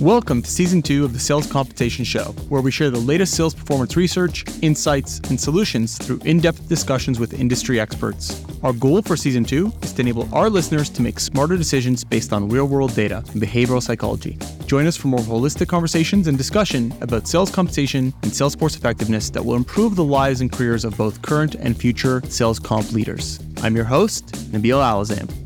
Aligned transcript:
Welcome 0.00 0.42
to 0.42 0.50
season 0.50 0.82
two 0.82 1.04
of 1.04 1.12
the 1.12 1.20
Sales 1.20 1.46
Compensation 1.46 2.04
Show, 2.04 2.32
where 2.48 2.60
we 2.60 2.72
share 2.72 2.90
the 2.90 2.98
latest 2.98 3.34
sales 3.34 3.54
performance 3.54 3.96
research, 3.96 4.44
insights, 4.60 5.20
and 5.30 5.40
solutions 5.40 5.96
through 5.98 6.18
in 6.24 6.40
depth 6.40 6.68
discussions 6.68 7.20
with 7.20 7.32
industry 7.32 7.78
experts. 7.78 8.44
Our 8.64 8.72
goal 8.72 9.02
for 9.02 9.16
season 9.16 9.44
two 9.44 9.72
is 9.82 9.92
to 9.92 10.00
enable 10.00 10.28
our 10.34 10.50
listeners 10.50 10.90
to 10.90 11.02
make 11.02 11.20
smarter 11.20 11.56
decisions 11.56 12.02
based 12.02 12.32
on 12.32 12.48
real 12.48 12.66
world 12.66 12.92
data 12.96 13.18
and 13.18 13.40
behavioral 13.40 13.80
psychology. 13.80 14.36
Join 14.66 14.88
us 14.88 14.96
for 14.96 15.06
more 15.06 15.20
holistic 15.20 15.68
conversations 15.68 16.26
and 16.26 16.36
discussion 16.36 16.92
about 17.00 17.28
sales 17.28 17.52
compensation 17.52 18.12
and 18.22 18.34
sales 18.34 18.56
force 18.56 18.74
effectiveness 18.74 19.30
that 19.30 19.44
will 19.44 19.54
improve 19.54 19.94
the 19.94 20.04
lives 20.04 20.40
and 20.40 20.50
careers 20.50 20.84
of 20.84 20.96
both 20.96 21.22
current 21.22 21.54
and 21.54 21.76
future 21.76 22.20
sales 22.28 22.58
comp 22.58 22.90
leaders. 22.90 23.38
I'm 23.62 23.76
your 23.76 23.84
host, 23.84 24.26
Nabeil 24.50 24.82
Alazzam. 24.82 25.43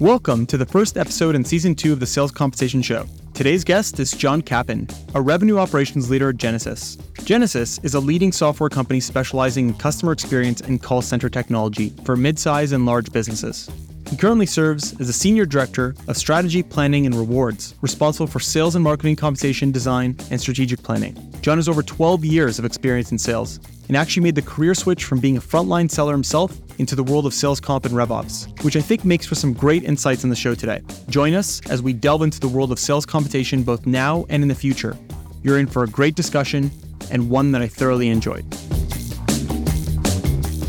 Welcome 0.00 0.46
to 0.46 0.56
the 0.56 0.64
first 0.64 0.96
episode 0.96 1.34
in 1.34 1.44
season 1.44 1.74
two 1.74 1.92
of 1.92 1.98
the 1.98 2.06
Sales 2.06 2.30
Compensation 2.30 2.82
Show. 2.82 3.04
Today's 3.34 3.64
guest 3.64 3.98
is 3.98 4.12
John 4.12 4.42
Capin, 4.42 4.88
a 5.16 5.20
revenue 5.20 5.58
operations 5.58 6.08
leader 6.08 6.28
at 6.28 6.36
Genesys. 6.36 6.98
Genesys 7.24 7.84
is 7.84 7.94
a 7.94 8.00
leading 8.00 8.30
software 8.30 8.70
company 8.70 9.00
specializing 9.00 9.70
in 9.70 9.74
customer 9.74 10.12
experience 10.12 10.60
and 10.60 10.80
call 10.80 11.02
center 11.02 11.28
technology 11.28 11.92
for 12.04 12.14
mid-size 12.14 12.70
and 12.70 12.86
large 12.86 13.10
businesses. 13.10 13.68
He 14.08 14.16
currently 14.16 14.46
serves 14.46 14.94
as 15.00 15.08
a 15.08 15.12
senior 15.12 15.44
director 15.44 15.96
of 16.06 16.16
strategy, 16.16 16.62
planning, 16.62 17.04
and 17.04 17.14
rewards, 17.16 17.74
responsible 17.80 18.28
for 18.28 18.38
sales 18.38 18.76
and 18.76 18.84
marketing 18.84 19.16
compensation 19.16 19.72
design 19.72 20.16
and 20.30 20.40
strategic 20.40 20.80
planning. 20.80 21.16
John 21.40 21.58
has 21.58 21.68
over 21.68 21.82
12 21.82 22.24
years 22.24 22.60
of 22.60 22.64
experience 22.64 23.10
in 23.10 23.18
sales 23.18 23.58
and 23.88 23.96
actually 23.96 24.22
made 24.22 24.36
the 24.36 24.42
career 24.42 24.76
switch 24.76 25.02
from 25.02 25.18
being 25.18 25.38
a 25.38 25.40
frontline 25.40 25.90
seller 25.90 26.12
himself 26.12 26.56
into 26.78 26.96
the 26.96 27.02
world 27.02 27.26
of 27.26 27.34
sales 27.34 27.60
comp 27.60 27.84
and 27.84 27.94
RevOps, 27.94 28.64
which 28.64 28.76
I 28.76 28.80
think 28.80 29.04
makes 29.04 29.26
for 29.26 29.34
some 29.34 29.52
great 29.52 29.84
insights 29.84 30.24
on 30.24 30.30
the 30.30 30.36
show 30.36 30.54
today. 30.54 30.80
Join 31.08 31.34
us 31.34 31.60
as 31.68 31.82
we 31.82 31.92
delve 31.92 32.22
into 32.22 32.40
the 32.40 32.48
world 32.48 32.72
of 32.72 32.78
sales 32.78 33.04
compensation 33.04 33.62
both 33.62 33.86
now 33.86 34.24
and 34.28 34.42
in 34.42 34.48
the 34.48 34.54
future. 34.54 34.96
You're 35.42 35.58
in 35.58 35.66
for 35.66 35.84
a 35.84 35.88
great 35.88 36.14
discussion 36.14 36.70
and 37.10 37.30
one 37.30 37.52
that 37.52 37.62
I 37.62 37.68
thoroughly 37.68 38.08
enjoyed. 38.08 38.44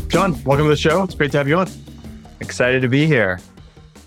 John, 0.08 0.32
welcome 0.44 0.66
to 0.66 0.70
the 0.70 0.76
show. 0.76 1.04
It's 1.04 1.14
great 1.14 1.30
to 1.32 1.38
have 1.38 1.46
you 1.46 1.56
on. 1.56 1.68
Excited 2.40 2.82
to 2.82 2.88
be 2.88 3.06
here. 3.06 3.38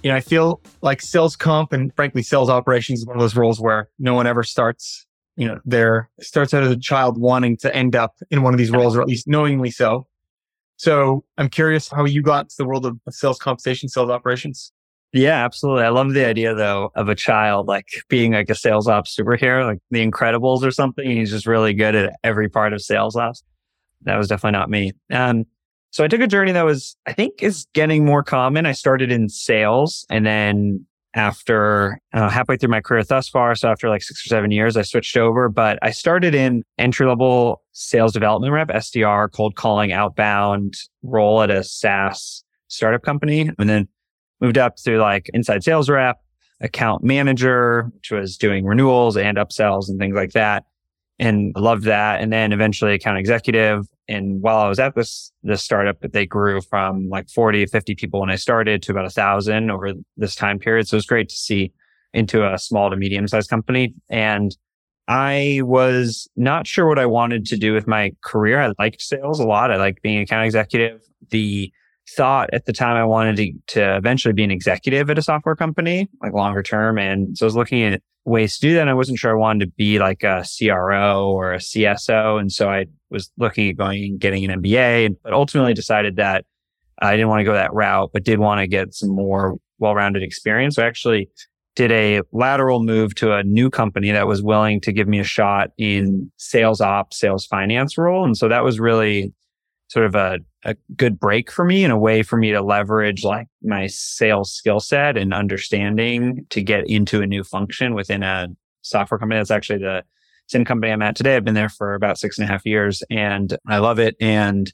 You 0.04 0.10
know, 0.10 0.18
I 0.18 0.20
feel 0.20 0.60
like 0.82 1.02
sales 1.02 1.38
comp 1.38 1.72
and 1.72 1.96
frankly, 1.96 2.24
sales 2.24 2.50
operations 2.50 3.00
is 3.00 3.06
one 3.06 3.16
of 3.16 3.22
those 3.22 3.38
roles 3.38 3.62
where 3.62 3.88
no 4.00 4.14
one 4.14 4.28
ever 4.28 4.44
starts, 4.44 5.06
you 5.38 5.48
know, 5.48 5.62
there 5.64 6.10
starts 6.20 6.54
out 6.54 6.64
as 6.64 6.72
a 6.72 6.78
child 6.78 7.18
wanting 7.18 7.56
to 7.58 7.74
end 7.74 7.96
up 7.96 8.16
in 8.30 8.44
one 8.44 8.54
of 8.54 8.58
these 8.58 8.70
roles, 8.70 8.98
or 8.98 9.02
at 9.02 9.08
least 9.08 9.28
knowingly 9.28 9.72
so. 9.72 10.06
So 10.84 11.24
I'm 11.38 11.48
curious 11.48 11.88
how 11.88 12.04
you 12.04 12.22
got 12.22 12.50
to 12.50 12.56
the 12.58 12.66
world 12.66 12.86
of 12.86 13.00
sales 13.10 13.40
compensation, 13.40 13.88
sales 13.88 14.10
operations. 14.10 14.74
Yeah, 15.14 15.46
absolutely. 15.46 15.86
I 15.86 15.90
love 15.90 16.12
the 16.12 16.26
idea 16.26 16.54
though 16.54 16.92
of 16.96 17.08
a 17.08 17.16
child 17.16 17.70
like 17.70 17.88
being 18.10 18.34
like 18.34 18.50
a 18.50 18.56
sales 18.56 18.90
ops 18.90 19.16
superhero, 19.18 19.66
like 19.66 19.80
the 19.92 20.06
Incredibles 20.06 20.62
or 20.62 20.72
something. 20.72 21.10
He's 21.10 21.30
just 21.30 21.48
really 21.48 21.74
good 21.74 21.96
at 21.96 22.20
every 22.26 22.50
part 22.50 22.74
of 22.74 22.82
sales 22.82 23.16
ops. 23.16 23.44
That 24.02 24.18
was 24.18 24.28
definitely 24.28 24.60
not 24.60 24.70
me. 24.70 24.92
Um, 25.10 25.46
so 25.92 26.04
I 26.04 26.10
took 26.10 26.20
a 26.20 26.28
journey 26.28 26.52
that 26.52 26.66
was, 26.66 26.98
I 27.06 27.14
think, 27.14 27.42
is 27.42 27.66
getting 27.74 28.04
more 28.04 28.22
common. 28.22 28.66
I 28.66 28.74
started 28.74 29.10
in 29.10 29.30
sales 29.30 30.06
and 30.10 30.26
then 30.26 30.86
after 31.16 32.00
uh, 32.14 32.30
halfway 32.30 32.58
through 32.58 32.70
my 32.70 32.82
career 32.82 33.04
thus 33.04 33.30
far. 33.30 33.56
So 33.56 33.70
after 33.70 33.90
like 33.90 34.02
six 34.02 34.26
or 34.26 34.30
seven 34.30 34.52
years, 34.52 34.76
I 34.76 34.82
switched 34.82 35.16
over, 35.16 35.50
but 35.50 35.78
I 35.82 35.92
started 35.92 36.34
in 36.34 36.64
entry 36.78 37.06
level 37.06 37.62
sales 37.72 38.14
development 38.14 38.54
rep, 38.54 38.70
SDR, 38.70 39.32
cold 39.32 39.56
calling, 39.56 39.92
outbound 39.92 40.76
role 41.04 41.42
at 41.42 41.52
a 41.52 41.64
SaaS 41.64 42.44
startup 42.68 43.04
company. 43.04 43.50
And 43.60 43.70
then 43.70 43.88
moved 44.42 44.58
up 44.58 44.76
to 44.78 44.98
like 45.00 45.30
inside 45.34 45.64
sales 45.64 45.90
rep, 45.90 46.18
account 46.62 47.04
manager, 47.04 47.92
which 47.96 48.12
was 48.12 48.38
doing 48.38 48.66
renewals 48.66 49.16
and 49.16 49.38
upsells 49.38 49.90
and 49.90 50.00
things 50.00 50.16
like 50.16 50.32
that. 50.32 50.66
And 51.20 51.54
loved 51.56 51.84
that. 51.84 52.22
And 52.22 52.34
then 52.34 52.52
eventually 52.52 52.94
account 52.94 53.20
executive 53.20 53.88
and 54.08 54.42
while 54.42 54.58
I 54.58 54.68
was 54.68 54.80
at 54.80 54.96
this, 54.96 55.32
this 55.44 55.64
startup, 55.64 56.00
they 56.02 56.26
grew 56.26 56.62
from 56.62 57.10
like 57.10 57.30
40, 57.30 57.66
50 57.68 57.96
people 57.96 58.20
when 58.20 58.30
I 58.30 58.36
started 58.36 58.82
to 58.84 58.92
about 58.92 59.06
a 59.06 59.10
thousand 59.10 59.72
over 59.72 59.94
this 60.18 60.36
time 60.36 60.60
period. 60.60 60.88
So 60.88 60.96
it 60.96 60.98
was 60.98 61.06
great 61.06 61.30
to 61.30 61.36
see 61.36 61.72
into 62.14 62.46
a 62.46 62.58
small 62.58 62.90
to 62.90 62.96
medium 62.96 63.28
sized 63.28 63.50
company. 63.50 63.94
And 64.10 64.56
I 65.08 65.62
was 65.64 66.30
not 66.36 66.68
sure 66.68 66.88
what 66.88 67.00
I 67.00 67.06
wanted 67.06 67.46
to 67.48 67.58
do 67.58 67.74
with 67.74 67.88
my 67.88 68.12
career. 68.24 68.62
I 68.62 68.74
liked 68.78 69.02
sales 69.02 69.40
a 69.40 69.48
lot. 69.48 69.72
I 69.72 69.78
liked 69.78 70.02
being 70.02 70.18
an 70.18 70.24
account 70.24 70.46
executive. 70.46 71.02
The 71.30 71.72
thought 72.16 72.50
at 72.54 72.66
the 72.66 72.74
time 72.74 72.98
I 72.98 73.06
wanted 73.06 73.38
to, 73.38 73.54
to 73.76 73.98
eventually 73.98 74.34
be 74.34 74.44
an 74.44 74.52
executive 74.52 75.10
at 75.10 75.18
a 75.18 75.22
software 75.22 75.56
company, 75.56 76.10
like 76.22 76.34
longer 76.34 76.62
term. 76.62 76.98
And 76.98 77.38
so 77.38 77.46
I 77.46 77.48
was 77.48 77.56
looking 77.56 77.84
at 77.84 78.02
ways 78.26 78.58
to 78.58 78.68
do 78.68 78.74
that. 78.76 78.82
And 78.82 78.90
I 78.90 78.94
wasn't 78.94 79.20
sure 79.20 79.32
I 79.32 79.36
wanted 79.36 79.66
to 79.66 79.72
be 79.72 80.00
like 80.00 80.24
a 80.24 80.46
CRO 80.58 81.30
or 81.30 81.54
a 81.54 81.58
CSO. 81.58 82.40
And 82.40 82.52
so 82.52 82.70
I 82.70 82.86
was 83.10 83.32
looking 83.38 83.70
at 83.70 83.78
going 83.78 84.04
and 84.04 84.20
getting 84.20 84.50
an 84.50 84.62
MBA, 84.62 85.18
but 85.24 85.34
ultimately 85.34 85.74
decided 85.74 86.16
that 86.16 86.46
I 87.02 87.12
didn't 87.16 87.30
want 87.30 87.42
to 87.42 87.46
go 87.46 87.54
that 87.54 87.74
route, 87.74 88.12
but 88.14 88.24
did 88.24 88.40
want 88.40 88.60
to 88.60 88.68
get 88.68 88.94
some 88.94 89.10
more 89.10 89.58
well-rounded 89.80 90.24
experience. 90.24 90.76
So 90.76 90.84
I 90.84 90.86
actually 90.86 91.30
did 91.76 91.92
a 91.92 92.22
lateral 92.32 92.84
move 92.84 93.16
to 93.16 93.34
a 93.34 93.44
new 93.44 93.70
company 93.70 94.12
that 94.12 94.28
was 94.28 94.44
willing 94.44 94.80
to 94.82 94.92
give 94.92 95.08
me 95.08 95.20
a 95.20 95.24
shot 95.24 95.72
in 95.78 96.32
sales 96.38 96.82
ops, 96.82 97.20
sales 97.20 97.46
finance 97.46 97.98
role. 97.98 98.24
And 98.24 98.38
so 98.38 98.48
that 98.48 98.64
was 98.64 98.80
really 98.80 99.34
sort 99.88 100.06
of 100.06 100.16
a, 100.16 100.40
a 100.64 100.76
good 100.96 101.20
break 101.20 101.52
for 101.52 101.66
me 101.66 101.84
and 101.84 101.94
a 101.94 101.98
way 101.98 102.24
for 102.24 102.38
me 102.38 102.52
to 102.52 102.62
leverage 102.62 103.24
like 103.24 103.48
my 103.62 103.88
sales 103.88 104.52
skill 104.52 104.80
set 104.80 105.18
and 105.18 105.34
understanding 105.34 106.46
to 106.50 106.62
get 106.62 106.88
into 106.88 107.22
a 107.22 107.28
new 107.28 107.44
function 107.44 107.94
within 107.94 108.24
a 108.24 108.48
software 108.82 109.20
company. 109.20 109.40
That's 109.40 109.52
actually 109.52 109.80
the 109.80 110.04
same 110.48 110.66
company 110.66 110.92
I'm 110.92 111.02
at 111.02 111.16
today. 111.16 111.36
I've 111.36 111.46
been 111.46 111.54
there 111.54 111.70
for 111.70 111.94
about 111.94 112.18
six 112.18 112.38
and 112.38 112.48
a 112.48 112.52
half 112.52 112.66
years 112.66 113.04
and 113.10 113.56
I 113.68 113.78
love 113.78 114.00
it. 114.00 114.16
And 114.20 114.72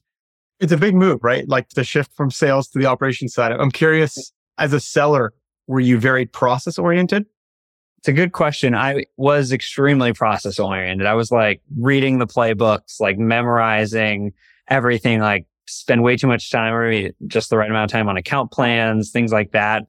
it's 0.60 0.72
a 0.72 0.78
big 0.78 0.96
move, 0.96 1.24
right? 1.24 1.48
Like 1.48 1.70
the 1.70 1.84
shift 1.84 2.14
from 2.16 2.32
sales 2.32 2.68
to 2.70 2.80
the 2.80 2.86
operations 2.86 3.34
side. 3.34 3.52
I'm 3.52 3.72
curious 3.72 4.32
as 4.58 4.74
a 4.74 4.80
seller, 4.80 5.34
were 5.68 5.80
you 5.80 6.00
very 6.00 6.26
process 6.26 6.78
oriented? 6.78 7.26
It's 8.00 8.08
a 8.08 8.14
good 8.14 8.32
question. 8.32 8.76
I 8.76 9.06
was 9.18 9.52
extremely 9.52 10.14
process 10.14 10.58
oriented. 10.58 11.06
I 11.06 11.16
was 11.16 11.32
like 11.32 11.62
reading 11.78 12.20
the 12.20 12.28
playbooks, 12.28 13.00
like 13.00 13.18
memorizing 13.18 14.34
everything, 14.70 15.20
like 15.20 15.46
spend 15.68 16.04
way 16.04 16.16
too 16.16 16.28
much 16.28 16.50
time 16.52 16.74
or 16.74 17.10
just 17.28 17.50
the 17.50 17.58
right 17.58 17.70
amount 17.70 17.92
of 17.92 17.92
time 17.92 18.10
on 18.10 18.18
account 18.18 18.52
plans, 18.52 19.12
things 19.12 19.32
like 19.32 19.52
that. 19.52 19.84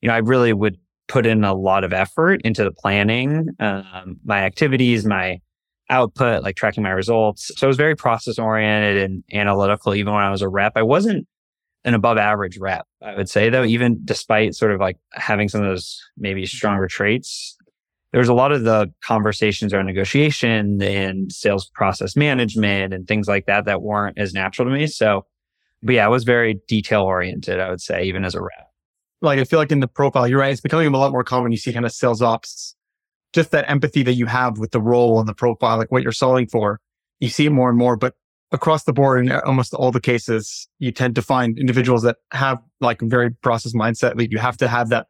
You 0.00 0.08
know, 0.08 0.14
I 0.14 0.18
really 0.18 0.52
would 0.52 0.78
put 1.08 1.26
in 1.26 1.44
a 1.44 1.54
lot 1.54 1.84
of 1.84 1.92
effort 1.92 2.40
into 2.44 2.64
the 2.64 2.70
planning, 2.70 3.48
um, 3.58 4.18
my 4.24 4.42
activities, 4.42 5.04
my 5.04 5.40
output, 5.88 6.42
like 6.42 6.56
tracking 6.56 6.84
my 6.84 6.90
results. 6.90 7.50
So 7.56 7.66
I 7.66 7.68
was 7.68 7.76
very 7.76 7.96
process 7.96 8.38
oriented 8.38 9.02
and 9.02 9.24
analytical, 9.32 9.94
even 9.94 10.14
when 10.14 10.22
I 10.22 10.30
was 10.30 10.42
a 10.42 10.48
rep. 10.48 10.72
I 10.76 10.82
wasn't 10.82 11.26
an 11.84 11.94
above 11.94 12.18
average 12.18 12.58
rep, 12.58 12.86
I 13.02 13.16
would 13.16 13.28
say 13.28 13.50
though, 13.50 13.64
even 13.64 14.00
despite 14.04 14.54
sort 14.54 14.72
of 14.72 14.80
like 14.80 14.98
having 15.12 15.48
some 15.48 15.62
of 15.62 15.68
those 15.68 16.00
maybe 16.16 16.46
stronger 16.46 16.86
traits. 16.86 17.56
There's 18.12 18.28
a 18.28 18.34
lot 18.34 18.50
of 18.50 18.64
the 18.64 18.92
conversations 19.04 19.72
around 19.72 19.86
negotiation 19.86 20.82
and 20.82 21.30
sales 21.30 21.70
process 21.74 22.16
management 22.16 22.92
and 22.92 23.06
things 23.06 23.28
like 23.28 23.46
that 23.46 23.66
that 23.66 23.82
weren't 23.82 24.18
as 24.18 24.34
natural 24.34 24.68
to 24.68 24.74
me. 24.74 24.88
So, 24.88 25.26
but 25.82 25.94
yeah, 25.94 26.06
I 26.06 26.08
was 26.08 26.24
very 26.24 26.60
detail 26.66 27.02
oriented, 27.02 27.60
I 27.60 27.70
would 27.70 27.80
say, 27.80 28.02
even 28.04 28.24
as 28.24 28.34
a 28.34 28.40
rep 28.40 28.70
like 29.22 29.38
I 29.38 29.44
feel 29.44 29.58
like 29.58 29.72
in 29.72 29.80
the 29.80 29.88
profile, 29.88 30.26
you're 30.26 30.38
right. 30.38 30.52
It's 30.52 30.60
becoming 30.60 30.86
a 30.86 30.96
lot 30.96 31.12
more 31.12 31.24
common. 31.24 31.52
You 31.52 31.58
see 31.58 31.72
kind 31.72 31.84
of 31.84 31.92
sales 31.92 32.22
ops, 32.22 32.74
just 33.32 33.50
that 33.50 33.68
empathy 33.68 34.02
that 34.02 34.14
you 34.14 34.26
have 34.26 34.58
with 34.58 34.70
the 34.70 34.80
role 34.80 35.18
and 35.18 35.28
the 35.28 35.34
profile, 35.34 35.78
like 35.78 35.90
what 35.90 36.02
you're 36.02 36.12
solving 36.12 36.46
for. 36.46 36.80
You 37.20 37.28
see 37.28 37.46
it 37.46 37.50
more 37.50 37.68
and 37.68 37.78
more, 37.78 37.96
but 37.96 38.14
across 38.52 38.84
the 38.84 38.92
board 38.92 39.24
in 39.24 39.32
almost 39.32 39.74
all 39.74 39.92
the 39.92 40.00
cases, 40.00 40.68
you 40.78 40.90
tend 40.90 41.14
to 41.14 41.22
find 41.22 41.58
individuals 41.58 42.02
that 42.02 42.16
have 42.32 42.58
like 42.80 43.00
very 43.02 43.30
process 43.30 43.74
mindset. 43.74 44.18
Like 44.18 44.32
you 44.32 44.38
have 44.38 44.56
to 44.58 44.68
have 44.68 44.88
that 44.88 45.06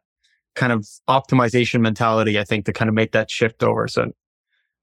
kind 0.55 0.73
of 0.73 0.87
optimization 1.09 1.81
mentality, 1.81 2.39
I 2.39 2.43
think, 2.43 2.65
to 2.65 2.73
kind 2.73 2.89
of 2.89 2.95
make 2.95 3.11
that 3.13 3.31
shift 3.31 3.63
over. 3.63 3.87
So, 3.87 4.11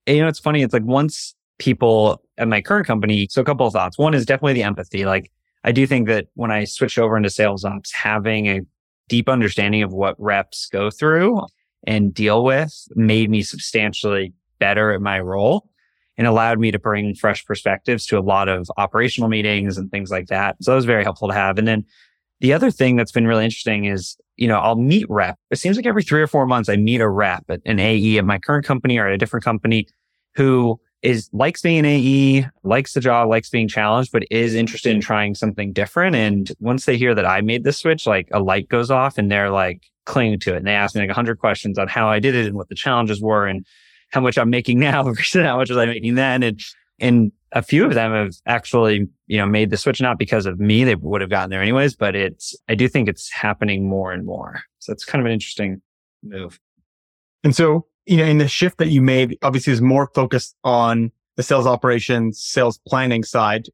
you 0.07 0.21
know, 0.21 0.29
it's 0.29 0.39
funny. 0.39 0.63
It's 0.63 0.73
like 0.73 0.85
once 0.85 1.35
people 1.59 2.23
at 2.39 2.49
my 2.49 2.61
current 2.61 2.87
company, 2.87 3.27
so 3.31 3.43
a 3.43 3.45
couple 3.45 3.67
of 3.67 3.73
thoughts. 3.73 3.99
One 3.99 4.15
is 4.15 4.25
definitely 4.25 4.55
the 4.55 4.63
empathy. 4.63 5.05
Like 5.05 5.31
I 5.65 5.73
do 5.73 5.87
think 5.87 6.07
that 6.09 6.27
when 6.35 6.51
I 6.51 6.65
switched 6.65 6.99
over 6.99 7.17
into 7.17 7.31
sales 7.31 7.65
ops, 7.65 7.93
having 7.93 8.47
a 8.47 8.61
deep 9.09 9.29
understanding 9.29 9.83
of 9.83 9.93
what 9.93 10.15
reps 10.19 10.69
go 10.71 10.91
through 10.91 11.41
and 11.87 12.15
deal 12.15 12.45
with 12.45 12.87
made 12.95 13.31
me 13.31 13.43
substantially 13.43 14.33
better 14.59 14.93
at 14.93 15.01
my 15.01 15.19
role 15.21 15.69
and 16.17 16.27
allowed 16.27 16.59
me 16.59 16.71
to 16.71 16.79
bring 16.79 17.15
fresh 17.15 17.45
perspectives 17.45 18.07
to 18.07 18.19
a 18.19 18.21
lot 18.21 18.49
of 18.49 18.69
operational 18.77 19.29
meetings 19.29 19.79
and 19.79 19.91
things 19.91 20.11
like 20.11 20.27
that. 20.27 20.57
So 20.61 20.73
that 20.73 20.77
was 20.77 20.85
very 20.85 21.05
helpful 21.05 21.29
to 21.29 21.35
have. 21.35 21.59
And 21.59 21.67
then 21.67 21.85
the 22.41 22.53
other 22.53 22.71
thing 22.71 22.97
that's 22.97 23.13
been 23.13 23.27
really 23.27 23.45
interesting 23.45 23.85
is, 23.85 24.17
you 24.39 24.47
know, 24.49 24.59
I'll 24.59 24.77
meet 24.77 25.07
rep. 25.09 25.37
It 25.51 25.57
seems 25.57 25.77
like 25.77 25.87
every 25.87 26.03
three 26.03 26.23
or 26.23 26.27
four 26.27 26.47
months 26.47 26.69
I 26.69 26.77
meet 26.77 27.01
a 27.01 27.09
rep 27.09 27.45
at 27.49 27.61
an 27.67 27.81
AE 27.81 28.19
at 28.19 28.25
my 28.25 28.39
current 28.39 28.65
company 28.65 28.97
or 28.97 29.07
at 29.07 29.13
a 29.13 29.19
different 29.19 29.45
company 29.45 29.89
who 30.35 30.81
is 31.03 31.29
likes 31.33 31.61
being 31.61 31.81
an 31.81 31.85
AE, 31.85 32.47
likes 32.63 32.93
the 32.93 33.01
job, 33.01 33.29
likes 33.29 33.51
being 33.51 33.69
challenged, 33.69 34.13
but 34.13 34.25
is 34.31 34.55
interested 34.55 34.95
in 34.95 35.01
trying 35.01 35.35
something 35.35 35.73
different. 35.73 36.17
And 36.17 36.51
once 36.61 36.87
they 36.87 36.97
hear 36.97 37.15
that 37.15 37.27
I 37.27 37.41
made 37.41 37.65
the 37.65 37.73
switch, 37.73 38.07
like 38.07 38.29
a 38.33 38.41
light 38.41 38.69
goes 38.69 38.91
off 38.91 39.19
and 39.19 39.31
they're 39.31 39.51
like 39.51 39.83
cling 40.07 40.39
to 40.41 40.55
it. 40.55 40.59
And 40.59 40.67
they 40.67 40.75
asked 40.75 40.95
me 40.95 41.03
like 41.03 41.09
a 41.09 41.19
100 41.19 41.39
questions 41.39 41.79
on 41.79 41.89
how 41.89 42.09
I 42.09 42.21
did 42.21 42.35
it 42.35 42.47
and 42.47 42.57
what 42.57 42.69
the 42.69 42.75
challenges 42.75 43.21
were 43.21 43.47
and 43.47 43.67
how 44.11 44.21
much 44.21 44.39
I'm 44.39 44.51
making 44.51 44.79
now 44.81 45.03
versus 45.03 45.43
how 45.43 45.57
much 45.57 45.69
was 45.69 45.79
I 45.79 45.87
making 45.87 46.15
then. 46.15 46.43
And, 46.43 46.61
and 47.01 47.33
a 47.53 47.63
few 47.63 47.85
of 47.85 47.95
them 47.95 48.13
have 48.13 48.35
actually, 48.47 49.09
you 49.27 49.39
know, 49.39 49.47
made 49.47 49.71
the 49.71 49.77
switch, 49.77 50.01
not 50.01 50.19
because 50.19 50.47
of 50.47 50.61
me. 50.61 50.85
They 50.85 50.95
would 50.95 51.21
have 51.21 51.31
gotten 51.31 51.51
there 51.51 51.63
anyways, 51.63 51.97
but 51.97 52.15
it's, 52.15 52.55
I 52.69 52.75
do 52.75 52.89
think 52.89 53.09
it's 53.09 53.31
happening 53.31 53.89
more 53.89 54.13
and 54.13 54.27
more. 54.27 54.61
So 54.79 54.93
it's 54.93 55.05
kind 55.05 55.21
of 55.21 55.27
an 55.27 55.33
interesting 55.33 55.81
move. 56.23 56.61
And 57.45 57.55
so, 57.55 57.87
you 58.07 58.19
know, 58.19 58.25
in 58.25 58.39
the 58.39 58.49
shift 58.49 58.79
that 58.79 58.89
you 58.89 59.01
made, 59.01 59.39
obviously 59.43 59.73
is 59.73 59.81
more 59.81 60.11
focused 60.15 60.57
on 60.65 61.11
the 61.37 61.43
sales 61.43 61.67
operations, 61.67 62.43
sales 62.43 62.79
planning 62.87 63.23
side. 63.23 63.69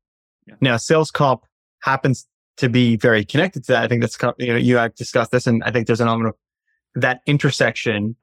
Yeah. 0.46 0.54
Now, 0.60 0.76
sales 0.76 1.10
comp 1.10 1.44
happens 1.82 2.26
to 2.58 2.68
be 2.68 2.96
very 2.96 3.24
connected 3.24 3.64
to 3.64 3.72
that. 3.72 3.84
I 3.84 3.88
think 3.88 4.02
that's, 4.02 4.18
you 4.38 4.52
know, 4.52 4.58
you 4.58 4.76
have 4.76 4.94
discussed 4.94 5.32
this 5.32 5.46
and 5.46 5.64
I 5.64 5.70
think 5.70 5.86
there's 5.86 6.00
an 6.00 6.08
element 6.08 6.28
of 6.28 7.02
that 7.02 7.22
intersection. 7.26 8.14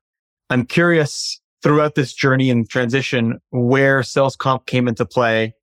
I'm 0.50 0.65
curious 0.65 1.41
throughout 1.63 1.96
this 1.96 2.13
journey 2.13 2.50
and 2.50 2.69
transition 2.69 3.40
where 3.52 4.04
sales 4.04 4.36
comp 4.36 4.66
came 4.66 4.88
into 4.88 5.06
play, 5.06 5.54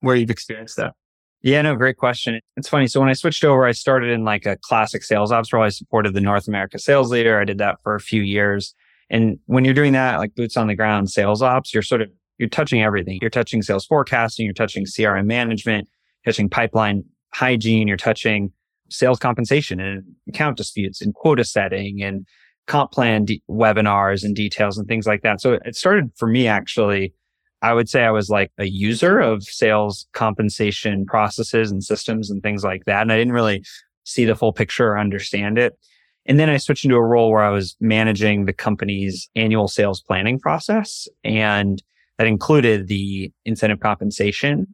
where 0.00 0.14
you've 0.14 0.30
experienced 0.30 0.76
that. 0.76 0.94
Yeah, 1.42 1.62
no, 1.62 1.76
great 1.76 1.96
question. 1.96 2.40
It's 2.56 2.68
funny. 2.68 2.88
So 2.88 3.00
when 3.00 3.08
I 3.08 3.12
switched 3.12 3.44
over, 3.44 3.64
I 3.64 3.72
started 3.72 4.10
in 4.10 4.24
like 4.24 4.44
a 4.44 4.56
classic 4.56 5.04
sales 5.04 5.30
ops 5.30 5.52
role. 5.52 5.62
I 5.62 5.68
supported 5.68 6.14
the 6.14 6.20
North 6.20 6.48
America 6.48 6.78
sales 6.78 7.10
leader. 7.10 7.40
I 7.40 7.44
did 7.44 7.58
that 7.58 7.76
for 7.82 7.94
a 7.94 8.00
few 8.00 8.22
years. 8.22 8.74
And 9.08 9.38
when 9.46 9.64
you're 9.64 9.74
doing 9.74 9.92
that, 9.92 10.18
like 10.18 10.34
boots 10.34 10.56
on 10.56 10.66
the 10.66 10.74
ground 10.74 11.10
sales 11.10 11.40
ops, 11.40 11.72
you're 11.72 11.82
sort 11.82 12.02
of, 12.02 12.10
you're 12.38 12.48
touching 12.48 12.82
everything. 12.82 13.18
You're 13.20 13.30
touching 13.30 13.62
sales 13.62 13.86
forecasting. 13.86 14.46
You're 14.46 14.54
touching 14.54 14.84
CRM 14.84 15.26
management, 15.26 15.88
touching 16.24 16.48
pipeline 16.48 17.04
hygiene. 17.32 17.86
You're 17.86 17.96
touching 17.96 18.52
sales 18.90 19.18
compensation 19.18 19.80
and 19.80 20.04
account 20.28 20.56
disputes 20.56 21.00
and 21.00 21.14
quota 21.14 21.44
setting 21.44 22.02
and 22.02 22.26
comp 22.68 22.92
plan 22.92 23.24
de- 23.24 23.42
webinars 23.50 24.22
and 24.22 24.36
details 24.36 24.78
and 24.78 24.86
things 24.86 25.06
like 25.06 25.22
that. 25.22 25.40
So 25.40 25.58
it 25.64 25.74
started 25.74 26.10
for 26.16 26.28
me 26.28 26.46
actually. 26.46 27.12
I 27.60 27.72
would 27.72 27.88
say 27.88 28.04
I 28.04 28.12
was 28.12 28.30
like 28.30 28.52
a 28.58 28.66
user 28.66 29.18
of 29.18 29.42
sales 29.42 30.06
compensation 30.12 31.04
processes 31.04 31.72
and 31.72 31.82
systems 31.82 32.30
and 32.30 32.40
things 32.40 32.62
like 32.62 32.84
that. 32.84 33.02
And 33.02 33.12
I 33.12 33.16
didn't 33.16 33.32
really 33.32 33.64
see 34.04 34.24
the 34.24 34.36
full 34.36 34.52
picture 34.52 34.90
or 34.90 34.98
understand 34.98 35.58
it. 35.58 35.76
And 36.24 36.38
then 36.38 36.50
I 36.50 36.58
switched 36.58 36.84
into 36.84 36.96
a 36.96 37.04
role 37.04 37.32
where 37.32 37.42
I 37.42 37.50
was 37.50 37.74
managing 37.80 38.44
the 38.44 38.52
company's 38.52 39.28
annual 39.34 39.66
sales 39.66 40.00
planning 40.00 40.38
process. 40.38 41.08
And 41.24 41.82
that 42.18 42.28
included 42.28 42.86
the 42.86 43.32
incentive 43.44 43.80
compensation 43.80 44.66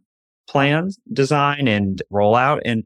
plans 0.46 0.98
design 1.10 1.68
and 1.68 2.02
rollout. 2.12 2.60
And 2.66 2.84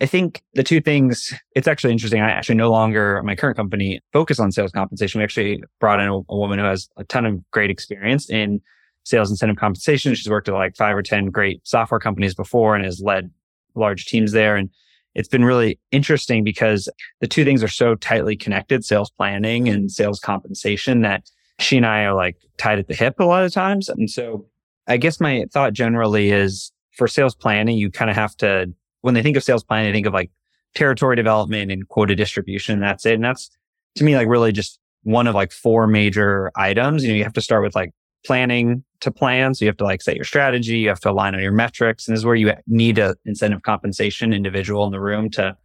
I 0.00 0.06
think 0.06 0.42
the 0.54 0.62
two 0.62 0.80
things, 0.80 1.32
it's 1.54 1.68
actually 1.68 1.92
interesting. 1.92 2.22
I 2.22 2.30
actually 2.30 2.54
no 2.54 2.70
longer, 2.70 3.22
my 3.22 3.36
current 3.36 3.56
company, 3.56 4.00
focus 4.12 4.40
on 4.40 4.50
sales 4.50 4.72
compensation. 4.72 5.18
We 5.18 5.24
actually 5.24 5.62
brought 5.78 6.00
in 6.00 6.08
a, 6.08 6.16
a, 6.16 6.36
woman 6.36 6.58
who 6.58 6.64
has 6.64 6.88
a 6.96 7.04
ton 7.04 7.26
of 7.26 7.50
great 7.50 7.70
experience 7.70 8.30
in 8.30 8.60
sales 9.04 9.30
incentive 9.30 9.58
compensation. 9.58 10.14
She's 10.14 10.30
worked 10.30 10.48
at 10.48 10.54
like 10.54 10.74
five 10.74 10.96
or 10.96 11.02
10 11.02 11.26
great 11.26 11.66
software 11.66 12.00
companies 12.00 12.34
before 12.34 12.74
and 12.74 12.84
has 12.84 13.02
led 13.02 13.30
large 13.74 14.06
teams 14.06 14.32
there. 14.32 14.56
And 14.56 14.70
it's 15.14 15.28
been 15.28 15.44
really 15.44 15.78
interesting 15.90 16.44
because 16.44 16.88
the 17.20 17.28
two 17.28 17.44
things 17.44 17.62
are 17.62 17.68
so 17.68 17.94
tightly 17.94 18.36
connected, 18.36 18.84
sales 18.84 19.10
planning 19.10 19.68
and 19.68 19.90
sales 19.90 20.18
compensation 20.18 21.02
that 21.02 21.28
she 21.58 21.76
and 21.76 21.84
I 21.84 22.04
are 22.04 22.14
like 22.14 22.36
tied 22.56 22.78
at 22.78 22.88
the 22.88 22.94
hip 22.94 23.20
a 23.20 23.24
lot 23.24 23.44
of 23.44 23.52
times. 23.52 23.88
And 23.88 24.08
so 24.08 24.46
I 24.86 24.96
guess 24.96 25.20
my 25.20 25.44
thought 25.52 25.74
generally 25.74 26.30
is 26.30 26.72
for 26.92 27.06
sales 27.06 27.34
planning, 27.34 27.76
you 27.76 27.90
kind 27.90 28.10
of 28.10 28.16
have 28.16 28.36
to 28.38 28.72
when 29.02 29.14
they 29.14 29.22
think 29.22 29.36
of 29.36 29.44
sales 29.44 29.64
planning, 29.64 29.90
they 29.90 29.96
think 29.96 30.06
of 30.06 30.14
like 30.14 30.30
territory 30.74 31.16
development 31.16 31.72
and 31.72 31.88
quota 31.88 32.14
distribution. 32.14 32.80
That's 32.80 33.06
it. 33.06 33.14
And 33.14 33.24
that's 33.24 33.50
to 33.96 34.04
me, 34.04 34.16
like 34.16 34.28
really 34.28 34.52
just 34.52 34.78
one 35.02 35.26
of 35.26 35.34
like 35.34 35.52
four 35.52 35.86
major 35.86 36.52
items. 36.56 37.02
You 37.02 37.10
know, 37.10 37.16
you 37.16 37.24
have 37.24 37.32
to 37.34 37.40
start 37.40 37.62
with 37.62 37.74
like 37.74 37.92
planning 38.24 38.84
to 39.00 39.10
plan. 39.10 39.54
So 39.54 39.64
you 39.64 39.68
have 39.68 39.78
to 39.78 39.84
like 39.84 40.02
set 40.02 40.16
your 40.16 40.24
strategy. 40.24 40.78
You 40.78 40.88
have 40.88 41.00
to 41.00 41.10
align 41.10 41.34
on 41.34 41.40
your 41.40 41.52
metrics. 41.52 42.06
And 42.06 42.14
this 42.14 42.20
is 42.20 42.26
where 42.26 42.34
you 42.34 42.52
need 42.66 42.98
a 42.98 43.16
incentive 43.24 43.62
compensation 43.62 44.32
individual 44.32 44.84
in 44.84 44.92
the 44.92 45.00
room 45.00 45.30
to 45.30 45.56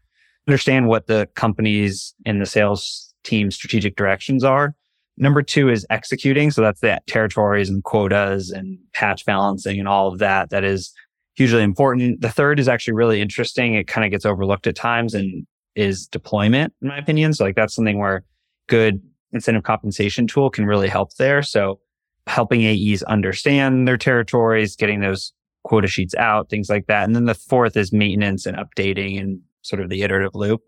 understand 0.48 0.88
what 0.88 1.08
the 1.08 1.28
company's 1.36 2.14
and 2.26 2.42
the 2.42 2.46
sales 2.46 3.14
team 3.24 3.52
strategic 3.52 3.96
directions 3.96 4.44
are. 4.44 4.76
Number 5.18 5.42
two 5.42 5.70
is 5.70 5.86
executing. 5.90 6.52
So 6.52 6.62
that's 6.62 6.82
the 6.82 7.00
territories 7.08 7.70
and 7.70 7.84
quotas 7.84 8.52
and 8.52 8.78
patch 8.94 9.26
balancing 9.26 9.80
and 9.80 9.88
all 9.88 10.08
of 10.08 10.20
that. 10.20 10.50
That 10.50 10.64
is 10.64 10.94
hugely 11.36 11.64
important. 11.64 12.22
The 12.22 12.30
third 12.30 12.60
is 12.60 12.68
actually 12.68 12.94
really 12.94 13.22
interesting. 13.22 13.76
It 13.76 13.88
kind 13.88 14.06
of 14.06 14.12
gets 14.12 14.26
overlooked 14.26 14.68
at 14.68 14.76
times 14.76 15.14
and 15.14 15.46
is 15.76 16.08
deployment, 16.08 16.74
in 16.82 16.88
my 16.88 16.98
opinion. 16.98 17.34
So 17.34 17.44
like 17.44 17.56
that's 17.56 17.76
something 17.76 18.00
where 18.00 18.24
good 18.68 19.02
incentive 19.34 19.64
compensation 19.64 20.28
tool 20.28 20.50
can 20.50 20.66
really 20.66 20.88
help 20.88 21.14
there. 21.16 21.42
So 21.42 21.80
helping 22.28 22.66
AEs 22.66 23.04
understand 23.04 23.88
their 23.88 23.98
territories, 23.98 24.76
getting 24.76 25.02
those 25.02 25.34
quota 25.64 25.88
sheets 25.88 26.16
out, 26.16 26.50
things 26.50 26.70
like 26.70 26.88
that. 26.88 27.04
And 27.04 27.16
then 27.16 27.26
the 27.26 27.34
fourth 27.34 27.76
is 27.76 27.92
maintenance 27.92 28.46
and 28.46 28.58
updating 28.58 29.20
and 29.20 29.40
sort 29.62 29.82
of 29.82 29.90
the 29.90 30.04
iterative 30.04 30.34
loop. 30.34 30.62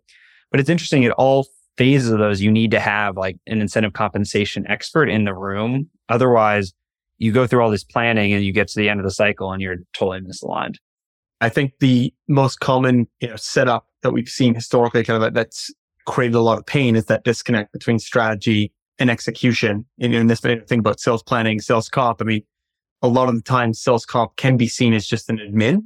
But 0.52 0.60
it's 0.60 0.70
interesting 0.70 1.06
at 1.06 1.12
all 1.14 1.48
phases 1.78 2.10
of 2.10 2.20
those, 2.20 2.42
you 2.42 2.52
need 2.52 2.72
to 2.72 2.80
have 2.80 3.16
like 3.16 3.38
an 3.48 3.62
incentive 3.62 3.94
compensation 3.94 4.66
expert 4.68 5.10
in 5.10 5.24
the 5.24 5.34
room. 5.34 5.90
Otherwise, 6.10 6.74
you 7.18 7.32
go 7.32 7.48
through 7.48 7.62
all 7.62 7.72
this 7.72 7.84
planning 7.84 8.34
and 8.34 8.44
you 8.44 8.52
get 8.52 8.68
to 8.70 8.80
the 8.80 8.90
end 8.90 9.00
of 9.00 9.04
the 9.04 9.12
cycle 9.12 9.52
and 9.52 9.62
you're 9.62 9.78
totally 9.94 10.22
misaligned. 10.22 10.76
I 11.42 11.50
think 11.50 11.74
the 11.80 12.14
most 12.28 12.60
common 12.60 13.08
you 13.20 13.30
know, 13.30 13.36
setup 13.36 13.88
that 14.02 14.12
we've 14.12 14.30
seen 14.30 14.56
historically, 14.56 15.04
kind 15.04 15.24
of 15.24 15.34
that's 15.34 15.74
created 16.06 16.36
a 16.36 16.42
lot 16.42 16.58
of 16.58 16.66
pain, 16.66 16.96
is 16.96 17.06
that 17.06 17.24
disconnect 17.24 17.74
between 17.74 18.00
strategy 18.00 18.72
and 19.00 19.10
execution. 19.10 19.86
And 20.00 20.14
in 20.14 20.28
this 20.28 20.40
thing 20.40 20.80
about 20.80 21.00
sales 21.00 21.22
planning, 21.22 21.60
sales 21.60 21.90
comp, 21.90 22.22
I 22.22 22.26
mean, 22.26 22.44
a 23.02 23.08
lot 23.08 23.30
of 23.30 23.36
the 23.36 23.42
time, 23.42 23.74
sales 23.74 24.06
comp 24.06 24.36
can 24.38 24.58
be 24.58 24.68
seen 24.68 24.94
as 24.94 25.06
just 25.06 25.30
an 25.30 25.38
admin 25.38 25.82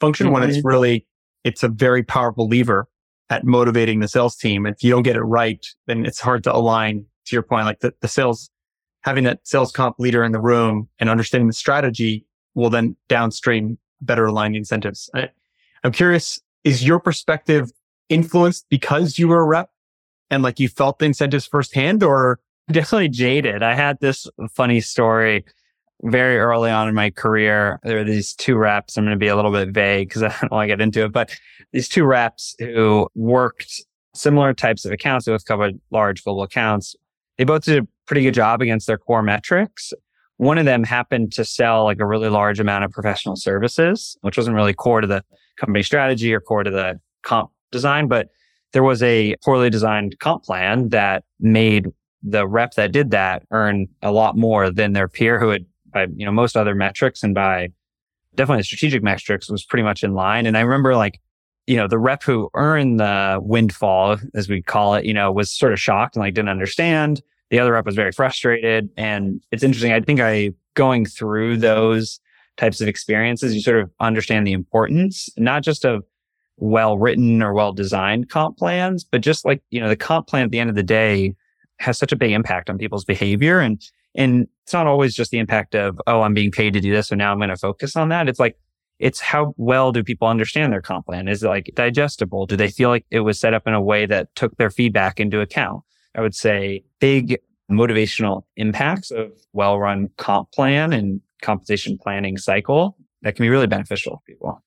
function 0.00 0.26
mm-hmm. 0.26 0.34
when 0.34 0.42
it's 0.44 0.58
mm-hmm. 0.58 0.68
really 0.68 1.06
it's 1.44 1.62
a 1.62 1.68
very 1.68 2.02
powerful 2.02 2.48
lever 2.48 2.88
at 3.30 3.44
motivating 3.44 4.00
the 4.00 4.08
sales 4.08 4.36
team. 4.36 4.66
If 4.66 4.82
you 4.82 4.90
don't 4.90 5.02
get 5.02 5.16
it 5.16 5.22
right, 5.22 5.64
then 5.86 6.04
it's 6.06 6.20
hard 6.20 6.44
to 6.44 6.54
align 6.54 7.04
to 7.26 7.36
your 7.36 7.42
point. 7.42 7.66
Like 7.66 7.80
the, 7.80 7.94
the 8.00 8.08
sales 8.08 8.50
having 9.04 9.24
that 9.24 9.46
sales 9.46 9.70
comp 9.70 9.98
leader 9.98 10.24
in 10.24 10.32
the 10.32 10.40
room 10.40 10.88
and 10.98 11.08
understanding 11.10 11.46
the 11.46 11.52
strategy 11.52 12.26
will 12.54 12.70
then 12.70 12.96
downstream 13.08 13.78
better 14.00 14.26
align 14.26 14.52
the 14.52 14.58
incentives. 14.58 15.10
I, 15.14 15.28
I'm 15.82 15.92
curious, 15.92 16.40
is 16.64 16.84
your 16.84 16.98
perspective 16.98 17.70
influenced 18.08 18.66
because 18.70 19.18
you 19.18 19.28
were 19.28 19.40
a 19.40 19.44
rep 19.44 19.70
and 20.30 20.42
like 20.42 20.58
you 20.58 20.68
felt 20.68 20.98
the 20.98 21.04
incentives 21.04 21.46
firsthand 21.46 22.02
or 22.02 22.40
definitely 22.70 23.10
jaded? 23.10 23.62
I 23.62 23.74
had 23.74 23.98
this 24.00 24.26
funny 24.50 24.80
story 24.80 25.44
very 26.02 26.38
early 26.38 26.70
on 26.70 26.88
in 26.88 26.94
my 26.94 27.10
career. 27.10 27.80
There 27.82 27.98
were 27.98 28.04
these 28.04 28.34
two 28.34 28.56
reps. 28.56 28.96
I'm 28.96 29.04
going 29.04 29.16
to 29.16 29.18
be 29.18 29.28
a 29.28 29.36
little 29.36 29.52
bit 29.52 29.68
vague 29.68 30.08
because 30.08 30.22
I 30.22 30.28
don't 30.40 30.50
want 30.50 30.64
to 30.64 30.68
get 30.68 30.80
into 30.80 31.04
it, 31.04 31.12
but 31.12 31.34
these 31.72 31.88
two 31.88 32.04
reps 32.04 32.54
who 32.58 33.08
worked 33.14 33.82
similar 34.14 34.54
types 34.54 34.84
of 34.84 34.92
accounts. 34.92 35.26
They 35.26 35.32
both 35.32 35.44
covered 35.44 35.78
large 35.90 36.24
global 36.24 36.42
accounts. 36.42 36.96
They 37.36 37.44
both 37.44 37.64
did 37.64 37.86
pretty 38.06 38.22
good 38.22 38.34
job 38.34 38.62
against 38.62 38.86
their 38.86 38.98
core 38.98 39.22
metrics. 39.22 39.92
One 40.36 40.58
of 40.58 40.64
them 40.64 40.84
happened 40.84 41.32
to 41.32 41.44
sell 41.44 41.84
like 41.84 42.00
a 42.00 42.06
really 42.06 42.28
large 42.28 42.60
amount 42.60 42.84
of 42.84 42.90
professional 42.90 43.36
services, 43.36 44.16
which 44.22 44.36
wasn't 44.36 44.56
really 44.56 44.74
core 44.74 45.00
to 45.00 45.06
the 45.06 45.24
company 45.56 45.82
strategy 45.82 46.34
or 46.34 46.40
core 46.40 46.64
to 46.64 46.70
the 46.70 47.00
comp 47.22 47.50
design, 47.70 48.08
but 48.08 48.28
there 48.72 48.82
was 48.82 49.02
a 49.02 49.36
poorly 49.44 49.70
designed 49.70 50.18
comp 50.18 50.42
plan 50.42 50.88
that 50.88 51.24
made 51.38 51.86
the 52.22 52.46
rep 52.46 52.72
that 52.74 52.90
did 52.90 53.10
that 53.12 53.44
earn 53.50 53.86
a 54.02 54.10
lot 54.10 54.36
more 54.36 54.70
than 54.70 54.92
their 54.92 55.08
peer 55.08 55.38
who 55.38 55.50
had 55.50 55.66
by 55.92 56.06
you 56.16 56.26
know 56.26 56.32
most 56.32 56.56
other 56.56 56.74
metrics 56.74 57.22
and 57.22 57.34
by 57.34 57.68
definitely 58.34 58.64
strategic 58.64 59.02
metrics 59.02 59.48
was 59.48 59.64
pretty 59.64 59.84
much 59.84 60.02
in 60.02 60.14
line. 60.14 60.46
And 60.46 60.56
I 60.56 60.60
remember 60.62 60.96
like 60.96 61.20
you 61.66 61.76
know, 61.76 61.88
the 61.88 61.98
rep 61.98 62.22
who 62.22 62.50
earned 62.54 63.00
the 63.00 63.38
windfall, 63.40 64.18
as 64.34 64.48
we 64.48 64.60
call 64.60 64.94
it, 64.94 65.06
you 65.06 65.14
know, 65.14 65.32
was 65.32 65.50
sort 65.50 65.72
of 65.72 65.80
shocked 65.80 66.14
and 66.14 66.22
like 66.22 66.34
didn't 66.34 66.50
understand. 66.50 67.22
The 67.54 67.60
other 67.60 67.74
rep 67.74 67.86
was 67.86 67.94
very 67.94 68.10
frustrated. 68.10 68.90
And 68.96 69.40
it's 69.52 69.62
interesting. 69.62 69.92
I 69.92 70.00
think 70.00 70.18
I 70.18 70.54
going 70.74 71.06
through 71.06 71.58
those 71.58 72.18
types 72.56 72.80
of 72.80 72.88
experiences, 72.88 73.54
you 73.54 73.60
sort 73.60 73.78
of 73.78 73.92
understand 74.00 74.44
the 74.44 74.52
importance, 74.52 75.28
not 75.36 75.62
just 75.62 75.84
of 75.84 76.02
well 76.56 76.98
written 76.98 77.44
or 77.44 77.54
well 77.54 77.72
designed 77.72 78.28
comp 78.28 78.58
plans, 78.58 79.04
but 79.04 79.20
just 79.20 79.44
like, 79.44 79.62
you 79.70 79.80
know, 79.80 79.88
the 79.88 79.94
comp 79.94 80.26
plan 80.26 80.42
at 80.42 80.50
the 80.50 80.58
end 80.58 80.68
of 80.68 80.74
the 80.74 80.82
day 80.82 81.36
has 81.78 81.96
such 81.96 82.10
a 82.10 82.16
big 82.16 82.32
impact 82.32 82.68
on 82.68 82.76
people's 82.76 83.04
behavior. 83.04 83.60
And, 83.60 83.80
and 84.16 84.48
it's 84.64 84.72
not 84.72 84.88
always 84.88 85.14
just 85.14 85.30
the 85.30 85.38
impact 85.38 85.76
of, 85.76 86.00
oh, 86.08 86.22
I'm 86.22 86.34
being 86.34 86.50
paid 86.50 86.72
to 86.72 86.80
do 86.80 86.90
this. 86.90 87.06
So 87.06 87.14
now 87.14 87.30
I'm 87.30 87.38
going 87.38 87.50
to 87.50 87.56
focus 87.56 87.94
on 87.94 88.08
that. 88.08 88.28
It's 88.28 88.40
like, 88.40 88.58
it's 88.98 89.20
how 89.20 89.54
well 89.58 89.92
do 89.92 90.02
people 90.02 90.26
understand 90.26 90.72
their 90.72 90.82
comp 90.82 91.06
plan? 91.06 91.28
Is 91.28 91.44
it 91.44 91.48
like 91.48 91.70
digestible? 91.76 92.46
Do 92.46 92.56
they 92.56 92.68
feel 92.68 92.88
like 92.88 93.06
it 93.12 93.20
was 93.20 93.38
set 93.38 93.54
up 93.54 93.68
in 93.68 93.74
a 93.74 93.80
way 93.80 94.06
that 94.06 94.34
took 94.34 94.56
their 94.56 94.70
feedback 94.70 95.20
into 95.20 95.40
account? 95.40 95.84
I 96.14 96.20
would 96.20 96.34
say 96.34 96.84
big 97.00 97.38
motivational 97.70 98.42
impacts 98.56 99.10
of 99.10 99.32
well 99.52 99.78
run 99.78 100.10
comp 100.16 100.52
plan 100.52 100.92
and 100.92 101.20
compensation 101.42 101.98
planning 101.98 102.36
cycle 102.36 102.96
that 103.22 103.36
can 103.36 103.44
be 103.44 103.48
really 103.48 103.66
beneficial 103.66 104.22
to 104.26 104.32
people. 104.32 104.62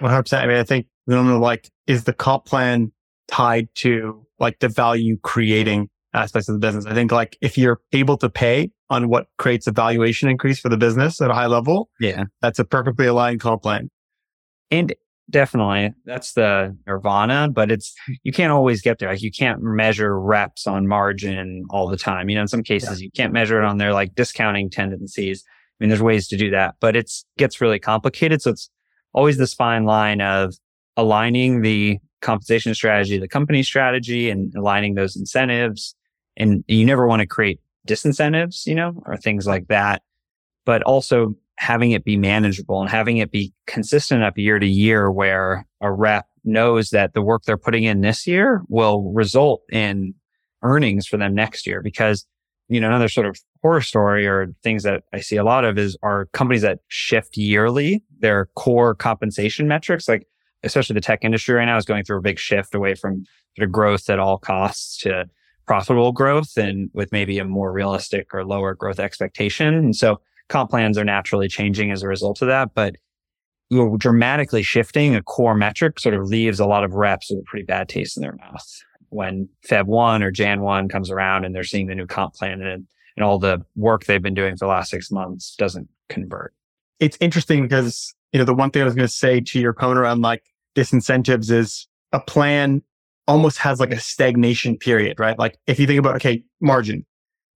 100%. 0.00 0.32
I 0.38 0.46
mean, 0.46 0.56
I 0.56 0.62
think 0.62 0.86
the 1.06 1.16
number 1.16 1.34
like, 1.34 1.68
is 1.86 2.04
the 2.04 2.12
comp 2.12 2.44
plan 2.44 2.92
tied 3.26 3.68
to 3.76 4.24
like 4.38 4.60
the 4.60 4.68
value 4.68 5.18
creating 5.22 5.88
aspects 6.14 6.48
of 6.48 6.54
the 6.54 6.58
business. 6.58 6.86
I 6.86 6.94
think 6.94 7.12
like 7.12 7.36
if 7.40 7.58
you're 7.58 7.80
able 7.92 8.16
to 8.18 8.28
pay 8.28 8.70
on 8.90 9.08
what 9.08 9.26
creates 9.36 9.66
a 9.66 9.72
valuation 9.72 10.28
increase 10.28 10.58
for 10.58 10.68
the 10.68 10.76
business 10.76 11.20
at 11.20 11.30
a 11.30 11.34
high 11.34 11.46
level, 11.46 11.90
yeah, 12.00 12.24
that's 12.40 12.58
a 12.58 12.64
perfectly 12.64 13.06
aligned 13.06 13.40
comp 13.40 13.62
plan. 13.62 13.90
And 14.70 14.94
definitely 15.30 15.92
that's 16.04 16.32
the 16.32 16.76
nirvana, 16.86 17.48
but 17.50 17.70
it's, 17.70 17.94
you 18.22 18.32
can't 18.32 18.52
always 18.52 18.80
get 18.80 18.98
there. 18.98 19.10
Like 19.10 19.22
you 19.22 19.30
can't 19.30 19.62
measure 19.62 20.18
reps 20.18 20.66
on 20.66 20.86
margin 20.86 21.64
all 21.70 21.88
the 21.88 21.96
time. 21.96 22.28
You 22.28 22.36
know, 22.36 22.42
in 22.42 22.48
some 22.48 22.62
cases 22.62 23.00
yeah. 23.00 23.04
you 23.04 23.10
can't 23.10 23.32
measure 23.32 23.60
it 23.60 23.64
on 23.64 23.78
their 23.78 23.92
like 23.92 24.14
discounting 24.14 24.70
tendencies. 24.70 25.44
I 25.46 25.84
mean, 25.84 25.90
there's 25.90 26.02
ways 26.02 26.28
to 26.28 26.36
do 26.36 26.50
that, 26.50 26.74
but 26.80 26.96
it's 26.96 27.24
gets 27.36 27.60
really 27.60 27.78
complicated. 27.78 28.42
So 28.42 28.50
it's 28.50 28.70
always 29.12 29.38
this 29.38 29.54
fine 29.54 29.84
line 29.84 30.20
of 30.20 30.54
aligning 30.96 31.62
the 31.62 31.98
compensation 32.20 32.74
strategy, 32.74 33.18
the 33.18 33.28
company 33.28 33.62
strategy 33.62 34.30
and 34.30 34.52
aligning 34.56 34.94
those 34.94 35.14
incentives. 35.16 35.94
And 36.36 36.64
you 36.66 36.84
never 36.84 37.06
want 37.06 37.20
to 37.20 37.26
create 37.26 37.60
disincentives, 37.86 38.66
you 38.66 38.74
know, 38.74 39.00
or 39.06 39.16
things 39.16 39.46
like 39.46 39.68
that, 39.68 40.02
but 40.64 40.82
also 40.82 41.34
having 41.58 41.90
it 41.90 42.04
be 42.04 42.16
manageable 42.16 42.80
and 42.80 42.88
having 42.88 43.18
it 43.18 43.32
be 43.32 43.52
consistent 43.66 44.22
up 44.22 44.38
year 44.38 44.60
to 44.60 44.66
year 44.66 45.10
where 45.10 45.66
a 45.80 45.92
rep 45.92 46.26
knows 46.44 46.90
that 46.90 47.14
the 47.14 47.20
work 47.20 47.42
they're 47.42 47.56
putting 47.56 47.82
in 47.82 48.00
this 48.00 48.28
year 48.28 48.62
will 48.68 49.12
result 49.12 49.62
in 49.72 50.14
earnings 50.62 51.04
for 51.04 51.16
them 51.16 51.34
next 51.34 51.66
year. 51.66 51.82
Because, 51.82 52.24
you 52.68 52.80
know, 52.80 52.86
another 52.86 53.08
sort 53.08 53.26
of 53.26 53.36
horror 53.60 53.80
story 53.80 54.24
or 54.24 54.54
things 54.62 54.84
that 54.84 55.02
I 55.12 55.18
see 55.18 55.34
a 55.34 55.42
lot 55.42 55.64
of 55.64 55.76
is 55.78 55.98
are 56.00 56.26
companies 56.26 56.62
that 56.62 56.78
shift 56.86 57.36
yearly 57.36 58.04
their 58.20 58.46
core 58.54 58.94
compensation 58.94 59.66
metrics. 59.66 60.08
Like, 60.08 60.28
especially 60.62 60.94
the 60.94 61.00
tech 61.00 61.24
industry 61.24 61.56
right 61.56 61.64
now 61.64 61.76
is 61.76 61.84
going 61.84 62.04
through 62.04 62.18
a 62.18 62.22
big 62.22 62.38
shift 62.38 62.72
away 62.72 62.94
from 62.94 63.24
sort 63.56 63.66
of 63.66 63.72
growth 63.72 64.08
at 64.08 64.20
all 64.20 64.38
costs 64.38 64.96
to 64.98 65.24
profitable 65.66 66.12
growth 66.12 66.56
and 66.56 66.88
with 66.94 67.10
maybe 67.10 67.40
a 67.40 67.44
more 67.44 67.72
realistic 67.72 68.32
or 68.32 68.44
lower 68.44 68.74
growth 68.74 69.00
expectation. 69.00 69.74
And 69.74 69.96
so 69.96 70.20
comp 70.48 70.70
plans 70.70 70.98
are 70.98 71.04
naturally 71.04 71.48
changing 71.48 71.90
as 71.90 72.02
a 72.02 72.08
result 72.08 72.42
of 72.42 72.48
that. 72.48 72.74
But 72.74 72.96
you're 73.70 73.98
dramatically 73.98 74.62
shifting 74.62 75.14
a 75.14 75.22
core 75.22 75.54
metric 75.54 76.00
sort 76.00 76.14
of 76.14 76.26
leaves 76.26 76.58
a 76.58 76.66
lot 76.66 76.84
of 76.84 76.94
reps 76.94 77.30
with 77.30 77.40
a 77.40 77.44
pretty 77.44 77.64
bad 77.64 77.88
taste 77.88 78.16
in 78.16 78.22
their 78.22 78.36
mouth 78.36 78.82
when 79.10 79.48
Feb 79.66 79.86
1 79.86 80.22
or 80.22 80.30
Jan 80.30 80.60
1 80.60 80.88
comes 80.88 81.10
around 81.10 81.44
and 81.44 81.54
they're 81.54 81.64
seeing 81.64 81.86
the 81.86 81.94
new 81.94 82.06
comp 82.06 82.34
plan 82.34 82.62
and, 82.62 82.86
and 83.16 83.24
all 83.24 83.38
the 83.38 83.64
work 83.76 84.04
they've 84.04 84.22
been 84.22 84.34
doing 84.34 84.54
for 84.54 84.66
the 84.66 84.70
last 84.70 84.90
six 84.90 85.10
months 85.10 85.54
doesn't 85.56 85.88
convert. 86.08 86.54
It's 87.00 87.16
interesting 87.20 87.62
because, 87.62 88.14
you 88.32 88.38
know, 88.38 88.44
the 88.44 88.54
one 88.54 88.70
thing 88.70 88.82
I 88.82 88.84
was 88.84 88.94
going 88.94 89.08
to 89.08 89.12
say 89.12 89.40
to 89.40 89.60
your 89.60 89.72
point 89.72 89.98
around 89.98 90.22
like 90.22 90.44
disincentives 90.74 91.50
is 91.50 91.86
a 92.12 92.20
plan 92.20 92.82
almost 93.26 93.58
has 93.58 93.80
like 93.80 93.92
a 93.92 94.00
stagnation 94.00 94.76
period, 94.76 95.20
right? 95.20 95.38
Like 95.38 95.58
if 95.66 95.78
you 95.78 95.86
think 95.86 95.98
about, 95.98 96.16
okay, 96.16 96.42
margin, 96.60 97.04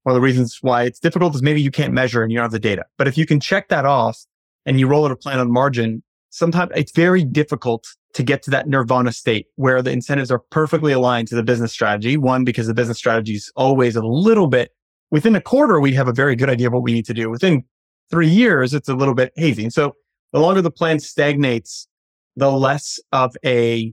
one 0.02 0.12
of 0.12 0.14
the 0.14 0.20
reasons 0.20 0.58
why 0.62 0.84
it's 0.84 0.98
difficult 0.98 1.34
is 1.34 1.42
maybe 1.42 1.60
you 1.60 1.70
can't 1.70 1.92
measure 1.92 2.22
and 2.22 2.32
you 2.32 2.38
don't 2.38 2.44
have 2.44 2.52
the 2.52 2.58
data. 2.58 2.84
But 2.98 3.08
if 3.08 3.16
you 3.16 3.26
can 3.26 3.40
check 3.40 3.68
that 3.68 3.84
off 3.84 4.18
and 4.66 4.78
you 4.78 4.86
roll 4.86 5.04
out 5.04 5.12
a 5.12 5.16
plan 5.16 5.38
on 5.38 5.50
margin, 5.50 6.02
sometimes 6.30 6.72
it's 6.74 6.92
very 6.92 7.24
difficult 7.24 7.86
to 8.14 8.22
get 8.22 8.42
to 8.42 8.50
that 8.50 8.68
nirvana 8.68 9.12
state 9.12 9.46
where 9.56 9.80
the 9.80 9.90
incentives 9.90 10.30
are 10.30 10.40
perfectly 10.50 10.92
aligned 10.92 11.28
to 11.28 11.34
the 11.34 11.42
business 11.42 11.72
strategy. 11.72 12.16
One, 12.16 12.44
because 12.44 12.66
the 12.66 12.74
business 12.74 12.98
strategy 12.98 13.34
is 13.34 13.50
always 13.56 13.96
a 13.96 14.04
little 14.04 14.48
bit 14.48 14.72
within 15.12 15.36
a 15.36 15.40
quarter, 15.40 15.78
we 15.78 15.92
have 15.92 16.08
a 16.08 16.12
very 16.12 16.34
good 16.34 16.48
idea 16.48 16.66
of 16.66 16.72
what 16.72 16.82
we 16.82 16.92
need 16.92 17.04
to 17.06 17.14
do. 17.14 17.30
Within 17.30 17.62
three 18.10 18.28
years, 18.28 18.74
it's 18.74 18.88
a 18.88 18.94
little 18.94 19.14
bit 19.14 19.32
hazy. 19.36 19.62
And 19.62 19.72
so 19.72 19.94
the 20.32 20.40
longer 20.40 20.62
the 20.62 20.70
plan 20.70 20.98
stagnates, 20.98 21.86
the 22.34 22.50
less 22.50 22.98
of 23.12 23.36
a 23.44 23.92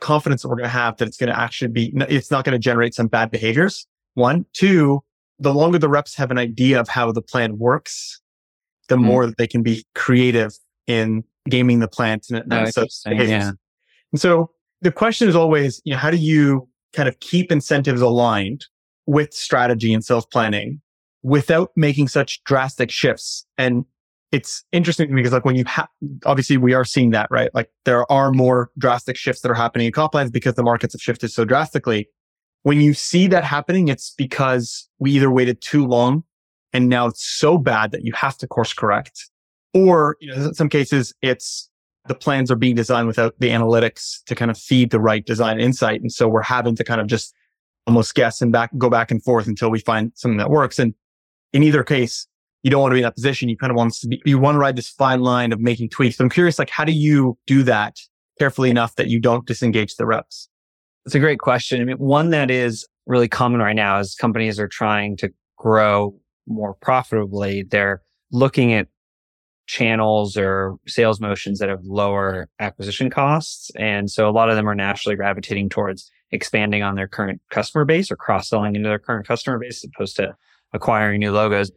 confidence 0.00 0.42
that 0.42 0.48
we're 0.48 0.56
going 0.56 0.64
to 0.64 0.70
have 0.70 0.98
that 0.98 1.08
it's 1.08 1.16
going 1.16 1.32
to 1.32 1.38
actually 1.38 1.68
be, 1.68 1.92
it's 2.08 2.30
not 2.30 2.44
going 2.44 2.52
to 2.52 2.58
generate 2.58 2.94
some 2.94 3.08
bad 3.08 3.30
behaviors. 3.30 3.86
One, 4.14 4.44
two, 4.52 5.02
the 5.42 5.52
longer 5.52 5.78
the 5.78 5.88
reps 5.88 6.14
have 6.14 6.30
an 6.30 6.38
idea 6.38 6.80
of 6.80 6.88
how 6.88 7.12
the 7.12 7.22
plan 7.22 7.58
works, 7.58 8.20
the 8.88 8.96
mm. 8.96 9.02
more 9.02 9.26
that 9.26 9.36
they 9.36 9.46
can 9.46 9.62
be 9.62 9.84
creative 9.94 10.52
in 10.86 11.24
gaming 11.48 11.80
the 11.80 11.88
plant 11.88 12.28
and, 12.30 12.52
oh, 12.52 12.66
so, 12.66 12.86
yeah. 13.10 13.52
And 14.12 14.20
so 14.20 14.50
the 14.80 14.92
question 14.92 15.28
is 15.28 15.34
always, 15.34 15.80
you 15.84 15.92
know, 15.92 15.98
how 15.98 16.10
do 16.10 16.16
you 16.16 16.68
kind 16.92 17.08
of 17.08 17.18
keep 17.20 17.50
incentives 17.50 18.00
aligned 18.00 18.66
with 19.06 19.32
strategy 19.32 19.92
and 19.92 20.04
sales 20.04 20.26
planning 20.26 20.80
without 21.22 21.70
making 21.76 22.08
such 22.08 22.42
drastic 22.44 22.90
shifts? 22.90 23.44
And 23.58 23.84
it's 24.30 24.64
interesting 24.72 25.14
because 25.14 25.32
like 25.32 25.44
when 25.44 25.56
you 25.56 25.64
have, 25.66 25.88
obviously 26.24 26.56
we 26.56 26.72
are 26.74 26.84
seeing 26.84 27.10
that, 27.10 27.28
right? 27.30 27.50
Like 27.54 27.70
there 27.84 28.10
are 28.10 28.30
more 28.30 28.70
drastic 28.78 29.16
shifts 29.16 29.42
that 29.42 29.50
are 29.50 29.54
happening 29.54 29.86
in 29.86 29.92
comp 29.92 30.12
plans 30.12 30.30
because 30.30 30.54
the 30.54 30.62
markets 30.62 30.94
have 30.94 31.00
shifted 31.00 31.30
so 31.30 31.44
drastically. 31.44 32.08
When 32.62 32.80
you 32.80 32.94
see 32.94 33.26
that 33.28 33.44
happening, 33.44 33.88
it's 33.88 34.14
because 34.16 34.88
we 34.98 35.12
either 35.12 35.30
waited 35.30 35.60
too 35.60 35.86
long 35.86 36.24
and 36.72 36.88
now 36.88 37.06
it's 37.06 37.24
so 37.24 37.58
bad 37.58 37.90
that 37.92 38.04
you 38.04 38.12
have 38.14 38.38
to 38.38 38.46
course 38.46 38.72
correct. 38.72 39.28
Or, 39.74 40.16
you 40.20 40.28
know, 40.28 40.46
in 40.46 40.54
some 40.54 40.68
cases, 40.68 41.14
it's 41.22 41.68
the 42.06 42.14
plans 42.14 42.50
are 42.50 42.56
being 42.56 42.74
designed 42.74 43.06
without 43.06 43.34
the 43.38 43.48
analytics 43.48 44.22
to 44.26 44.34
kind 44.34 44.50
of 44.50 44.58
feed 44.58 44.90
the 44.90 45.00
right 45.00 45.24
design 45.24 45.60
insight. 45.60 46.00
And 46.00 46.12
so 46.12 46.28
we're 46.28 46.42
having 46.42 46.76
to 46.76 46.84
kind 46.84 47.00
of 47.00 47.06
just 47.06 47.34
almost 47.86 48.14
guess 48.14 48.40
and 48.40 48.52
back, 48.52 48.70
go 48.78 48.90
back 48.90 49.10
and 49.10 49.22
forth 49.22 49.46
until 49.46 49.70
we 49.70 49.80
find 49.80 50.12
something 50.14 50.38
that 50.38 50.50
works. 50.50 50.78
And 50.78 50.94
in 51.52 51.62
either 51.62 51.82
case, 51.82 52.26
you 52.62 52.70
don't 52.70 52.80
want 52.80 52.92
to 52.92 52.94
be 52.94 53.00
in 53.00 53.04
that 53.04 53.16
position. 53.16 53.48
You 53.48 53.56
kind 53.56 53.70
of 53.70 53.76
want 53.76 53.94
to 53.94 54.08
be, 54.08 54.22
you 54.24 54.38
want 54.38 54.54
to 54.54 54.60
ride 54.60 54.76
this 54.76 54.88
fine 54.88 55.20
line 55.20 55.52
of 55.52 55.60
making 55.60 55.88
tweaks. 55.90 56.16
So 56.16 56.24
I'm 56.24 56.30
curious, 56.30 56.58
like, 56.58 56.70
how 56.70 56.84
do 56.84 56.92
you 56.92 57.36
do 57.46 57.62
that 57.64 57.96
carefully 58.38 58.70
enough 58.70 58.94
that 58.96 59.08
you 59.08 59.18
don't 59.20 59.46
disengage 59.46 59.96
the 59.96 60.06
reps? 60.06 60.48
It's 61.04 61.14
a 61.14 61.20
great 61.20 61.40
question. 61.40 61.80
I 61.80 61.84
mean, 61.84 61.96
one 61.96 62.30
that 62.30 62.50
is 62.50 62.86
really 63.06 63.28
common 63.28 63.60
right 63.60 63.74
now 63.74 63.98
is 63.98 64.14
companies 64.14 64.60
are 64.60 64.68
trying 64.68 65.16
to 65.18 65.32
grow 65.56 66.14
more 66.46 66.74
profitably. 66.74 67.64
They're 67.64 68.02
looking 68.30 68.72
at 68.72 68.88
channels 69.66 70.36
or 70.36 70.76
sales 70.86 71.20
motions 71.20 71.58
that 71.58 71.68
have 71.68 71.84
lower 71.84 72.48
acquisition 72.58 73.10
costs. 73.10 73.70
And 73.76 74.10
so 74.10 74.28
a 74.28 74.32
lot 74.32 74.50
of 74.50 74.56
them 74.56 74.68
are 74.68 74.74
naturally 74.74 75.16
gravitating 75.16 75.68
towards 75.68 76.10
expanding 76.30 76.82
on 76.82 76.94
their 76.94 77.08
current 77.08 77.40
customer 77.50 77.84
base 77.84 78.10
or 78.10 78.16
cross 78.16 78.48
selling 78.48 78.74
into 78.74 78.88
their 78.88 78.98
current 78.98 79.26
customer 79.26 79.58
base 79.58 79.84
as 79.84 79.90
opposed 79.94 80.16
to 80.16 80.34
acquiring 80.72 81.20
new 81.20 81.32
logos. 81.32 81.70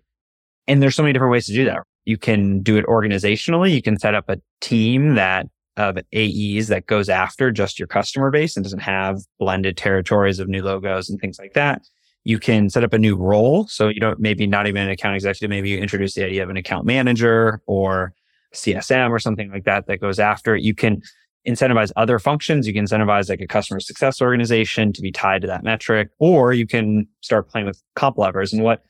And 0.67 0.81
there's 0.81 0.95
so 0.95 1.03
many 1.03 1.13
different 1.13 1.31
ways 1.31 1.45
to 1.47 1.53
do 1.53 1.65
that. 1.65 1.79
You 2.05 2.17
can 2.17 2.61
do 2.61 2.77
it 2.77 2.85
organizationally. 2.85 3.73
You 3.73 3.81
can 3.81 3.99
set 3.99 4.15
up 4.15 4.29
a 4.29 4.37
team 4.61 5.15
that 5.15 5.47
of 5.77 5.97
AEs 6.15 6.67
that 6.67 6.85
goes 6.87 7.09
after 7.09 7.51
just 7.51 7.79
your 7.79 7.87
customer 7.87 8.31
base 8.31 8.55
and 8.55 8.63
doesn't 8.63 8.79
have 8.79 9.19
blended 9.39 9.77
territories 9.77 10.39
of 10.39 10.47
new 10.47 10.63
logos 10.63 11.09
and 11.09 11.19
things 11.19 11.37
like 11.39 11.53
that. 11.53 11.81
You 12.23 12.39
can 12.39 12.69
set 12.69 12.83
up 12.83 12.93
a 12.93 12.97
new 12.97 13.15
role. 13.15 13.67
So 13.67 13.89
you 13.89 13.99
don't, 13.99 14.19
maybe 14.19 14.47
not 14.47 14.67
even 14.67 14.81
an 14.83 14.89
account 14.89 15.15
executive. 15.15 15.49
Maybe 15.49 15.69
you 15.69 15.77
introduce 15.77 16.15
the 16.15 16.23
idea 16.23 16.43
of 16.43 16.49
an 16.49 16.57
account 16.57 16.85
manager 16.85 17.61
or 17.67 18.13
CSM 18.53 19.09
or 19.09 19.19
something 19.19 19.51
like 19.51 19.65
that 19.65 19.87
that 19.87 19.99
goes 19.99 20.17
after 20.17 20.55
it. 20.55 20.63
You 20.63 20.73
can 20.73 21.01
incentivize 21.47 21.91
other 21.95 22.17
functions. 22.17 22.65
You 22.65 22.73
can 22.73 22.85
incentivize 22.85 23.29
like 23.29 23.41
a 23.41 23.47
customer 23.47 23.79
success 23.79 24.21
organization 24.21 24.93
to 24.93 25.01
be 25.01 25.11
tied 25.11 25.41
to 25.41 25.47
that 25.47 25.63
metric, 25.63 26.09
or 26.19 26.53
you 26.53 26.65
can 26.65 27.07
start 27.21 27.49
playing 27.49 27.67
with 27.67 27.81
comp 27.95 28.17
levers. 28.17 28.53
And 28.53 28.63
what 28.63 28.83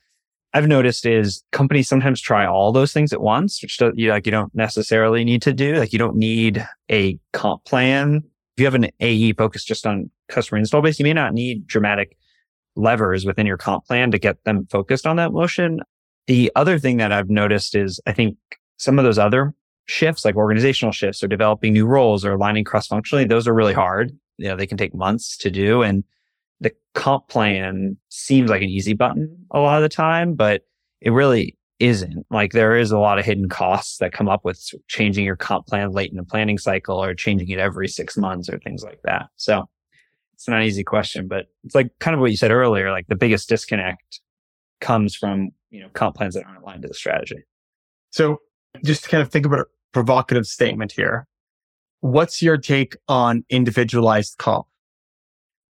I've 0.56 0.66
noticed 0.66 1.04
is 1.04 1.44
companies 1.52 1.86
sometimes 1.86 2.18
try 2.18 2.46
all 2.46 2.72
those 2.72 2.90
things 2.90 3.12
at 3.12 3.20
once, 3.20 3.60
which 3.60 3.78
you 3.94 4.08
like 4.08 4.24
you 4.24 4.32
don't 4.32 4.54
necessarily 4.54 5.22
need 5.22 5.42
to 5.42 5.52
do. 5.52 5.74
Like 5.74 5.92
you 5.92 5.98
don't 5.98 6.16
need 6.16 6.66
a 6.90 7.18
comp 7.34 7.66
plan. 7.66 8.22
If 8.56 8.60
you 8.62 8.64
have 8.64 8.74
an 8.74 8.88
AE 9.00 9.34
focused 9.34 9.68
just 9.68 9.86
on 9.86 10.10
customer 10.30 10.58
install 10.58 10.80
base, 10.80 10.98
you 10.98 11.04
may 11.04 11.12
not 11.12 11.34
need 11.34 11.66
dramatic 11.66 12.16
levers 12.74 13.26
within 13.26 13.44
your 13.44 13.58
comp 13.58 13.84
plan 13.84 14.10
to 14.12 14.18
get 14.18 14.42
them 14.44 14.66
focused 14.70 15.06
on 15.06 15.16
that 15.16 15.30
motion. 15.30 15.80
The 16.26 16.50
other 16.56 16.78
thing 16.78 16.96
that 16.96 17.12
I've 17.12 17.28
noticed 17.28 17.74
is 17.74 18.00
I 18.06 18.12
think 18.12 18.38
some 18.78 18.98
of 18.98 19.04
those 19.04 19.18
other 19.18 19.52
shifts, 19.84 20.24
like 20.24 20.36
organizational 20.36 20.92
shifts 20.92 21.22
or 21.22 21.28
developing 21.28 21.74
new 21.74 21.84
roles 21.84 22.24
or 22.24 22.32
aligning 22.32 22.64
cross 22.64 22.86
functionally, 22.86 23.26
those 23.26 23.46
are 23.46 23.52
really 23.52 23.74
hard. 23.74 24.10
You 24.38 24.48
know, 24.48 24.56
they 24.56 24.66
can 24.66 24.78
take 24.78 24.94
months 24.94 25.36
to 25.36 25.50
do. 25.50 25.82
And 25.82 26.02
the 26.60 26.72
comp 26.94 27.28
plan 27.28 27.96
seems 28.08 28.50
like 28.50 28.62
an 28.62 28.68
easy 28.68 28.94
button 28.94 29.46
a 29.50 29.60
lot 29.60 29.76
of 29.76 29.82
the 29.82 29.88
time, 29.88 30.34
but 30.34 30.62
it 31.00 31.10
really 31.10 31.56
isn't. 31.78 32.26
Like 32.30 32.52
there 32.52 32.76
is 32.76 32.90
a 32.90 32.98
lot 32.98 33.18
of 33.18 33.24
hidden 33.24 33.48
costs 33.48 33.98
that 33.98 34.12
come 34.12 34.28
up 34.28 34.44
with 34.44 34.62
changing 34.88 35.24
your 35.24 35.36
comp 35.36 35.66
plan 35.66 35.92
late 35.92 36.10
in 36.10 36.16
the 36.16 36.24
planning 36.24 36.58
cycle 36.58 37.02
or 37.02 37.14
changing 37.14 37.48
it 37.50 37.58
every 37.58 37.88
six 37.88 38.16
months 38.16 38.48
or 38.48 38.58
things 38.58 38.82
like 38.82 39.00
that. 39.04 39.26
So 39.36 39.68
it's 40.32 40.48
not 40.48 40.60
an 40.60 40.66
easy 40.66 40.84
question, 40.84 41.28
but 41.28 41.46
it's 41.64 41.74
like 41.74 41.90
kind 41.98 42.14
of 42.14 42.20
what 42.20 42.30
you 42.30 42.36
said 42.36 42.50
earlier. 42.50 42.90
Like 42.90 43.06
the 43.08 43.16
biggest 43.16 43.48
disconnect 43.48 44.20
comes 44.80 45.14
from, 45.14 45.50
you 45.70 45.82
know, 45.82 45.88
comp 45.92 46.16
plans 46.16 46.34
that 46.34 46.46
aren't 46.46 46.62
aligned 46.62 46.82
to 46.82 46.88
the 46.88 46.94
strategy. 46.94 47.44
So 48.10 48.38
just 48.84 49.04
to 49.04 49.10
kind 49.10 49.22
of 49.22 49.30
think 49.30 49.46
about 49.46 49.60
a 49.60 49.66
provocative 49.92 50.46
statement 50.46 50.92
here. 50.92 51.26
What's 52.00 52.42
your 52.42 52.58
take 52.58 52.96
on 53.08 53.44
individualized 53.48 54.36
comp? 54.36 54.66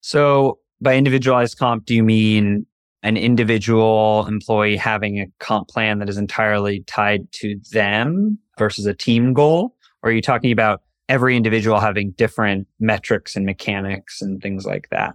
So 0.00 0.58
by 0.84 0.96
individualized 0.96 1.58
comp, 1.58 1.86
do 1.86 1.94
you 1.94 2.04
mean 2.04 2.66
an 3.02 3.16
individual 3.16 4.24
employee 4.28 4.76
having 4.76 5.18
a 5.18 5.26
comp 5.40 5.68
plan 5.68 5.98
that 5.98 6.08
is 6.08 6.16
entirely 6.16 6.84
tied 6.86 7.30
to 7.32 7.58
them 7.72 8.38
versus 8.58 8.86
a 8.86 8.94
team 8.94 9.32
goal? 9.32 9.76
Or 10.02 10.10
are 10.10 10.12
you 10.12 10.22
talking 10.22 10.52
about 10.52 10.82
every 11.08 11.36
individual 11.36 11.80
having 11.80 12.12
different 12.12 12.66
metrics 12.80 13.36
and 13.36 13.44
mechanics 13.44 14.22
and 14.22 14.42
things 14.42 14.64
like 14.64 14.88
that. 14.90 15.14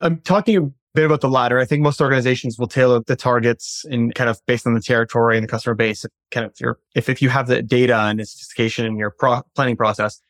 I'm 0.00 0.18
talking 0.18 0.56
a 0.56 0.60
bit 0.94 1.06
about 1.06 1.20
the 1.20 1.28
latter. 1.28 1.58
I 1.58 1.64
think 1.64 1.82
most 1.82 2.00
organizations 2.00 2.58
will 2.58 2.68
tailor 2.68 3.00
the 3.06 3.16
targets 3.16 3.84
and 3.90 4.14
kind 4.14 4.30
of 4.30 4.40
based 4.46 4.66
on 4.66 4.74
the 4.74 4.80
territory 4.80 5.36
and 5.36 5.44
the 5.44 5.48
customer 5.48 5.74
base. 5.74 6.04
Kind 6.30 6.46
of 6.46 6.52
your, 6.60 6.78
if, 6.94 7.08
if 7.08 7.20
you 7.22 7.30
have 7.30 7.46
the 7.46 7.62
data 7.62 7.96
and 7.96 8.20
the 8.20 8.26
sophistication 8.26 8.86
in 8.86 8.96
your 8.96 9.10
pro- 9.10 9.42
planning 9.54 9.76
process, 9.76 10.20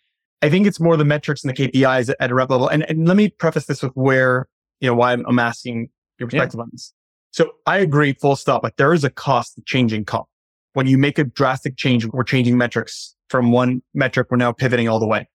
I 0.42 0.50
think 0.50 0.66
it's 0.66 0.80
more 0.80 0.96
the 0.96 1.04
metrics 1.04 1.44
and 1.44 1.54
the 1.54 1.68
KPIs 1.68 2.12
at, 2.20 2.30
a 2.30 2.34
rep 2.34 2.50
level. 2.50 2.68
And, 2.68 2.88
and 2.88 3.06
let 3.08 3.16
me 3.16 3.30
preface 3.30 3.66
this 3.66 3.82
with 3.82 3.92
where, 3.92 4.46
you 4.80 4.88
know, 4.88 4.94
why 4.94 5.12
I'm, 5.12 5.24
I'm 5.26 5.38
asking 5.38 5.88
your 6.18 6.28
perspective 6.28 6.58
yeah. 6.58 6.62
on 6.62 6.68
this. 6.72 6.92
So 7.32 7.52
I 7.66 7.78
agree, 7.78 8.12
full 8.12 8.36
stop. 8.36 8.62
Like 8.62 8.76
there 8.76 8.92
is 8.92 9.04
a 9.04 9.10
cost 9.10 9.56
to 9.56 9.62
changing 9.66 10.04
comp. 10.04 10.26
When 10.74 10.86
you 10.86 10.98
make 10.98 11.18
a 11.18 11.24
drastic 11.24 11.76
change, 11.76 12.06
we're 12.06 12.24
changing 12.24 12.56
metrics 12.56 13.14
from 13.28 13.50
one 13.50 13.82
metric. 13.92 14.28
We're 14.30 14.36
now 14.36 14.52
pivoting 14.52 14.88
all 14.88 14.98
the 14.98 15.06
way. 15.06 15.28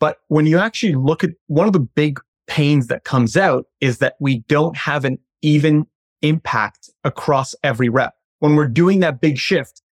But 0.00 0.18
when 0.28 0.46
you 0.46 0.58
actually 0.58 0.94
look 0.94 1.22
at 1.22 1.30
one 1.46 1.66
of 1.66 1.72
the 1.72 1.80
big 1.80 2.18
pains 2.46 2.88
that 2.88 3.04
comes 3.04 3.36
out 3.36 3.66
is 3.80 3.98
that 3.98 4.16
we 4.18 4.40
don't 4.48 4.76
have 4.76 5.04
an 5.04 5.18
even 5.42 5.86
impact 6.22 6.90
across 7.04 7.54
every 7.62 7.88
rep. 7.88 8.14
When 8.40 8.56
we're 8.56 8.66
doing 8.66 9.00
that 9.00 9.20
big 9.20 9.38
shift, 9.38 9.82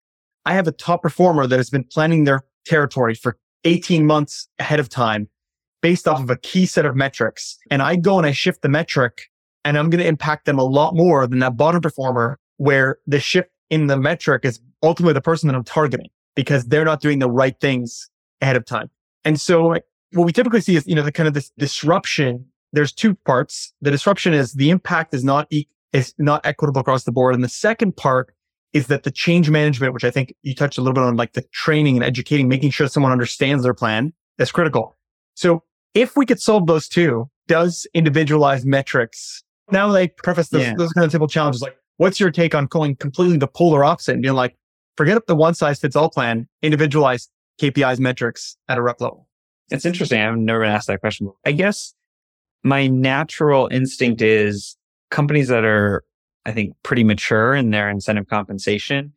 I 0.45 0.53
have 0.53 0.67
a 0.67 0.71
top 0.71 1.03
performer 1.03 1.47
that 1.47 1.57
has 1.57 1.69
been 1.69 1.83
planning 1.83 2.23
their 2.23 2.43
territory 2.65 3.15
for 3.15 3.37
18 3.63 4.05
months 4.05 4.47
ahead 4.59 4.79
of 4.79 4.89
time 4.89 5.29
based 5.81 6.07
off 6.07 6.21
of 6.21 6.29
a 6.29 6.37
key 6.37 6.65
set 6.65 6.85
of 6.85 6.95
metrics. 6.95 7.57
And 7.71 7.81
I 7.81 7.95
go 7.95 8.17
and 8.17 8.27
I 8.27 8.31
shift 8.31 8.61
the 8.61 8.69
metric 8.69 9.29
and 9.65 9.77
I'm 9.77 9.89
going 9.89 10.01
to 10.01 10.07
impact 10.07 10.45
them 10.45 10.59
a 10.59 10.63
lot 10.63 10.95
more 10.95 11.27
than 11.27 11.39
that 11.39 11.57
bottom 11.57 11.81
performer 11.81 12.39
where 12.57 12.97
the 13.07 13.19
shift 13.19 13.49
in 13.69 13.87
the 13.87 13.97
metric 13.97 14.45
is 14.45 14.59
ultimately 14.83 15.13
the 15.13 15.21
person 15.21 15.47
that 15.47 15.55
I'm 15.55 15.63
targeting 15.63 16.09
because 16.35 16.65
they're 16.65 16.85
not 16.85 17.01
doing 17.01 17.19
the 17.19 17.29
right 17.29 17.59
things 17.59 18.09
ahead 18.41 18.55
of 18.55 18.65
time. 18.65 18.89
And 19.25 19.39
so 19.39 19.75
what 20.13 20.25
we 20.25 20.31
typically 20.31 20.61
see 20.61 20.75
is, 20.75 20.87
you 20.87 20.95
know, 20.95 21.03
the 21.03 21.11
kind 21.11 21.27
of 21.27 21.33
this 21.33 21.51
disruption. 21.57 22.45
There's 22.71 22.91
two 22.91 23.15
parts. 23.15 23.73
The 23.81 23.91
disruption 23.91 24.33
is 24.33 24.53
the 24.53 24.69
impact 24.69 25.13
is 25.13 25.23
not, 25.23 25.47
e- 25.49 25.67
is 25.93 26.13
not 26.17 26.45
equitable 26.45 26.81
across 26.81 27.03
the 27.03 27.11
board. 27.11 27.35
And 27.35 27.43
the 27.43 27.49
second 27.49 27.97
part 27.97 28.33
is 28.73 28.87
that 28.87 29.03
the 29.03 29.11
change 29.11 29.49
management, 29.49 29.93
which 29.93 30.03
I 30.03 30.11
think 30.11 30.33
you 30.43 30.53
touched 30.53 30.77
a 30.77 30.81
little 30.81 30.93
bit 30.93 31.03
on, 31.03 31.15
like 31.15 31.33
the 31.33 31.41
training 31.51 31.95
and 31.97 32.03
educating, 32.03 32.47
making 32.47 32.69
sure 32.71 32.87
someone 32.87 33.11
understands 33.11 33.63
their 33.63 33.73
plan 33.73 34.13
is 34.37 34.51
critical. 34.51 34.95
So 35.33 35.63
if 35.93 36.15
we 36.15 36.25
could 36.25 36.39
solve 36.39 36.67
those 36.67 36.87
two, 36.87 37.29
does 37.47 37.87
individualized 37.93 38.65
metrics 38.65 39.43
now 39.71 39.91
they 39.91 40.07
preface 40.07 40.49
those, 40.49 40.63
yeah. 40.63 40.73
those 40.75 40.91
kind 40.93 41.05
of 41.05 41.11
simple 41.11 41.27
challenges 41.27 41.61
like, 41.61 41.77
what's 41.97 42.19
your 42.19 42.31
take 42.31 42.55
on 42.55 42.65
going 42.65 42.95
completely 42.95 43.37
the 43.37 43.47
polar 43.47 43.83
opposite 43.83 44.13
and 44.13 44.21
being 44.21 44.33
like, 44.33 44.55
forget 44.97 45.17
up 45.17 45.27
the 45.27 45.35
one 45.35 45.53
size 45.53 45.79
fits 45.79 45.95
all 45.95 46.09
plan, 46.09 46.47
individualized 46.61 47.29
KPIs 47.61 47.99
metrics 47.99 48.57
at 48.67 48.77
a 48.77 48.81
rep 48.81 49.01
level? 49.01 49.27
It's 49.69 49.85
interesting. 49.85 50.19
I've 50.19 50.37
never 50.37 50.61
been 50.61 50.71
asked 50.71 50.87
that 50.87 50.99
question 50.99 51.27
before. 51.27 51.39
I 51.45 51.51
guess 51.51 51.93
my 52.63 52.87
natural 52.87 53.67
instinct 53.71 54.21
is 54.21 54.75
companies 55.11 55.47
that 55.49 55.63
are, 55.63 56.03
I 56.45 56.51
think, 56.51 56.75
pretty 56.83 57.03
mature 57.03 57.53
in 57.53 57.69
their 57.69 57.89
incentive 57.89 58.27
compensation 58.27 59.13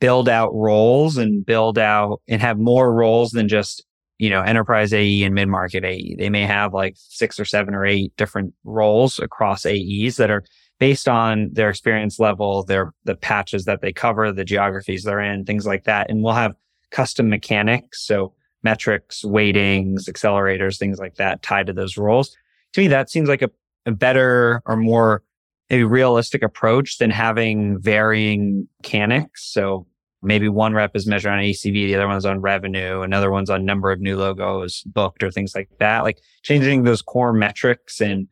build 0.00 0.30
out 0.30 0.50
roles 0.54 1.18
and 1.18 1.44
build 1.44 1.78
out 1.78 2.22
and 2.26 2.40
have 2.40 2.58
more 2.58 2.92
roles 2.92 3.32
than 3.32 3.48
just 3.48 3.84
you 4.18 4.30
know, 4.30 4.42
enterprise 4.42 4.92
AE 4.92 5.22
and 5.24 5.34
mid 5.34 5.48
market 5.48 5.84
AE. 5.84 6.16
They 6.16 6.30
may 6.30 6.46
have 6.46 6.72
like 6.72 6.94
six 6.96 7.38
or 7.38 7.44
seven 7.44 7.74
or 7.74 7.84
eight 7.84 8.16
different 8.16 8.54
roles 8.64 9.18
across 9.18 9.66
AEs 9.66 10.16
that 10.16 10.30
are 10.30 10.44
based 10.78 11.08
on 11.08 11.50
their 11.52 11.70
experience 11.70 12.18
level, 12.18 12.64
their 12.64 12.92
the 13.04 13.14
patches 13.14 13.64
that 13.64 13.80
they 13.80 13.92
cover, 13.92 14.32
the 14.32 14.44
geographies 14.44 15.04
they're 15.04 15.20
in, 15.20 15.44
things 15.44 15.66
like 15.66 15.84
that. 15.84 16.10
And 16.10 16.22
we'll 16.22 16.34
have 16.34 16.54
custom 16.90 17.28
mechanics, 17.28 18.06
so 18.06 18.34
metrics, 18.62 19.22
weightings, 19.22 20.08
accelerators, 20.08 20.78
things 20.78 20.98
like 20.98 21.16
that 21.16 21.42
tied 21.42 21.66
to 21.66 21.72
those 21.72 21.96
roles. 21.96 22.36
To 22.72 22.80
me, 22.80 22.88
that 22.88 23.10
seems 23.10 23.28
like 23.28 23.42
a, 23.42 23.50
a 23.86 23.92
better 23.92 24.62
or 24.64 24.76
more 24.76 25.22
a 25.70 25.84
realistic 25.84 26.42
approach 26.42 26.98
than 26.98 27.10
having 27.10 27.80
varying 27.80 28.68
mechanics. 28.82 29.50
So 29.52 29.86
maybe 30.24 30.48
one 30.48 30.74
rep 30.74 30.96
is 30.96 31.06
measured 31.06 31.32
on 31.32 31.38
ACV, 31.38 31.72
the 31.72 31.94
other 31.94 32.08
one's 32.08 32.24
on 32.24 32.40
revenue, 32.40 33.02
another 33.02 33.30
one's 33.30 33.50
on 33.50 33.64
number 33.64 33.92
of 33.92 34.00
new 34.00 34.16
logos 34.16 34.82
booked 34.82 35.22
or 35.22 35.30
things 35.30 35.54
like 35.54 35.68
that. 35.78 36.02
Like 36.02 36.18
changing 36.42 36.84
those 36.84 37.02
core 37.02 37.32
metrics 37.32 38.00
and 38.00 38.28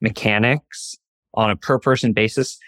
mechanics 0.00 0.96
on 1.34 1.50
a 1.50 1.56
per 1.56 1.78
person 1.78 2.12
basis, 2.12 2.58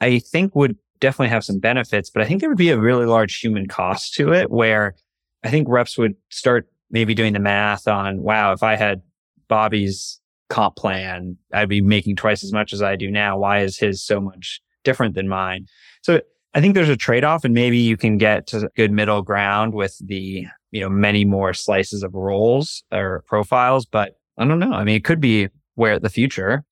I 0.00 0.18
think 0.18 0.54
would 0.54 0.76
definitely 1.00 1.30
have 1.30 1.44
some 1.44 1.58
benefits, 1.58 2.10
but 2.10 2.22
I 2.22 2.26
think 2.26 2.40
there 2.40 2.48
would 2.48 2.58
be 2.58 2.70
a 2.70 2.78
really 2.78 3.06
large 3.06 3.38
human 3.38 3.66
cost 3.66 4.14
to 4.14 4.32
it 4.32 4.50
where 4.50 4.94
I 5.42 5.50
think 5.50 5.68
reps 5.68 5.98
would 5.98 6.14
start 6.30 6.68
maybe 6.90 7.14
doing 7.14 7.32
the 7.32 7.38
math 7.40 7.88
on, 7.88 8.22
wow, 8.22 8.52
if 8.52 8.62
I 8.62 8.76
had 8.76 9.02
Bobby's 9.48 10.20
comp 10.48 10.76
plan, 10.76 11.36
I'd 11.52 11.68
be 11.68 11.80
making 11.80 12.16
twice 12.16 12.44
as 12.44 12.52
much 12.52 12.72
as 12.72 12.82
I 12.82 12.96
do 12.96 13.10
now. 13.10 13.38
Why 13.38 13.60
is 13.60 13.78
his 13.78 14.04
so 14.04 14.20
much 14.20 14.60
different 14.84 15.14
than 15.14 15.28
mine? 15.28 15.66
So 16.02 16.20
I 16.54 16.60
think 16.60 16.74
there's 16.74 16.88
a 16.88 16.96
trade 16.96 17.24
off 17.24 17.44
and 17.44 17.54
maybe 17.54 17.78
you 17.78 17.96
can 17.96 18.18
get 18.18 18.46
to 18.48 18.68
good 18.76 18.92
middle 18.92 19.22
ground 19.22 19.72
with 19.72 19.96
the, 20.04 20.46
you 20.70 20.80
know, 20.80 20.88
many 20.88 21.24
more 21.24 21.54
slices 21.54 22.02
of 22.02 22.14
roles 22.14 22.84
or 22.92 23.24
profiles, 23.26 23.86
but 23.86 24.16
I 24.38 24.44
don't 24.44 24.58
know. 24.58 24.72
I 24.72 24.84
mean, 24.84 24.96
it 24.96 25.04
could 25.04 25.20
be 25.20 25.48
where 25.74 25.98
the 25.98 26.10
future. 26.10 26.64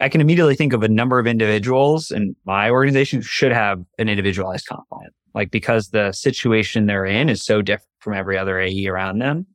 I 0.00 0.08
can 0.08 0.20
immediately 0.20 0.56
think 0.56 0.72
of 0.72 0.82
a 0.82 0.88
number 0.88 1.18
of 1.18 1.26
individuals 1.26 2.10
in 2.10 2.34
my 2.44 2.70
organization 2.70 3.20
should 3.20 3.52
have 3.52 3.82
an 3.98 4.08
individualized 4.08 4.66
comp 4.66 4.88
plan, 4.88 5.10
like 5.34 5.50
because 5.50 5.90
the 5.90 6.12
situation 6.12 6.86
they're 6.86 7.04
in 7.04 7.28
is 7.28 7.44
so 7.44 7.62
different 7.62 7.88
from 8.00 8.14
every 8.14 8.36
other 8.36 8.58
AE 8.58 8.86
around 8.88 9.18
them. 9.18 9.46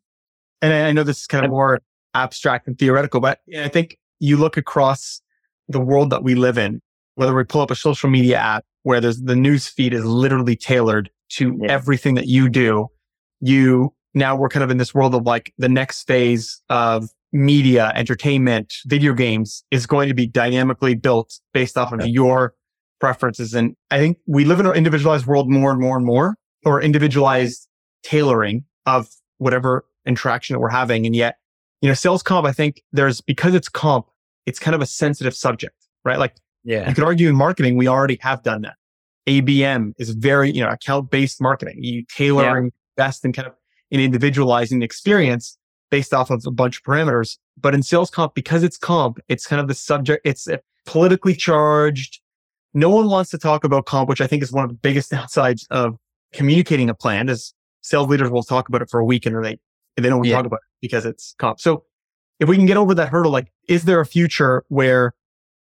And 0.62 0.72
I 0.72 0.91
know 0.91 1.04
this 1.04 1.22
is 1.22 1.28
kind 1.28 1.46
of 1.46 1.52
more 1.52 1.82
abstract 2.13 2.67
and 2.67 2.78
theoretical, 2.78 3.20
but 3.20 3.39
I 3.58 3.67
think 3.67 3.98
you 4.20 4.38
look 4.38 4.56
across 4.56 5.22
the 5.67 5.80
world 5.80 6.12
that 6.12 6.24
we 6.24 6.34
live 6.34 6.58
in, 6.58 6.82
whether 7.15 7.36
we 7.36 7.43
pull 7.43 7.62
up 7.62 7.72
a 7.72 7.76
social 7.76 8.10
media 8.10 8.38
app 8.38 8.63
where 8.88 9.02
there's 9.02 9.21
the 9.21 9.36
news 9.36 9.67
feed 9.67 9.93
is 9.93 10.06
literally 10.06 10.56
tailored 10.56 11.10
to 11.28 11.60
yeah. 11.62 11.69
everything 11.69 12.15
that 12.15 12.28
you 12.28 12.47
do. 12.47 12.88
You 13.41 13.93
now 14.13 14.34
we're 14.38 14.47
kind 14.47 14.63
of 14.63 14.71
in 14.71 14.78
this 14.78 14.95
world 14.95 15.13
of 15.13 15.23
like 15.23 15.54
the 15.58 15.67
next 15.67 16.08
phase 16.08 16.62
of 16.69 17.10
media, 17.34 17.91
entertainment, 17.95 18.73
video 18.86 19.12
games 19.12 19.65
is 19.71 19.86
going 19.86 20.08
to 20.08 20.13
be 20.13 20.26
dynamically 20.26 20.95
built 20.95 21.38
based 21.54 21.78
off 21.78 21.91
of 21.91 22.00
yeah. 22.00 22.06
your 22.06 22.54
preferences. 23.02 23.54
And 23.54 23.76
I 23.91 23.97
think 23.97 24.19
we 24.26 24.45
live 24.45 24.62
in 24.62 24.65
an 24.65 24.73
individualized 24.73 25.26
world 25.26 25.50
more 25.50 25.69
and 25.69 25.82
more 25.82 25.97
and 25.97 26.06
more, 26.06 26.38
or 26.63 26.82
individualized 26.82 27.67
tailoring 28.04 28.63
of 28.86 29.10
whatever 29.38 29.84
interaction 30.06 30.54
that 30.54 30.62
we're 30.62 30.69
having. 30.69 31.06
And 31.06 31.13
yet, 31.13 31.39
you 31.82 31.89
know, 31.89 31.93
sales 31.93 32.23
comp, 32.23 32.47
I 32.47 32.54
think 32.54 32.84
there's 32.93 33.19
because 33.19 33.54
it's 33.54 33.67
comp, 33.67 34.08
it's 34.45 34.60
kind 34.60 34.76
of 34.76 34.82
a 34.82 34.86
sensitive 34.86 35.36
subject, 35.36 35.76
right? 36.06 36.17
Like 36.17 36.36
yeah. 36.67 36.89
You 36.89 36.93
could 36.93 37.06
argue 37.06 37.30
in 37.30 37.36
marketing, 37.36 37.77
we 37.77 37.88
already 37.88 38.19
have 38.21 38.43
done 38.43 38.63
that. 38.63 38.75
ABM 39.25 39.93
is 39.97 40.10
very, 40.10 40.51
you 40.51 40.62
know, 40.62 40.69
account 40.69 41.10
based 41.10 41.41
marketing. 41.41 41.82
You 41.82 42.03
tailoring 42.13 42.65
yeah. 42.65 42.69
best 42.97 43.23
and 43.23 43.34
kind 43.34 43.47
of 43.47 43.53
in 43.89 44.01
individualizing 44.01 44.80
the 44.80 44.86
experience 44.86 45.58
based 45.91 46.13
off 46.13 46.30
of 46.30 46.43
a 46.45 46.51
bunch 46.51 46.77
of 46.77 46.84
parameters. 46.84 47.38
But 47.58 47.73
in 47.73 47.84
sales 47.84 48.10
comp, 48.10 48.36
because 48.36 48.63
it's 48.63 48.77
comp, 48.77 49.17
it's 49.30 49.47
kind 49.47 49.62
of 49.62 49.69
the 49.69 49.73
subject, 49.73 50.27
it's 50.27 50.45
politically 50.86 51.36
charged. 51.36 52.19
No 52.73 52.89
one 52.89 53.10
wants 53.10 53.32
to 53.32 53.38
talk 53.38 53.63
about 53.63 53.86
comp, 53.86 54.10
which 54.10 54.19
I 54.19 54.27
think 54.27 54.43
is 54.43 54.51
one 54.51 54.65
of 54.65 54.69
the 54.69 54.75
biggest 54.75 55.10
downsides 55.13 55.65
of 55.71 55.97
communicating 56.34 56.89
a 56.89 56.93
plan 56.93 57.30
is 57.30 57.53
sales 57.80 58.10
leaders 58.10 58.30
will 58.30 58.43
talk 58.43 58.67
about 58.67 58.82
it 58.82 58.89
for 58.89 58.99
a 58.99 59.06
week 59.06 59.25
and 59.25 59.41
they, 59.41 59.58
they 59.95 60.10
don't 60.10 60.17
want 60.17 60.25
to 60.25 60.30
yeah. 60.32 60.36
talk 60.36 60.45
about 60.45 60.58
it 60.58 60.82
because 60.82 61.06
it's 61.06 61.34
comp. 61.39 61.62
So 61.62 61.86
if 62.41 62.49
we 62.49 62.58
can 62.58 62.65
get 62.65 62.75
over 62.75 62.93
that 62.93 63.08
hurdle, 63.08 63.32
like, 63.32 63.53
is 63.69 63.86
there 63.86 64.01
a 64.01 64.06
future 64.06 64.65
where 64.67 65.13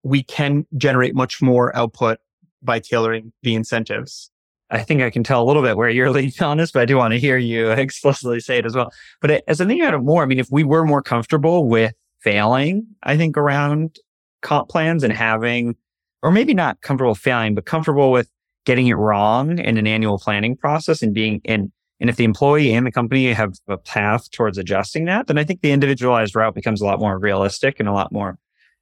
we 0.06 0.22
can 0.22 0.68
generate 0.78 1.16
much 1.16 1.42
more 1.42 1.76
output 1.76 2.20
by 2.62 2.80
tailoring 2.80 3.34
the 3.42 3.56
incentives. 3.56 4.30
I 4.70 4.84
think 4.84 5.02
I 5.02 5.10
can 5.10 5.24
tell 5.24 5.42
a 5.42 5.46
little 5.46 5.64
bit 5.64 5.78
where 5.78 5.90
you're 5.90 6.12
leaning 6.12 6.32
on 6.42 6.58
this, 6.58 6.72
but 6.72 6.84
I 6.84 6.86
do 6.86 6.98
want 6.98 7.14
to 7.14 7.20
hear 7.20 7.38
you 7.38 7.72
explicitly 7.72 8.40
say 8.40 8.60
it 8.60 8.66
as 8.66 8.76
well. 8.76 8.92
But 9.20 9.44
as 9.48 9.60
I 9.60 9.66
think 9.66 9.82
about 9.82 9.96
it 9.96 10.00
more, 10.00 10.22
I 10.22 10.28
mean, 10.28 10.40
if 10.40 10.48
we 10.52 10.64
were 10.64 10.86
more 10.86 11.02
comfortable 11.02 11.68
with 11.68 11.94
failing, 12.20 12.86
I 13.02 13.18
think 13.18 13.36
around 13.36 13.98
comp 14.44 14.70
plans 14.70 15.04
and 15.04 15.12
having, 15.12 15.76
or 16.22 16.32
maybe 16.32 16.54
not 16.54 16.82
comfortable 16.82 17.16
failing, 17.16 17.56
but 17.56 17.66
comfortable 17.66 18.12
with 18.12 18.30
getting 18.66 18.88
it 18.88 18.94
wrong 18.94 19.58
in 19.58 19.78
an 19.78 19.88
annual 19.88 20.20
planning 20.20 20.56
process 20.56 21.02
and 21.02 21.16
being 21.16 21.42
in, 21.46 21.72
and 22.00 22.12
if 22.12 22.18
the 22.18 22.26
employee 22.26 22.74
and 22.74 22.86
the 22.86 22.92
company 22.92 23.34
have 23.34 23.54
a 23.68 23.78
path 23.78 24.30
towards 24.30 24.60
adjusting 24.60 25.06
that, 25.06 25.26
then 25.26 25.40
I 25.40 25.44
think 25.44 25.62
the 25.62 25.72
individualized 25.72 26.36
route 26.36 26.54
becomes 26.54 26.82
a 26.82 26.86
lot 26.86 27.00
more 27.00 27.18
realistic 27.18 27.80
and 27.80 27.90
a 27.90 27.94
lot 27.94 28.12
more 28.12 28.38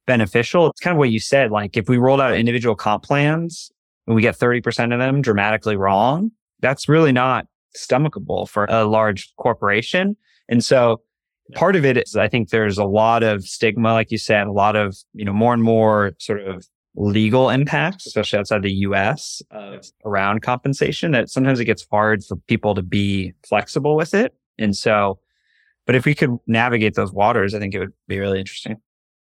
beneficial. 0.06 0.68
It's 0.68 0.80
kind 0.80 0.94
of 0.94 0.98
what 0.98 1.10
you 1.10 1.20
said. 1.20 1.50
Like 1.50 1.76
if 1.76 1.88
we 1.88 1.96
rolled 1.98 2.20
out 2.20 2.34
individual 2.34 2.74
comp 2.74 3.02
plans 3.02 3.70
and 4.06 4.14
we 4.14 4.22
get 4.22 4.38
30% 4.38 4.92
of 4.92 4.98
them 4.98 5.22
dramatically 5.22 5.76
wrong, 5.76 6.30
that's 6.60 6.88
really 6.88 7.12
not 7.12 7.46
stomachable 7.76 8.48
for 8.48 8.66
a 8.66 8.84
large 8.84 9.34
corporation. 9.36 10.16
And 10.48 10.64
so 10.64 11.00
part 11.54 11.76
of 11.76 11.84
it 11.84 11.96
is 11.96 12.16
I 12.16 12.28
think 12.28 12.50
there's 12.50 12.78
a 12.78 12.84
lot 12.84 13.22
of 13.22 13.44
stigma, 13.44 13.92
like 13.92 14.10
you 14.10 14.18
said, 14.18 14.46
a 14.46 14.52
lot 14.52 14.76
of, 14.76 14.96
you 15.12 15.24
know, 15.24 15.32
more 15.32 15.52
and 15.52 15.62
more 15.62 16.14
sort 16.18 16.40
of 16.40 16.66
legal 16.96 17.50
impacts, 17.50 18.06
especially 18.06 18.38
outside 18.38 18.62
the 18.62 18.72
US 18.72 19.42
around 20.04 20.42
compensation 20.42 21.10
that 21.10 21.28
sometimes 21.28 21.58
it 21.58 21.64
gets 21.64 21.84
hard 21.90 22.24
for 22.24 22.36
people 22.46 22.74
to 22.74 22.82
be 22.82 23.32
flexible 23.48 23.96
with 23.96 24.14
it. 24.14 24.34
And 24.58 24.76
so 24.76 25.18
But 25.86 25.94
if 25.94 26.04
we 26.04 26.14
could 26.14 26.38
navigate 26.46 26.94
those 26.94 27.12
waters, 27.12 27.54
I 27.54 27.58
think 27.58 27.74
it 27.74 27.78
would 27.78 27.92
be 28.08 28.18
really 28.18 28.38
interesting. 28.38 28.76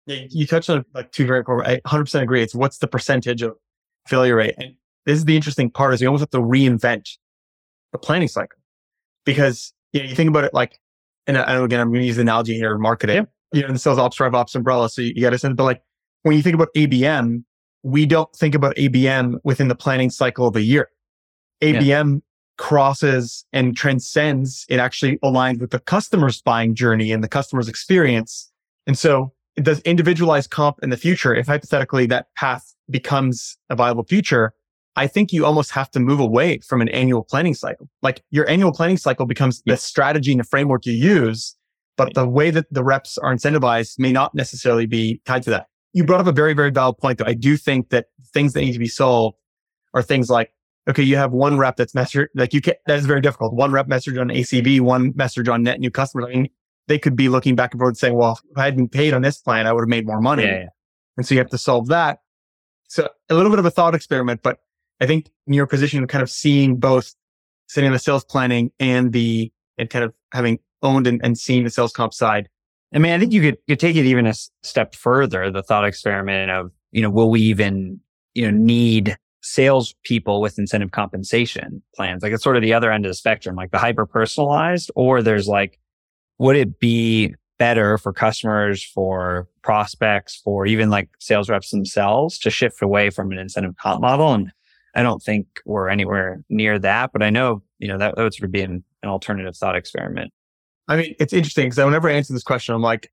Yeah, 0.07 0.25
you 0.29 0.47
touched 0.47 0.69
on 0.69 0.85
like 0.93 1.11
two 1.11 1.25
very 1.25 1.39
important. 1.39 1.67
I 1.67 1.79
100% 1.87 2.21
agree. 2.21 2.41
It's 2.41 2.55
what's 2.55 2.77
the 2.77 2.87
percentage 2.87 3.41
of 3.41 3.55
failure 4.07 4.37
rate, 4.37 4.55
and 4.57 4.73
this 5.05 5.17
is 5.17 5.25
the 5.25 5.35
interesting 5.35 5.69
part: 5.69 5.93
is 5.93 6.01
you 6.01 6.07
almost 6.07 6.21
have 6.21 6.29
to 6.31 6.39
reinvent 6.39 7.09
the 7.91 7.97
planning 7.97 8.29
cycle 8.29 8.57
because 9.25 9.73
you 9.91 10.01
know 10.01 10.09
you 10.09 10.15
think 10.15 10.29
about 10.29 10.45
it 10.45 10.53
like, 10.53 10.79
and 11.27 11.37
I, 11.37 11.61
again 11.61 11.81
I'm 11.81 11.89
going 11.89 12.01
to 12.01 12.07
use 12.07 12.15
the 12.15 12.21
analogy 12.21 12.55
here: 12.55 12.77
marketing. 12.77 13.15
Yeah. 13.17 13.23
You 13.53 13.67
know, 13.67 13.73
the 13.73 13.79
sales 13.79 13.97
ops 13.97 14.17
drive 14.17 14.33
ops 14.33 14.55
umbrella, 14.55 14.89
so 14.89 15.01
you, 15.01 15.13
you 15.15 15.21
got 15.21 15.31
to 15.31 15.37
send. 15.37 15.57
But 15.57 15.65
like 15.65 15.81
when 16.23 16.35
you 16.37 16.41
think 16.41 16.55
about 16.55 16.69
ABM, 16.75 17.43
we 17.83 18.05
don't 18.05 18.33
think 18.35 18.55
about 18.55 18.75
ABM 18.75 19.35
within 19.43 19.67
the 19.67 19.75
planning 19.75 20.09
cycle 20.09 20.47
of 20.47 20.55
a 20.55 20.61
year. 20.61 20.89
ABM 21.61 22.13
yeah. 22.13 22.19
crosses 22.57 23.45
and 23.51 23.75
transcends. 23.75 24.65
It 24.69 24.79
actually 24.79 25.17
aligns 25.19 25.59
with 25.59 25.71
the 25.71 25.79
customer's 25.79 26.41
buying 26.41 26.75
journey 26.75 27.11
and 27.11 27.23
the 27.23 27.27
customer's 27.27 27.67
experience. 27.67 28.51
And 28.85 28.97
so 28.97 29.33
does 29.63 29.79
individualized 29.81 30.49
comp 30.49 30.77
in 30.83 30.89
the 30.89 30.97
future. 30.97 31.33
If 31.33 31.47
hypothetically 31.47 32.05
that 32.07 32.27
path 32.35 32.73
becomes 32.89 33.57
a 33.69 33.75
viable 33.75 34.03
future, 34.03 34.53
I 34.95 35.07
think 35.07 35.31
you 35.31 35.45
almost 35.45 35.71
have 35.71 35.91
to 35.91 35.99
move 35.99 36.19
away 36.19 36.59
from 36.59 36.81
an 36.81 36.89
annual 36.89 37.23
planning 37.23 37.53
cycle. 37.53 37.89
Like 38.01 38.23
your 38.31 38.49
annual 38.49 38.71
planning 38.71 38.97
cycle 38.97 39.25
becomes 39.25 39.61
the 39.65 39.77
strategy 39.77 40.31
and 40.31 40.39
the 40.39 40.43
framework 40.43 40.85
you 40.85 40.93
use, 40.93 41.55
but 41.97 42.13
the 42.13 42.27
way 42.27 42.49
that 42.51 42.65
the 42.71 42.83
reps 42.83 43.17
are 43.17 43.33
incentivized 43.33 43.99
may 43.99 44.11
not 44.11 44.33
necessarily 44.33 44.85
be 44.85 45.21
tied 45.25 45.43
to 45.43 45.49
that. 45.51 45.67
You 45.93 46.03
brought 46.03 46.21
up 46.21 46.27
a 46.27 46.31
very, 46.31 46.53
very 46.53 46.71
valid 46.71 46.97
point 46.97 47.19
though. 47.19 47.25
I 47.25 47.33
do 47.33 47.57
think 47.57 47.89
that 47.89 48.07
things 48.33 48.53
that 48.53 48.61
need 48.61 48.73
to 48.73 48.79
be 48.79 48.87
solved 48.87 49.37
are 49.93 50.01
things 50.01 50.29
like 50.29 50.51
okay, 50.87 51.03
you 51.03 51.17
have 51.17 51.31
one 51.31 51.57
rep 51.57 51.75
that's 51.75 51.93
message, 51.93 52.29
like 52.33 52.53
you 52.53 52.61
can, 52.61 52.73
that 52.87 52.97
is 52.97 53.05
very 53.05 53.21
difficult. 53.21 53.53
One 53.53 53.71
rep 53.71 53.87
message 53.87 54.17
on 54.17 54.29
ACV, 54.29 54.79
one 54.79 55.11
message 55.15 55.49
on 55.49 55.63
net 55.63 55.79
new 55.79 55.91
customers. 55.91 56.27
I 56.27 56.35
mean, 56.35 56.49
they 56.87 56.97
could 56.97 57.15
be 57.15 57.29
looking 57.29 57.55
back 57.55 57.73
and 57.73 57.79
forth 57.79 57.97
saying, 57.97 58.13
well, 58.13 58.39
if 58.49 58.57
I 58.57 58.65
had 58.65 58.75
been 58.75 58.89
paid 58.89 59.13
on 59.13 59.21
this 59.21 59.37
plan, 59.37 59.67
I 59.67 59.73
would 59.73 59.81
have 59.81 59.89
made 59.89 60.05
more 60.05 60.21
money. 60.21 60.43
Yeah, 60.43 60.59
yeah. 60.59 60.67
And 61.17 61.25
so 61.25 61.35
you 61.35 61.39
have 61.39 61.49
to 61.49 61.57
solve 61.57 61.87
that. 61.87 62.19
So 62.87 63.09
a 63.29 63.35
little 63.35 63.51
bit 63.51 63.59
of 63.59 63.65
a 63.65 63.71
thought 63.71 63.95
experiment, 63.95 64.41
but 64.43 64.59
I 65.01 65.05
think 65.05 65.29
in 65.45 65.53
your 65.53 65.67
position 65.67 66.01
of 66.01 66.09
kind 66.09 66.21
of 66.21 66.29
seeing 66.29 66.77
both 66.77 67.13
sitting 67.67 67.87
on 67.87 67.93
the 67.93 67.99
sales 67.99 68.23
planning 68.23 68.71
and 68.79 69.11
the, 69.11 69.51
and 69.77 69.89
kind 69.89 70.05
of 70.05 70.13
having 70.31 70.59
owned 70.81 71.05
and, 71.07 71.19
and 71.23 71.37
seen 71.37 71.65
the 71.65 71.69
sales 71.69 71.91
comp 71.91 72.13
side. 72.13 72.47
I 72.93 72.99
mean, 72.99 73.11
I 73.11 73.19
think 73.19 73.33
you 73.33 73.41
could, 73.41 73.57
could 73.67 73.79
take 73.79 73.97
it 73.97 74.05
even 74.05 74.25
a 74.25 74.33
step 74.63 74.95
further, 74.95 75.51
the 75.51 75.61
thought 75.61 75.85
experiment 75.85 76.49
of, 76.51 76.71
you 76.91 77.01
know, 77.01 77.09
will 77.09 77.29
we 77.29 77.41
even, 77.41 77.99
you 78.33 78.49
know, 78.49 78.57
need 78.57 79.17
sales 79.41 79.93
people 80.03 80.39
with 80.39 80.57
incentive 80.57 80.91
compensation 80.91 81.81
plans. 81.95 82.23
Like 82.23 82.31
it's 82.31 82.43
sort 82.43 82.55
of 82.55 82.61
the 82.61 82.73
other 82.73 82.91
end 82.91 83.05
of 83.05 83.09
the 83.09 83.15
spectrum, 83.15 83.55
like 83.55 83.71
the 83.71 83.77
hyper 83.77 84.05
personalized, 84.05 84.89
or 84.95 85.21
there's 85.21 85.47
like, 85.47 85.79
would 86.39 86.55
it 86.55 86.79
be 86.79 87.35
better 87.59 87.97
for 87.97 88.13
customers, 88.13 88.83
for 88.83 89.47
prospects, 89.63 90.39
for 90.43 90.65
even 90.65 90.89
like 90.89 91.09
sales 91.19 91.49
reps 91.49 91.71
themselves 91.71 92.37
to 92.39 92.49
shift 92.49 92.81
away 92.81 93.09
from 93.09 93.31
an 93.31 93.39
incentive 93.39 93.75
comp 93.77 94.01
model? 94.01 94.33
And 94.33 94.51
I 94.95 95.03
don't 95.03 95.21
think 95.21 95.47
we're 95.65 95.89
anywhere 95.89 96.43
near 96.49 96.79
that, 96.79 97.11
but 97.13 97.23
I 97.23 97.29
know, 97.29 97.61
you 97.79 97.87
know, 97.87 97.97
that, 97.97 98.15
that 98.15 98.23
would 98.23 98.33
sort 98.33 98.45
of 98.45 98.51
be 98.51 98.61
an, 98.61 98.83
an 99.03 99.09
alternative 99.09 99.55
thought 99.55 99.75
experiment. 99.75 100.31
I 100.87 100.97
mean, 100.97 101.15
it's 101.19 101.33
interesting 101.33 101.65
because 101.65 101.83
whenever 101.83 102.09
I 102.09 102.13
answer 102.13 102.33
this 102.33 102.43
question, 102.43 102.73
I'm 102.73 102.81
like, 102.81 103.11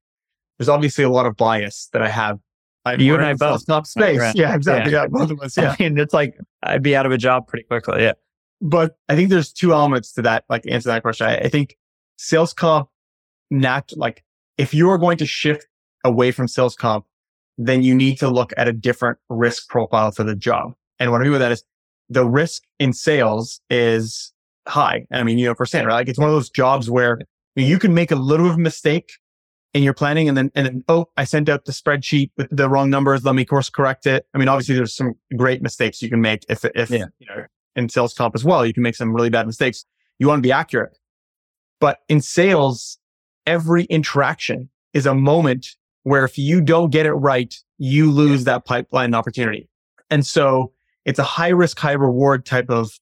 there's 0.57 0.69
obviously 0.69 1.03
a 1.03 1.09
lot 1.09 1.25
of 1.25 1.35
bias 1.35 1.89
that 1.93 2.01
I 2.01 2.09
have 2.09 2.39
I've 2.85 3.01
you 3.01 3.15
and 3.15 3.25
I 3.25 3.33
both. 3.33 3.65
Top 3.65 3.87
space. 3.87 4.19
Right. 4.19 4.35
Yeah, 4.35 4.55
exactly. 4.55 4.93
Yeah. 4.93 5.03
yeah. 5.03 5.07
both 5.07 5.31
of 5.31 5.41
us. 5.41 5.57
Yeah. 5.57 5.75
I 5.77 5.83
mean, 5.83 5.97
it's 5.97 6.13
like 6.13 6.37
I'd 6.63 6.83
be 6.83 6.95
out 6.95 7.05
of 7.05 7.11
a 7.11 7.17
job 7.17 7.47
pretty 7.47 7.65
quickly. 7.65 8.03
Yeah. 8.03 8.13
But 8.61 8.97
I 9.09 9.15
think 9.15 9.29
there's 9.29 9.51
two 9.51 9.73
elements 9.73 10.13
to 10.13 10.21
that, 10.21 10.45
like 10.49 10.63
answer 10.69 10.89
that 10.89 11.01
question. 11.01 11.27
I, 11.27 11.37
I 11.37 11.49
think 11.49 11.77
sales 12.17 12.53
comp, 12.53 12.87
not 13.51 13.91
like 13.95 14.23
if 14.57 14.73
you 14.73 14.89
are 14.89 14.97
going 14.97 15.17
to 15.17 15.25
shift 15.25 15.67
away 16.03 16.31
from 16.31 16.47
sales 16.47 16.75
comp, 16.75 17.05
then 17.57 17.83
you 17.83 17.95
need 17.95 18.17
to 18.19 18.29
look 18.29 18.53
at 18.57 18.67
a 18.67 18.73
different 18.73 19.17
risk 19.29 19.69
profile 19.69 20.11
for 20.11 20.23
the 20.23 20.35
job. 20.35 20.73
And 20.99 21.11
what 21.11 21.21
I 21.21 21.23
mean 21.23 21.33
by 21.33 21.39
that 21.39 21.51
is 21.51 21.63
the 22.09 22.25
risk 22.25 22.63
in 22.79 22.93
sales 22.93 23.59
is 23.69 24.33
high. 24.67 25.05
I 25.11 25.23
mean, 25.23 25.37
you 25.37 25.45
know, 25.47 25.55
percent, 25.55 25.87
right? 25.87 25.93
Like 25.93 26.09
it's 26.09 26.19
one 26.19 26.29
of 26.29 26.35
those 26.35 26.49
jobs 26.49 26.89
where 26.89 27.19
you 27.55 27.79
can 27.79 27.93
make 27.93 28.11
a 28.11 28.15
little 28.15 28.45
bit 28.45 28.51
of 28.51 28.57
a 28.57 28.61
mistake 28.61 29.13
in 29.73 29.83
your 29.83 29.93
planning 29.93 30.29
and 30.29 30.37
then, 30.37 30.51
and 30.55 30.65
then, 30.65 30.83
oh, 30.87 31.07
I 31.17 31.25
sent 31.25 31.49
out 31.49 31.65
the 31.65 31.71
spreadsheet 31.71 32.31
with 32.37 32.47
the 32.49 32.69
wrong 32.69 32.89
numbers. 32.89 33.25
Let 33.25 33.35
me 33.35 33.45
course 33.45 33.69
correct 33.69 34.05
it. 34.05 34.25
I 34.33 34.37
mean, 34.37 34.47
obviously 34.47 34.75
there's 34.75 34.95
some 34.95 35.15
great 35.35 35.61
mistakes 35.61 36.01
you 36.01 36.09
can 36.09 36.21
make 36.21 36.45
if, 36.49 36.63
if, 36.63 36.89
yeah. 36.89 37.05
you 37.19 37.27
know, 37.27 37.45
in 37.75 37.89
sales 37.89 38.13
comp 38.13 38.35
as 38.35 38.45
well, 38.45 38.65
you 38.65 38.73
can 38.73 38.83
make 38.83 38.95
some 38.95 39.13
really 39.13 39.29
bad 39.29 39.45
mistakes. 39.45 39.85
You 40.17 40.27
want 40.27 40.39
to 40.39 40.47
be 40.47 40.51
accurate. 40.51 40.97
But 41.81 41.99
in 42.07 42.21
sales, 42.21 42.97
every 43.45 43.85
interaction 43.85 44.69
is 44.93 45.05
a 45.05 45.13
moment 45.13 45.75
where 46.03 46.23
if 46.23 46.37
you 46.37 46.61
don't 46.61 46.91
get 46.91 47.05
it 47.05 47.13
right, 47.13 47.55
you 47.77 48.11
lose 48.11 48.43
that 48.45 48.65
pipeline 48.65 49.13
opportunity. 49.13 49.67
And 50.09 50.25
so 50.25 50.71
it's 51.03 51.19
a 51.19 51.23
high 51.23 51.49
risk, 51.49 51.79
high 51.79 51.93
reward 51.93 52.45
type 52.45 52.69
of 52.69 52.99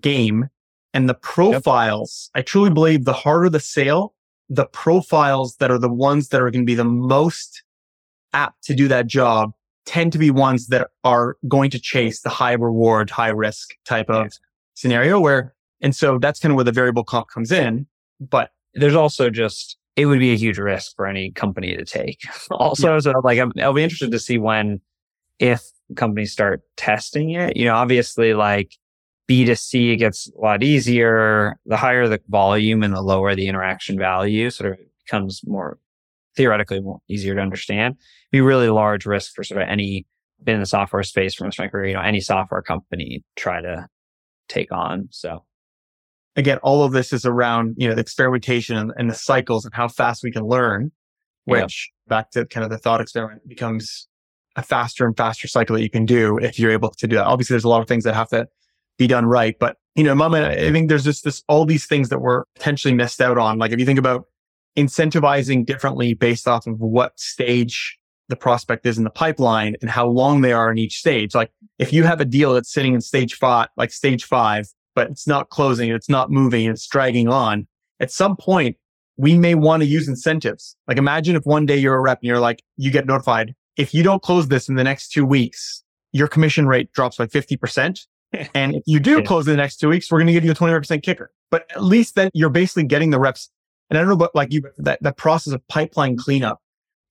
game. 0.00 0.48
And 0.92 1.08
the 1.08 1.14
profiles, 1.14 2.30
yep. 2.34 2.40
I 2.40 2.42
truly 2.42 2.70
believe 2.70 3.04
the 3.04 3.12
harder 3.12 3.50
the 3.50 3.60
sale, 3.60 4.14
the 4.48 4.66
profiles 4.66 5.56
that 5.56 5.70
are 5.70 5.78
the 5.78 5.88
ones 5.88 6.28
that 6.28 6.40
are 6.40 6.50
going 6.50 6.62
to 6.62 6.66
be 6.66 6.74
the 6.74 6.84
most 6.84 7.62
apt 8.32 8.62
to 8.64 8.74
do 8.74 8.88
that 8.88 9.06
job 9.06 9.52
tend 9.86 10.12
to 10.12 10.18
be 10.18 10.30
ones 10.30 10.68
that 10.68 10.90
are 11.02 11.36
going 11.48 11.70
to 11.70 11.78
chase 11.78 12.20
the 12.20 12.28
high 12.28 12.52
reward, 12.52 13.10
high 13.10 13.28
risk 13.28 13.74
type 13.84 14.08
of 14.08 14.32
scenario 14.74 15.18
where, 15.20 15.54
and 15.80 15.94
so 15.94 16.18
that's 16.18 16.40
kind 16.40 16.52
of 16.52 16.56
where 16.56 16.64
the 16.64 16.72
variable 16.72 17.04
comp 17.04 17.28
comes 17.28 17.50
in. 17.50 17.86
But 18.20 18.50
there's 18.74 18.94
also 18.94 19.30
just, 19.30 19.76
it 19.96 20.06
would 20.06 20.18
be 20.18 20.32
a 20.32 20.36
huge 20.36 20.58
risk 20.58 20.94
for 20.96 21.06
any 21.06 21.30
company 21.32 21.76
to 21.76 21.84
take. 21.84 22.20
also, 22.50 22.94
yeah. 22.94 22.98
so 23.00 23.12
like, 23.22 23.38
i 23.38 23.44
will 23.66 23.74
be 23.74 23.82
interested 23.82 24.10
to 24.10 24.18
see 24.18 24.38
when, 24.38 24.80
if 25.38 25.62
companies 25.96 26.32
start 26.32 26.62
testing 26.76 27.30
it, 27.30 27.56
you 27.56 27.64
know, 27.64 27.74
obviously 27.74 28.34
like 28.34 28.72
B2C 29.28 29.98
gets 29.98 30.30
a 30.36 30.40
lot 30.40 30.62
easier. 30.62 31.56
The 31.66 31.76
higher 31.76 32.08
the 32.08 32.20
volume 32.28 32.82
and 32.82 32.94
the 32.94 33.02
lower 33.02 33.34
the 33.34 33.48
interaction 33.48 33.98
value 33.98 34.50
sort 34.50 34.72
of 34.72 34.78
becomes 35.04 35.40
more 35.46 35.78
theoretically 36.36 36.80
more 36.80 37.00
easier 37.08 37.34
to 37.34 37.40
understand. 37.40 37.96
Be 38.32 38.40
really 38.40 38.68
large 38.68 39.06
risk 39.06 39.34
for 39.34 39.44
sort 39.44 39.62
of 39.62 39.68
any 39.68 40.06
been 40.42 40.56
in 40.56 40.60
the 40.60 40.66
software 40.66 41.02
space 41.02 41.34
from 41.34 41.48
a 41.48 41.52
my 41.58 41.86
you 41.86 41.94
know, 41.94 42.00
any 42.00 42.20
software 42.20 42.60
company 42.60 43.22
try 43.36 43.62
to 43.62 43.88
take 44.48 44.70
on. 44.72 45.08
So 45.10 45.44
again, 46.36 46.58
all 46.58 46.84
of 46.84 46.92
this 46.92 47.12
is 47.12 47.24
around, 47.24 47.74
you 47.78 47.88
know, 47.88 47.94
the 47.94 48.00
experimentation 48.00 48.76
and, 48.76 48.92
and 48.96 49.10
the 49.10 49.14
cycles 49.14 49.64
and 49.64 49.74
how 49.74 49.88
fast 49.88 50.22
we 50.22 50.30
can 50.30 50.44
learn, 50.44 50.92
which 51.44 51.90
back 52.08 52.30
to 52.32 52.44
kind 52.46 52.64
of 52.64 52.70
the 52.70 52.78
thought 52.78 53.00
experiment 53.00 53.46
becomes 53.48 54.08
a 54.56 54.62
faster 54.62 55.04
and 55.06 55.16
faster 55.16 55.48
cycle 55.48 55.76
that 55.76 55.82
you 55.82 55.90
can 55.90 56.04
do 56.04 56.38
if 56.38 56.58
you're 56.58 56.70
able 56.70 56.90
to 56.90 57.06
do 57.06 57.16
that. 57.16 57.24
Obviously, 57.24 57.54
there's 57.54 57.64
a 57.64 57.68
lot 57.68 57.82
of 57.82 57.88
things 57.88 58.04
that 58.04 58.14
have 58.14 58.28
to 58.28 58.48
be 58.98 59.06
done 59.06 59.26
right. 59.26 59.56
But, 59.58 59.76
you 59.94 60.04
know, 60.04 60.14
moment, 60.14 60.46
I 60.46 60.70
think 60.70 60.88
there's 60.88 61.04
just 61.04 61.24
this, 61.24 61.42
all 61.48 61.64
these 61.64 61.86
things 61.86 62.08
that 62.10 62.20
we're 62.20 62.44
potentially 62.54 62.94
missed 62.94 63.20
out 63.20 63.38
on. 63.38 63.58
Like 63.58 63.72
if 63.72 63.80
you 63.80 63.86
think 63.86 63.98
about 63.98 64.26
incentivizing 64.76 65.64
differently 65.66 66.14
based 66.14 66.46
off 66.48 66.66
of 66.66 66.80
what 66.80 67.18
stage 67.18 67.98
the 68.28 68.36
prospect 68.36 68.86
is 68.86 68.98
in 68.98 69.04
the 69.04 69.10
pipeline 69.10 69.76
and 69.80 69.90
how 69.90 70.06
long 70.06 70.40
they 70.40 70.52
are 70.52 70.70
in 70.70 70.78
each 70.78 70.98
stage. 70.98 71.34
Like 71.34 71.50
if 71.78 71.92
you 71.92 72.04
have 72.04 72.20
a 72.20 72.24
deal 72.24 72.54
that's 72.54 72.72
sitting 72.72 72.94
in 72.94 73.00
stage 73.00 73.34
five, 73.34 73.68
like 73.76 73.92
stage 73.92 74.24
five, 74.24 74.66
but 74.94 75.10
it's 75.10 75.26
not 75.26 75.50
closing, 75.50 75.90
it's 75.90 76.08
not 76.08 76.30
moving, 76.30 76.66
it's 76.66 76.86
dragging 76.86 77.28
on. 77.28 77.66
At 78.00 78.10
some 78.10 78.36
point, 78.36 78.76
we 79.16 79.38
may 79.38 79.54
want 79.54 79.82
to 79.82 79.86
use 79.86 80.08
incentives. 80.08 80.76
Like 80.88 80.98
imagine 80.98 81.36
if 81.36 81.44
one 81.44 81.66
day 81.66 81.76
you're 81.76 81.96
a 81.96 82.00
rep 82.00 82.20
and 82.20 82.28
you're 82.28 82.40
like, 82.40 82.62
you 82.76 82.90
get 82.90 83.06
notified. 83.06 83.54
If 83.76 83.94
you 83.94 84.02
don't 84.02 84.22
close 84.22 84.48
this 84.48 84.68
in 84.68 84.74
the 84.74 84.84
next 84.84 85.10
two 85.10 85.24
weeks, 85.24 85.82
your 86.12 86.28
commission 86.28 86.66
rate 86.66 86.92
drops 86.92 87.16
by 87.16 87.26
50% 87.26 88.06
and 88.54 88.74
if 88.74 88.82
you 88.86 89.00
do 89.00 89.22
close 89.22 89.46
in 89.46 89.52
the 89.52 89.56
next 89.56 89.76
two 89.76 89.88
weeks, 89.88 90.10
we're 90.10 90.18
going 90.18 90.26
to 90.26 90.32
give 90.32 90.44
you 90.44 90.52
a 90.52 90.54
25% 90.54 91.02
kicker. 91.02 91.30
But 91.50 91.70
at 91.70 91.82
least 91.82 92.14
then 92.14 92.30
you're 92.34 92.50
basically 92.50 92.84
getting 92.84 93.10
the 93.10 93.18
reps. 93.18 93.50
And 93.90 93.98
I 93.98 94.00
don't 94.00 94.08
know 94.08 94.14
about 94.14 94.34
like 94.34 94.52
you, 94.52 94.62
that, 94.78 95.02
that 95.02 95.16
process 95.16 95.52
of 95.52 95.66
pipeline 95.68 96.16
cleanup, 96.16 96.60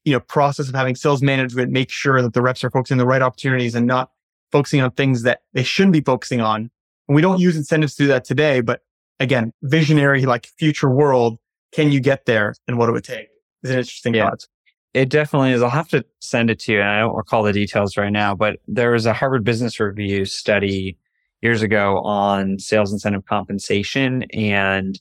you 0.04 0.14
know, 0.14 0.20
process 0.20 0.68
of 0.68 0.76
having 0.76 0.96
sales 0.96 1.22
management, 1.22 1.72
make 1.72 1.90
sure 1.90 2.22
that 2.22 2.34
the 2.34 2.42
reps 2.42 2.64
are 2.64 2.70
focusing 2.70 2.96
on 2.96 3.00
the 3.00 3.06
right 3.06 3.22
opportunities 3.22 3.76
and 3.76 3.88
not 3.88 4.12
focusing 4.52 4.82
on 4.82 4.92
things 4.92 5.24
that 5.24 5.42
they 5.54 5.64
shouldn't 5.64 5.94
be 5.94 6.02
focusing 6.02 6.42
on. 6.42 6.70
And 7.08 7.16
we 7.16 7.22
don't 7.22 7.40
use 7.40 7.56
incentives 7.58 7.96
to 7.96 8.04
do 8.04 8.08
that 8.08 8.26
today. 8.26 8.62
But 8.62 8.82
again, 9.20 9.54
visionary, 9.62 10.26
like 10.26 10.48
future 10.58 10.90
world, 10.90 11.40
can 11.72 11.92
you 11.92 12.00
get 12.00 12.26
there 12.26 12.56
and 12.68 12.78
what 12.78 12.90
it 12.90 12.92
would 12.92 13.04
take? 13.04 13.28
Is 13.64 13.72
an 13.72 13.78
interesting 13.78 14.14
yeah. 14.14 14.30
thought. 14.30 14.48
It 14.94 15.10
definitely 15.10 15.52
is. 15.52 15.62
I'll 15.64 15.70
have 15.70 15.90
to 15.90 16.06
send 16.22 16.52
it 16.52 16.60
to 16.62 16.74
you. 16.74 16.80
And 16.80 16.90
I 16.90 17.00
don't 17.00 17.16
recall 17.16 17.42
the 17.44 17.54
details 17.54 17.98
right 17.98 18.12
now, 18.12 18.36
but 18.36 18.60
there 18.68 18.92
was 18.92 19.06
a 19.06 19.14
Harvard 19.14 19.44
Business 19.44 19.80
Review 19.80 20.26
study 20.26 20.98
years 21.42 21.62
ago 21.62 22.00
on 22.00 22.60
sales 22.60 22.94
incentive 22.94 23.26
compensation. 23.26 24.24
And 24.34 25.00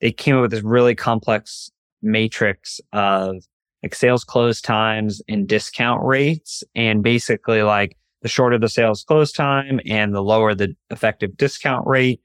they 0.00 0.10
came 0.10 0.36
up 0.36 0.42
with 0.42 0.50
this 0.50 0.62
really 0.62 0.94
complex 0.94 1.70
matrix 2.02 2.80
of 2.92 3.36
like 3.82 3.94
sales 3.94 4.24
close 4.24 4.60
times 4.60 5.22
and 5.28 5.46
discount 5.46 6.02
rates. 6.04 6.64
And 6.74 7.02
basically 7.02 7.62
like 7.62 7.96
the 8.22 8.28
shorter 8.28 8.58
the 8.58 8.68
sales 8.68 9.04
close 9.04 9.32
time 9.32 9.80
and 9.86 10.14
the 10.14 10.22
lower 10.22 10.54
the 10.54 10.74
effective 10.90 11.36
discount 11.36 11.86
rate, 11.86 12.20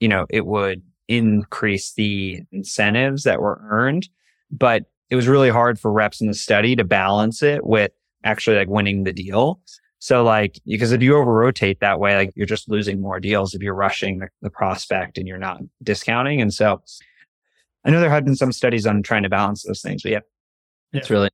you 0.00 0.08
know, 0.08 0.26
it 0.30 0.46
would 0.46 0.82
increase 1.08 1.94
the 1.94 2.40
incentives 2.52 3.24
that 3.24 3.40
were 3.40 3.60
earned. 3.64 4.08
but 4.50 4.84
it 5.10 5.16
was 5.16 5.26
really 5.26 5.48
hard 5.48 5.80
for 5.80 5.90
reps 5.90 6.20
in 6.20 6.26
the 6.26 6.34
study 6.34 6.76
to 6.76 6.84
balance 6.84 7.42
it 7.42 7.64
with 7.66 7.90
actually 8.24 8.56
like 8.56 8.68
winning 8.68 9.04
the 9.04 9.12
deal. 9.12 9.60
So 10.00 10.22
like, 10.22 10.60
because 10.66 10.92
if 10.92 11.02
you 11.02 11.16
over 11.16 11.32
rotate 11.32 11.80
that 11.80 11.98
way, 11.98 12.14
like 12.14 12.32
you're 12.34 12.46
just 12.46 12.68
losing 12.68 13.00
more 13.00 13.18
deals 13.18 13.54
if 13.54 13.62
you're 13.62 13.74
rushing 13.74 14.18
the, 14.18 14.28
the, 14.42 14.50
prospect 14.50 15.18
and 15.18 15.26
you're 15.26 15.38
not 15.38 15.60
discounting. 15.82 16.40
And 16.40 16.52
so 16.52 16.82
I 17.84 17.90
know 17.90 18.00
there 18.00 18.10
have 18.10 18.24
been 18.24 18.36
some 18.36 18.52
studies 18.52 18.86
on 18.86 19.02
trying 19.02 19.22
to 19.22 19.28
balance 19.28 19.64
those 19.64 19.80
things, 19.80 20.02
but 20.02 20.12
yeah, 20.12 20.20
yeah. 20.92 21.00
it's 21.00 21.10
really, 21.10 21.30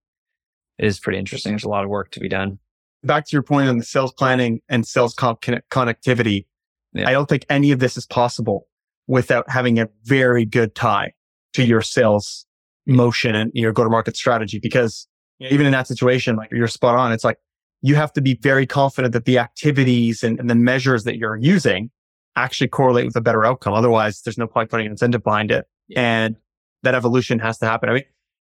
it 0.79 0.87
is 0.87 1.01
pretty 1.01 1.19
interesting. 1.19 1.53
There's 1.53 1.65
a 1.65 1.69
lot 1.69 1.85
of 1.85 1.91
work 1.91 2.11
to 2.13 2.21
be 2.21 2.29
done. 2.29 2.59
Back 3.05 3.27
to 3.27 3.33
your 3.33 3.43
point 3.43 3.69
on 3.69 3.79
the 3.79 3.85
sales 3.85 4.13
planning 4.13 4.61
and 4.69 4.87
sales 4.87 5.15
con- 5.15 5.37
connectivity. 5.37 6.47
Yeah. 6.93 7.09
I 7.09 7.13
don't 7.13 7.29
think 7.29 7.45
any 7.51 7.71
of 7.73 7.79
this 7.79 7.97
is 7.97 8.07
possible 8.07 8.67
without 9.07 9.49
having 9.51 9.79
a 9.79 9.89
very 10.05 10.45
good 10.45 10.75
tie 10.75 11.13
to 11.53 11.65
your 11.65 11.83
sales 11.83 12.47
motion 12.87 13.35
and 13.35 13.51
your 13.55 13.73
go 13.73 13.85
to 13.85 13.91
market 13.91 14.17
strategy. 14.17 14.59
Because 14.59 15.07
know, 15.41 15.49
even 15.51 15.67
in 15.67 15.73
that 15.73 15.87
situation, 15.87 16.37
like 16.37 16.51
you're 16.51 16.69
spot 16.69 16.97
on. 16.97 17.13
It's 17.13 17.25
like 17.25 17.39
you 17.83 17.95
have 17.97 18.13
to 18.15 18.21
be 18.21 18.35
very 18.37 18.67
confident 18.67 19.13
that 19.13 19.25
the 19.25 19.39
activities 19.39 20.23
and, 20.23 20.41
and 20.41 20.49
the 20.49 20.55
measures 20.55 21.05
that 21.05 21.17
you're 21.17 21.37
using 21.37 21.91
actually 22.37 22.69
correlate 22.69 23.07
with 23.07 23.17
a 23.17 23.21
better 23.21 23.45
outcome. 23.45 23.75
Otherwise, 23.75 24.23
there's 24.23 24.39
no 24.39 24.47
point 24.47 24.71
putting 24.71 24.87
an 24.87 24.93
incentive 24.93 25.23
behind 25.23 25.51
it. 25.51 25.67
Yeah. 25.89 26.01
And 26.01 26.37
that 26.83 26.95
evolution 26.95 27.39
has 27.39 27.59
to 27.59 27.67
happen. 27.67 27.89
I 27.89 27.95
mean, 27.95 28.05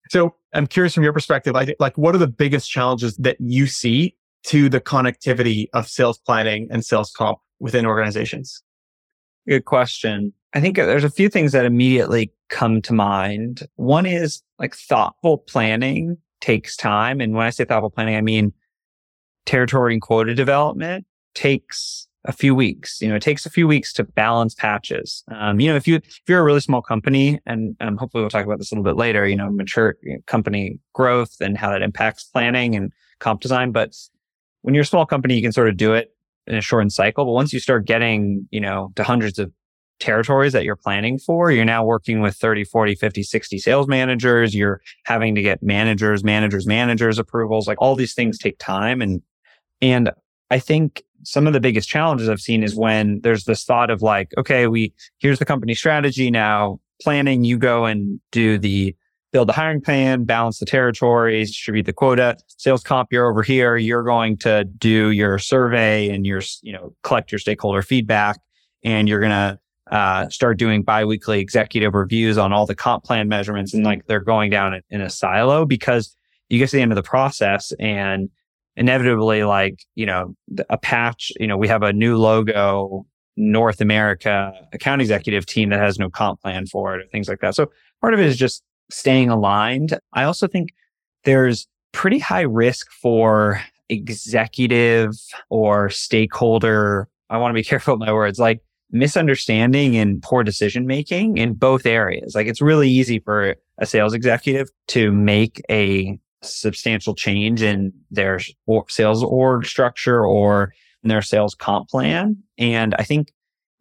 so 0.09 0.35
I'm 0.53 0.67
curious 0.67 0.93
from 0.93 1.03
your 1.03 1.13
perspective, 1.13 1.53
like, 1.53 1.75
like 1.79 1.97
what 1.97 2.15
are 2.15 2.19
the 2.19 2.27
biggest 2.27 2.69
challenges 2.69 3.15
that 3.17 3.37
you 3.39 3.67
see 3.67 4.15
to 4.43 4.69
the 4.69 4.81
connectivity 4.81 5.67
of 5.73 5.87
sales 5.87 6.17
planning 6.17 6.67
and 6.71 6.83
sales 6.83 7.11
comp 7.11 7.39
within 7.59 7.85
organizations? 7.85 8.63
Good 9.47 9.65
question. 9.65 10.33
I 10.53 10.61
think 10.61 10.75
there's 10.75 11.03
a 11.03 11.09
few 11.09 11.29
things 11.29 11.51
that 11.51 11.65
immediately 11.65 12.31
come 12.49 12.81
to 12.83 12.93
mind. 12.93 13.67
One 13.75 14.05
is 14.05 14.41
like 14.57 14.75
thoughtful 14.75 15.39
planning 15.39 16.17
takes 16.41 16.75
time. 16.75 17.21
And 17.21 17.33
when 17.33 17.45
I 17.45 17.49
say 17.49 17.65
thoughtful 17.65 17.89
planning, 17.89 18.15
I 18.15 18.21
mean 18.21 18.53
territory 19.45 19.93
and 19.93 20.01
quota 20.01 20.33
development 20.33 21.05
takes 21.35 22.07
a 22.25 22.31
few 22.31 22.53
weeks. 22.53 23.01
You 23.01 23.09
know, 23.09 23.15
it 23.15 23.21
takes 23.21 23.45
a 23.45 23.49
few 23.49 23.67
weeks 23.67 23.93
to 23.93 24.03
balance 24.03 24.53
patches. 24.53 25.23
Um, 25.29 25.59
you 25.59 25.69
know, 25.69 25.75
if 25.75 25.87
you 25.87 25.95
if 25.97 26.21
you're 26.27 26.41
a 26.41 26.43
really 26.43 26.59
small 26.59 26.81
company, 26.81 27.39
and 27.45 27.75
um, 27.79 27.97
hopefully 27.97 28.21
we'll 28.21 28.29
talk 28.29 28.45
about 28.45 28.59
this 28.59 28.71
a 28.71 28.75
little 28.75 28.83
bit 28.83 28.97
later. 28.97 29.27
You 29.27 29.35
know, 29.35 29.49
mature 29.49 29.95
company 30.25 30.79
growth 30.93 31.35
and 31.39 31.57
how 31.57 31.69
that 31.71 31.81
impacts 31.81 32.25
planning 32.25 32.75
and 32.75 32.91
comp 33.19 33.41
design. 33.41 33.71
But 33.71 33.95
when 34.61 34.73
you're 34.73 34.83
a 34.83 34.85
small 34.85 35.05
company, 35.05 35.35
you 35.35 35.41
can 35.41 35.51
sort 35.51 35.69
of 35.69 35.77
do 35.77 35.93
it 35.93 36.13
in 36.47 36.55
a 36.55 36.61
shortened 36.61 36.93
cycle. 36.93 37.25
But 37.25 37.31
once 37.31 37.53
you 37.53 37.59
start 37.59 37.85
getting, 37.85 38.47
you 38.51 38.59
know, 38.59 38.91
to 38.95 39.03
hundreds 39.03 39.39
of 39.39 39.51
territories 39.99 40.53
that 40.53 40.63
you're 40.63 40.75
planning 40.75 41.19
for, 41.19 41.51
you're 41.51 41.65
now 41.65 41.83
working 41.83 42.21
with 42.21 42.35
30, 42.35 42.63
40, 42.63 42.95
50, 42.95 43.23
60 43.23 43.59
sales 43.59 43.87
managers. 43.87 44.55
You're 44.55 44.81
having 45.05 45.35
to 45.35 45.41
get 45.41 45.61
managers, 45.61 46.23
managers, 46.23 46.65
managers 46.65 47.19
approvals. 47.19 47.67
Like 47.67 47.81
all 47.81 47.95
these 47.95 48.13
things 48.13 48.37
take 48.37 48.57
time. 48.59 49.01
And, 49.01 49.21
and 49.81 50.11
I 50.49 50.59
think 50.59 51.03
some 51.23 51.47
of 51.47 51.53
the 51.53 51.59
biggest 51.59 51.89
challenges 51.89 52.29
I've 52.29 52.39
seen 52.39 52.63
is 52.63 52.75
when 52.75 53.19
there's 53.21 53.43
this 53.43 53.63
thought 53.63 53.89
of 53.89 54.01
like, 54.01 54.31
okay, 54.37 54.67
we, 54.67 54.93
here's 55.19 55.39
the 55.39 55.45
company 55.45 55.75
strategy 55.75 56.31
now 56.31 56.79
planning. 57.01 57.43
You 57.43 57.57
go 57.57 57.85
and 57.85 58.19
do 58.31 58.57
the 58.57 58.95
build 59.31 59.47
the 59.47 59.53
hiring 59.53 59.81
plan, 59.81 60.23
balance 60.23 60.59
the 60.59 60.65
territories, 60.65 61.49
distribute 61.51 61.85
the 61.85 61.93
quota, 61.93 62.37
sales 62.47 62.83
comp, 62.83 63.09
you're 63.11 63.29
over 63.29 63.43
here. 63.43 63.77
You're 63.77 64.03
going 64.03 64.37
to 64.37 64.63
do 64.63 65.11
your 65.11 65.37
survey 65.37 66.09
and 66.09 66.25
your, 66.25 66.41
you 66.61 66.73
know, 66.73 66.95
collect 67.03 67.31
your 67.31 67.39
stakeholder 67.39 67.81
feedback. 67.81 68.39
And 68.83 69.07
you're 69.07 69.19
going 69.19 69.31
to 69.31 69.59
uh, 69.91 70.29
start 70.29 70.57
doing 70.57 70.83
biweekly 70.83 71.39
executive 71.39 71.93
reviews 71.93 72.37
on 72.37 72.53
all 72.53 72.65
the 72.65 72.75
comp 72.75 73.03
plan 73.03 73.27
measurements. 73.27 73.73
And 73.73 73.83
like 73.83 74.05
they're 74.07 74.19
going 74.19 74.49
down 74.49 74.81
in 74.89 75.01
a 75.01 75.09
silo 75.09 75.65
because 75.65 76.15
you 76.49 76.57
get 76.57 76.69
to 76.69 76.77
the 76.77 76.81
end 76.81 76.91
of 76.91 76.95
the 76.95 77.03
process 77.03 77.71
and 77.79 78.29
inevitably 78.75 79.43
like 79.43 79.83
you 79.95 80.05
know 80.05 80.33
a 80.69 80.77
patch 80.77 81.33
you 81.37 81.47
know 81.47 81.57
we 81.57 81.67
have 81.67 81.83
a 81.83 81.91
new 81.91 82.17
logo 82.17 83.05
north 83.35 83.81
america 83.81 84.53
account 84.73 85.01
executive 85.01 85.45
team 85.45 85.69
that 85.69 85.79
has 85.79 85.99
no 85.99 86.09
comp 86.09 86.41
plan 86.41 86.65
for 86.65 86.95
it 86.95 87.03
or 87.03 87.07
things 87.09 87.27
like 87.27 87.39
that. 87.39 87.55
So 87.55 87.71
part 88.01 88.13
of 88.13 88.19
it 88.19 88.25
is 88.25 88.37
just 88.37 88.63
staying 88.89 89.29
aligned 89.29 89.97
i 90.13 90.23
also 90.23 90.47
think 90.47 90.69
there's 91.23 91.67
pretty 91.91 92.19
high 92.19 92.41
risk 92.41 92.91
for 92.91 93.61
executive 93.89 95.13
or 95.49 95.89
stakeholder 95.89 97.07
i 97.29 97.37
want 97.37 97.51
to 97.51 97.55
be 97.55 97.63
careful 97.69 97.95
with 97.95 98.05
my 98.07 98.13
words 98.13 98.39
like 98.39 98.61
misunderstanding 98.91 99.95
and 99.95 100.21
poor 100.21 100.43
decision 100.43 100.85
making 100.85 101.37
in 101.37 101.53
both 101.53 101.85
areas. 101.85 102.33
Like 102.35 102.47
it's 102.47 102.61
really 102.61 102.89
easy 102.89 103.19
for 103.19 103.55
a 103.77 103.85
sales 103.85 104.13
executive 104.13 104.69
to 104.89 105.11
make 105.11 105.61
a 105.69 106.19
substantial 106.41 107.13
change 107.15 107.61
in 107.61 107.93
their 108.09 108.39
sales 108.87 109.23
org 109.23 109.65
structure 109.65 110.25
or 110.25 110.73
in 111.03 111.09
their 111.09 111.21
sales 111.21 111.53
comp 111.55 111.89
plan. 111.89 112.37
And 112.57 112.95
I 112.97 113.03
think 113.03 113.31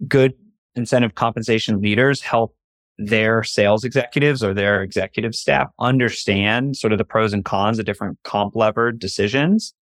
good 0.07 0.35
incentive 0.75 1.15
compensation 1.15 1.81
leaders 1.81 2.21
help 2.21 2.55
their 2.99 3.45
sales 3.45 3.85
executives 3.85 4.43
or 4.43 4.53
their 4.53 4.83
executive 4.83 5.35
staff 5.35 5.69
understand 5.79 6.77
sort 6.77 6.93
of 6.93 6.99
the 6.99 7.05
pros 7.05 7.33
and 7.33 7.45
cons 7.45 7.79
of 7.79 7.87
different 7.87 8.19
comp 8.25 8.57
levered 8.57 8.99
decisions 8.99 9.73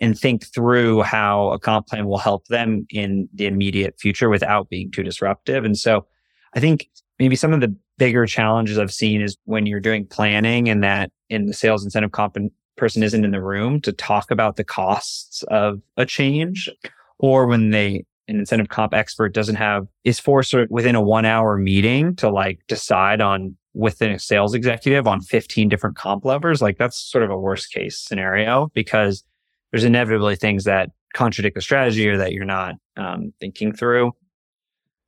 and 0.00 0.18
think 0.18 0.46
through 0.46 1.02
how 1.02 1.50
a 1.50 1.58
comp 1.58 1.86
plan 1.88 2.06
will 2.06 2.18
help 2.18 2.46
them 2.48 2.86
in 2.90 3.28
the 3.34 3.46
immediate 3.46 3.98
future 3.98 4.28
without 4.28 4.68
being 4.68 4.90
too 4.90 5.02
disruptive. 5.02 5.64
And 5.64 5.76
so 5.76 6.06
I 6.54 6.60
think 6.60 6.88
maybe 7.18 7.36
some 7.36 7.52
of 7.52 7.60
the 7.60 7.74
bigger 7.96 8.26
challenges 8.26 8.78
I've 8.78 8.92
seen 8.92 9.20
is 9.20 9.36
when 9.44 9.66
you're 9.66 9.80
doing 9.80 10.06
planning 10.06 10.68
and 10.68 10.84
that 10.84 11.10
in 11.30 11.46
the 11.46 11.54
sales 11.54 11.84
incentive 11.84 12.12
comp 12.12 12.36
person 12.76 13.02
isn't 13.02 13.24
in 13.24 13.32
the 13.32 13.42
room 13.42 13.80
to 13.80 13.92
talk 13.92 14.30
about 14.30 14.56
the 14.56 14.64
costs 14.64 15.42
of 15.44 15.80
a 15.96 16.06
change 16.06 16.70
or 17.18 17.46
when 17.46 17.70
they 17.70 18.04
an 18.28 18.38
incentive 18.38 18.68
comp 18.68 18.94
expert 18.94 19.34
doesn't 19.34 19.56
have 19.56 19.86
is 20.04 20.20
forced 20.20 20.54
within 20.70 20.94
a 20.94 21.00
one 21.00 21.24
hour 21.24 21.56
meeting 21.56 22.14
to 22.16 22.30
like 22.30 22.60
decide 22.68 23.20
on 23.20 23.56
within 23.74 24.12
a 24.12 24.18
sales 24.18 24.54
executive 24.54 25.06
on 25.06 25.20
15 25.20 25.68
different 25.68 25.96
comp 25.96 26.24
levers 26.24 26.60
like 26.60 26.78
that's 26.78 26.98
sort 26.98 27.22
of 27.22 27.30
a 27.30 27.38
worst 27.38 27.72
case 27.72 27.98
scenario 27.98 28.70
because 28.74 29.24
there's 29.70 29.84
inevitably 29.84 30.36
things 30.36 30.64
that 30.64 30.90
contradict 31.14 31.54
the 31.54 31.60
strategy 31.60 32.08
or 32.08 32.16
that 32.16 32.32
you're 32.32 32.44
not 32.44 32.76
um, 32.96 33.32
thinking 33.40 33.72
through. 33.72 34.12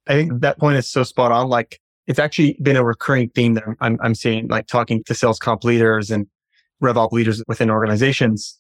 I 0.07 0.15
think 0.15 0.41
that 0.41 0.59
point 0.59 0.77
is 0.77 0.87
so 0.87 1.03
spot 1.03 1.33
on. 1.33 1.49
Like 1.49 1.81
it's 2.07 2.19
actually 2.19 2.59
been 2.63 2.77
a 2.77 2.85
recurring 2.85 3.31
theme 3.31 3.55
that 3.55 3.65
I'm, 3.81 3.99
I'm 4.03 4.15
seeing, 4.15 4.49
like 4.49 4.67
talking 4.67 5.05
to 5.05 5.15
sales 5.15 5.39
comp 5.39 5.65
leaders 5.65 6.11
and 6.11 6.27
RevOp 6.83 7.13
leaders 7.13 7.43
within 7.47 7.71
organizations 7.71 8.59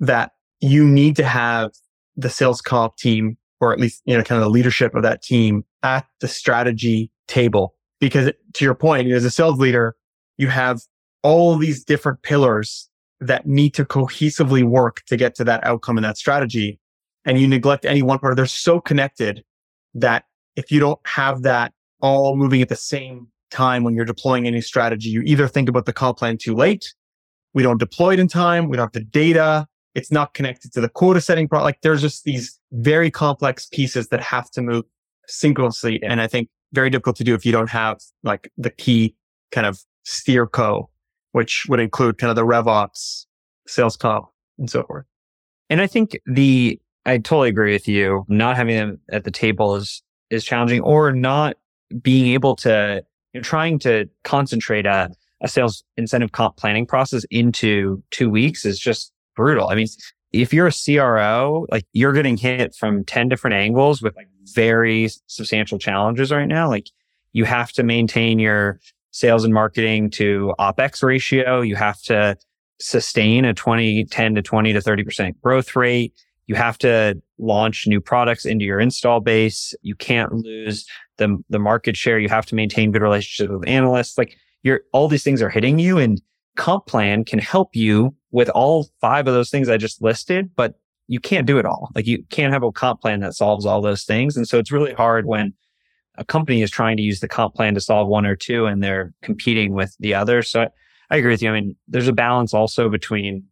that 0.00 0.32
you 0.60 0.84
need 0.84 1.16
to 1.16 1.24
have 1.24 1.70
the 2.16 2.30
sales 2.30 2.60
comp 2.60 2.96
team 2.96 3.36
or 3.60 3.72
at 3.72 3.80
least, 3.80 4.02
you 4.04 4.16
know, 4.16 4.22
kind 4.22 4.40
of 4.40 4.44
the 4.44 4.50
leadership 4.50 4.94
of 4.94 5.02
that 5.02 5.22
team 5.22 5.64
at 5.82 6.06
the 6.20 6.28
strategy 6.28 7.10
table. 7.26 7.74
Because 8.00 8.32
to 8.54 8.64
your 8.64 8.74
point, 8.74 9.10
as 9.10 9.24
a 9.24 9.30
sales 9.30 9.58
leader, 9.58 9.96
you 10.36 10.48
have 10.48 10.80
all 11.22 11.56
these 11.56 11.84
different 11.84 12.22
pillars 12.22 12.88
that 13.20 13.46
need 13.46 13.74
to 13.74 13.84
cohesively 13.84 14.62
work 14.62 15.02
to 15.06 15.16
get 15.16 15.34
to 15.34 15.44
that 15.44 15.64
outcome 15.64 15.98
and 15.98 16.04
that 16.04 16.16
strategy. 16.16 16.78
And 17.24 17.40
you 17.40 17.48
neglect 17.48 17.84
any 17.84 18.02
one 18.02 18.18
part, 18.18 18.36
they're 18.36 18.46
so 18.46 18.80
connected 18.80 19.44
that 19.94 20.24
if 20.56 20.70
you 20.70 20.78
don't 20.78 21.00
have 21.04 21.42
that 21.42 21.72
all 22.00 22.36
moving 22.36 22.62
at 22.62 22.68
the 22.68 22.76
same 22.76 23.26
time 23.50 23.82
when 23.82 23.94
you're 23.94 24.04
deploying 24.04 24.46
any 24.46 24.60
strategy, 24.60 25.08
you 25.08 25.22
either 25.22 25.48
think 25.48 25.68
about 25.68 25.86
the 25.86 25.92
comp 25.92 26.18
plan 26.18 26.38
too 26.38 26.54
late, 26.54 26.94
we 27.54 27.62
don't 27.62 27.78
deploy 27.78 28.12
it 28.12 28.20
in 28.20 28.28
time, 28.28 28.68
we 28.68 28.76
don't 28.76 28.86
have 28.86 28.92
the 28.92 29.00
data, 29.00 29.66
it's 29.94 30.12
not 30.12 30.34
connected 30.34 30.72
to 30.72 30.80
the 30.80 30.88
quota 30.88 31.20
setting 31.20 31.48
pro 31.48 31.62
like 31.62 31.80
there's 31.82 32.02
just 32.02 32.24
these 32.24 32.58
very 32.72 33.10
complex 33.10 33.66
pieces 33.66 34.08
that 34.08 34.20
have 34.20 34.50
to 34.50 34.62
move 34.62 34.84
synchronously. 35.26 36.02
And 36.02 36.20
I 36.20 36.26
think 36.26 36.48
very 36.72 36.90
difficult 36.90 37.16
to 37.16 37.24
do 37.24 37.34
if 37.34 37.46
you 37.46 37.52
don't 37.52 37.70
have 37.70 37.98
like 38.22 38.50
the 38.56 38.70
key 38.70 39.14
kind 39.50 39.66
of 39.66 39.80
steer 40.04 40.46
co 40.46 40.90
which 41.32 41.66
would 41.68 41.80
include 41.80 42.18
kind 42.18 42.30
of 42.30 42.36
the 42.36 42.44
RevOps, 42.44 43.26
sales 43.66 43.96
comp, 43.96 44.26
and 44.58 44.70
so 44.70 44.82
forth. 44.84 45.04
And 45.70 45.80
I 45.80 45.86
think 45.86 46.18
the 46.26 46.80
I 47.06 47.18
totally 47.18 47.48
agree 47.48 47.72
with 47.72 47.88
you. 47.88 48.24
Not 48.28 48.56
having 48.56 48.76
them 48.76 49.00
at 49.10 49.24
the 49.24 49.30
table 49.30 49.76
is 49.76 50.02
is 50.30 50.44
challenging, 50.44 50.80
or 50.80 51.12
not 51.12 51.56
being 52.02 52.32
able 52.32 52.56
to 52.56 53.02
you 53.32 53.40
know, 53.40 53.42
trying 53.42 53.78
to 53.80 54.08
concentrate 54.24 54.86
a 54.86 55.10
a 55.40 55.48
sales 55.48 55.84
incentive 55.96 56.32
comp 56.32 56.56
planning 56.56 56.84
process 56.86 57.24
into 57.30 58.02
two 58.10 58.28
weeks 58.28 58.64
is 58.64 58.78
just 58.78 59.12
brutal. 59.38 59.68
I 59.68 59.76
mean, 59.76 59.86
if 60.32 60.52
you're 60.52 60.66
a 60.66 60.72
CRO, 60.72 61.66
like 61.70 61.86
you're 61.92 62.12
getting 62.12 62.36
hit 62.36 62.74
from 62.74 63.04
10 63.04 63.28
different 63.28 63.54
angles 63.54 64.02
with 64.02 64.16
like 64.16 64.28
very 64.52 65.08
substantial 65.28 65.78
challenges 65.78 66.32
right 66.32 66.48
now. 66.48 66.68
Like 66.68 66.88
you 67.32 67.44
have 67.44 67.70
to 67.72 67.84
maintain 67.84 68.40
your 68.40 68.80
sales 69.12 69.44
and 69.44 69.54
marketing 69.54 70.10
to 70.10 70.54
OPEX 70.58 71.04
ratio. 71.04 71.60
You 71.60 71.76
have 71.76 72.02
to 72.02 72.36
sustain 72.80 73.44
a 73.44 73.54
20, 73.54 74.06
10 74.06 74.34
to 74.34 74.42
20 74.42 74.72
to 74.72 74.80
30% 74.80 75.40
growth 75.40 75.76
rate. 75.76 76.12
You 76.48 76.56
have 76.56 76.78
to 76.78 77.20
launch 77.38 77.86
new 77.86 78.00
products 78.00 78.44
into 78.44 78.64
your 78.64 78.80
install 78.80 79.20
base. 79.20 79.72
You 79.82 79.94
can't 79.94 80.32
lose 80.32 80.84
the, 81.18 81.38
the 81.48 81.60
market 81.60 81.96
share. 81.96 82.18
You 82.18 82.28
have 82.28 82.46
to 82.46 82.56
maintain 82.56 82.90
good 82.90 83.02
relationships 83.02 83.52
with 83.52 83.68
analysts. 83.68 84.18
Like 84.18 84.36
you're 84.64 84.80
all 84.92 85.06
these 85.06 85.22
things 85.22 85.42
are 85.42 85.50
hitting 85.50 85.78
you 85.78 85.98
and 85.98 86.20
comp 86.56 86.86
plan 86.86 87.24
can 87.24 87.38
help 87.38 87.76
you 87.76 88.14
with 88.30 88.48
all 88.50 88.88
five 89.00 89.26
of 89.26 89.34
those 89.34 89.50
things 89.50 89.68
I 89.68 89.76
just 89.76 90.02
listed, 90.02 90.50
but 90.54 90.74
you 91.06 91.20
can't 91.20 91.46
do 91.46 91.58
it 91.58 91.64
all. 91.64 91.90
Like 91.94 92.06
you 92.06 92.22
can't 92.30 92.52
have 92.52 92.62
a 92.62 92.70
comp 92.70 93.00
plan 93.00 93.20
that 93.20 93.34
solves 93.34 93.64
all 93.64 93.80
those 93.80 94.04
things. 94.04 94.36
And 94.36 94.46
so 94.46 94.58
it's 94.58 94.70
really 94.70 94.92
hard 94.92 95.26
when 95.26 95.54
a 96.16 96.24
company 96.24 96.62
is 96.62 96.70
trying 96.70 96.96
to 96.98 97.02
use 97.02 97.20
the 97.20 97.28
comp 97.28 97.54
plan 97.54 97.74
to 97.74 97.80
solve 97.80 98.08
one 98.08 98.26
or 98.26 98.36
two 98.36 98.66
and 98.66 98.82
they're 98.82 99.14
competing 99.22 99.72
with 99.72 99.96
the 100.00 100.14
other. 100.14 100.42
So 100.42 100.62
I, 100.62 100.68
I 101.10 101.16
agree 101.16 101.32
with 101.32 101.42
you. 101.42 101.50
I 101.50 101.60
mean, 101.60 101.76
there's 101.86 102.08
a 102.08 102.12
balance 102.12 102.52
also 102.52 102.88
between 102.88 103.44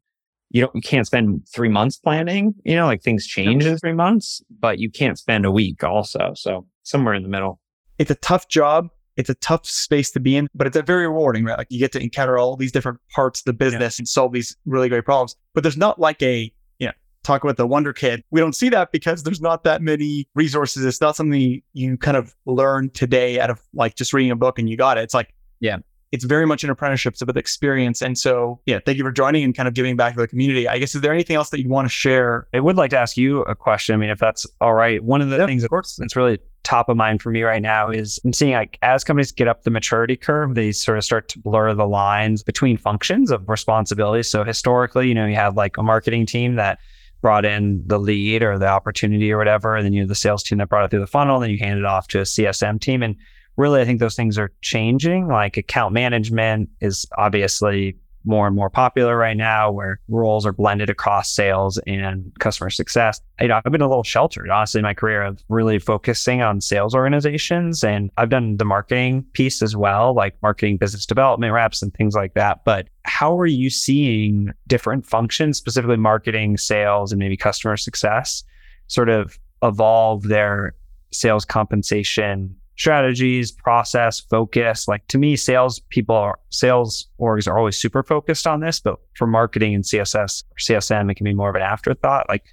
you 0.50 0.60
don't 0.60 0.74
you 0.74 0.80
can't 0.80 1.06
spend 1.06 1.46
three 1.52 1.68
months 1.68 1.96
planning, 1.96 2.54
you 2.64 2.76
know, 2.76 2.86
like 2.86 3.02
things 3.02 3.26
change 3.26 3.64
in 3.64 3.78
three 3.78 3.92
months, 3.92 4.42
but 4.60 4.78
you 4.78 4.90
can't 4.90 5.18
spend 5.18 5.44
a 5.44 5.50
week 5.50 5.82
also. 5.82 6.32
So 6.36 6.66
somewhere 6.82 7.14
in 7.14 7.22
the 7.22 7.28
middle. 7.28 7.60
It's 7.98 8.10
a 8.10 8.16
tough 8.16 8.48
job. 8.48 8.88
It's 9.16 9.30
a 9.30 9.34
tough 9.36 9.66
space 9.66 10.10
to 10.12 10.20
be 10.20 10.36
in, 10.36 10.48
but 10.54 10.66
it's 10.66 10.76
a 10.76 10.82
very 10.82 11.06
rewarding, 11.06 11.44
right? 11.44 11.58
Like 11.58 11.68
you 11.70 11.78
get 11.78 11.92
to 11.92 12.00
encounter 12.00 12.38
all 12.38 12.56
these 12.56 12.72
different 12.72 12.98
parts 13.10 13.40
of 13.40 13.44
the 13.44 13.52
business 13.52 13.98
yeah. 13.98 14.02
and 14.02 14.08
solve 14.08 14.32
these 14.32 14.56
really 14.66 14.88
great 14.88 15.04
problems. 15.04 15.36
But 15.54 15.62
there's 15.62 15.76
not 15.76 15.98
like 15.98 16.22
a, 16.22 16.52
you 16.78 16.86
know, 16.86 16.92
talk 17.24 17.42
about 17.42 17.56
the 17.56 17.66
wonder 17.66 17.92
kid. 17.92 18.22
We 18.30 18.40
don't 18.40 18.54
see 18.54 18.68
that 18.70 18.92
because 18.92 19.22
there's 19.22 19.40
not 19.40 19.64
that 19.64 19.82
many 19.82 20.28
resources. 20.34 20.84
It's 20.84 21.00
not 21.00 21.16
something 21.16 21.62
you 21.72 21.96
kind 21.98 22.16
of 22.16 22.34
learn 22.44 22.90
today 22.90 23.40
out 23.40 23.50
of 23.50 23.62
like 23.72 23.94
just 23.94 24.12
reading 24.12 24.30
a 24.30 24.36
book 24.36 24.58
and 24.58 24.68
you 24.68 24.76
got 24.76 24.98
it. 24.98 25.02
It's 25.02 25.14
like, 25.14 25.32
yeah, 25.60 25.78
it's 26.16 26.24
very 26.24 26.46
much 26.46 26.64
an 26.64 26.70
apprenticeship. 26.70 27.12
It's 27.12 27.22
about 27.22 27.36
experience. 27.36 28.00
And 28.00 28.16
so, 28.16 28.58
yeah, 28.64 28.78
thank 28.84 28.96
you 28.96 29.04
for 29.04 29.12
joining 29.12 29.44
and 29.44 29.54
kind 29.54 29.68
of 29.68 29.74
giving 29.74 29.96
back 29.96 30.14
to 30.14 30.20
the 30.20 30.26
community. 30.26 30.66
I 30.66 30.78
guess, 30.78 30.94
is 30.94 31.02
there 31.02 31.12
anything 31.12 31.36
else 31.36 31.50
that 31.50 31.62
you 31.62 31.68
want 31.68 31.84
to 31.84 31.90
share? 31.90 32.48
I 32.54 32.60
would 32.60 32.76
like 32.76 32.90
to 32.90 32.98
ask 32.98 33.18
you 33.18 33.42
a 33.42 33.54
question. 33.54 33.94
I 33.94 33.98
mean, 33.98 34.08
if 34.08 34.18
that's 34.18 34.46
all 34.62 34.72
right. 34.72 35.04
One 35.04 35.20
of 35.20 35.28
the 35.28 35.36
yeah, 35.36 35.46
things, 35.46 35.62
of 35.62 35.68
course, 35.68 35.96
that's 35.96 36.16
really 36.16 36.38
top 36.62 36.88
of 36.88 36.96
mind 36.96 37.20
for 37.22 37.30
me 37.30 37.42
right 37.42 37.62
now 37.62 37.90
is 37.90 38.18
I'm 38.24 38.32
seeing 38.32 38.54
like 38.54 38.78
as 38.82 39.04
companies 39.04 39.30
get 39.30 39.46
up 39.46 39.62
the 39.62 39.70
maturity 39.70 40.16
curve, 40.16 40.54
they 40.54 40.72
sort 40.72 40.96
of 40.96 41.04
start 41.04 41.28
to 41.28 41.38
blur 41.38 41.74
the 41.74 41.86
lines 41.86 42.42
between 42.42 42.78
functions 42.78 43.30
of 43.30 43.46
responsibility. 43.48 44.22
So 44.22 44.42
historically, 44.42 45.06
you 45.06 45.14
know, 45.14 45.26
you 45.26 45.36
have 45.36 45.54
like 45.56 45.76
a 45.76 45.82
marketing 45.82 46.24
team 46.24 46.56
that 46.56 46.78
brought 47.20 47.44
in 47.44 47.82
the 47.86 47.98
lead 47.98 48.42
or 48.42 48.58
the 48.58 48.68
opportunity 48.68 49.30
or 49.32 49.38
whatever, 49.38 49.76
and 49.76 49.84
then 49.84 49.92
you 49.92 50.00
have 50.00 50.08
the 50.08 50.14
sales 50.14 50.42
team 50.42 50.58
that 50.58 50.68
brought 50.68 50.84
it 50.84 50.90
through 50.90 51.00
the 51.00 51.06
funnel, 51.06 51.36
and 51.36 51.44
then 51.44 51.50
you 51.50 51.58
hand 51.58 51.78
it 51.78 51.84
off 51.84 52.08
to 52.08 52.20
a 52.20 52.22
CSM 52.22 52.80
team. 52.80 53.02
And 53.02 53.16
really, 53.56 53.80
I 53.80 53.84
think 53.84 54.00
those 54.00 54.16
things 54.16 54.38
are 54.38 54.52
changing. 54.62 55.28
Like 55.28 55.56
account 55.56 55.94
management 55.94 56.68
is 56.80 57.06
obviously 57.16 57.96
more 58.26 58.46
and 58.46 58.56
more 58.56 58.68
popular 58.68 59.16
right 59.16 59.36
now 59.36 59.70
where 59.70 60.00
roles 60.08 60.44
are 60.44 60.52
blended 60.52 60.90
across 60.90 61.32
sales 61.32 61.78
and 61.86 62.32
customer 62.40 62.68
success. 62.68 63.20
You 63.40 63.48
know, 63.48 63.60
I've 63.64 63.70
been 63.70 63.80
a 63.80 63.88
little 63.88 64.02
sheltered, 64.02 64.50
honestly, 64.50 64.80
in 64.80 64.82
my 64.82 64.94
career 64.94 65.22
of 65.22 65.42
really 65.48 65.78
focusing 65.78 66.42
on 66.42 66.60
sales 66.60 66.94
organizations. 66.94 67.84
And 67.84 68.10
I've 68.16 68.28
done 68.28 68.56
the 68.56 68.64
marketing 68.64 69.24
piece 69.32 69.62
as 69.62 69.76
well, 69.76 70.12
like 70.12 70.36
marketing 70.42 70.76
business 70.76 71.06
development 71.06 71.52
reps 71.52 71.82
and 71.82 71.94
things 71.94 72.14
like 72.14 72.34
that. 72.34 72.64
But 72.64 72.88
how 73.04 73.38
are 73.38 73.46
you 73.46 73.70
seeing 73.70 74.52
different 74.66 75.06
functions, 75.06 75.56
specifically 75.56 75.96
marketing, 75.96 76.56
sales, 76.56 77.12
and 77.12 77.20
maybe 77.20 77.36
customer 77.36 77.76
success, 77.76 78.42
sort 78.88 79.08
of 79.08 79.38
evolve 79.62 80.24
their 80.24 80.74
sales 81.12 81.44
compensation 81.44 82.56
strategies, 82.76 83.50
process, 83.50 84.20
focus. 84.20 84.86
Like 84.86 85.06
to 85.08 85.18
me, 85.18 85.36
sales 85.36 85.80
people 85.88 86.14
are 86.14 86.38
sales 86.50 87.08
orgs 87.20 87.48
are 87.48 87.58
always 87.58 87.76
super 87.76 88.02
focused 88.02 88.46
on 88.46 88.60
this, 88.60 88.80
but 88.80 88.98
for 89.14 89.26
marketing 89.26 89.74
and 89.74 89.84
CSS 89.84 90.44
or 90.44 90.56
CSM, 90.58 91.10
it 91.10 91.14
can 91.14 91.24
be 91.24 91.34
more 91.34 91.50
of 91.50 91.56
an 91.56 91.62
afterthought. 91.62 92.28
Like, 92.28 92.44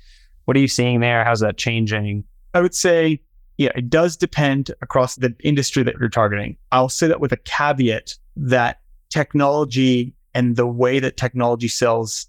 what 0.46 0.58
are 0.58 0.62
you 0.62 0.68
seeing 0.68 1.00
there? 1.00 1.24
How's 1.24 1.42
that 1.42 1.58
changing? 1.58 2.24
I 2.54 2.62
would 2.62 2.76
say, 2.76 3.22
yeah, 3.58 3.72
it 3.76 3.90
does 3.90 4.18
depend 4.18 4.72
across 4.82 5.16
the 5.16 5.36
industry 5.42 5.84
that 5.84 5.96
you're 6.00 6.10
targeting. 6.10 6.58
I'll 6.72 6.90
say 6.90 7.08
that 7.08 7.20
with 7.20 7.32
a 7.32 7.38
caveat 7.38 8.16
that 8.36 8.80
technology 9.10 10.14
and 10.34 10.56
the 10.56 10.66
way 10.66 11.00
that 11.00 11.18
technology 11.18 11.68
sales 11.68 12.28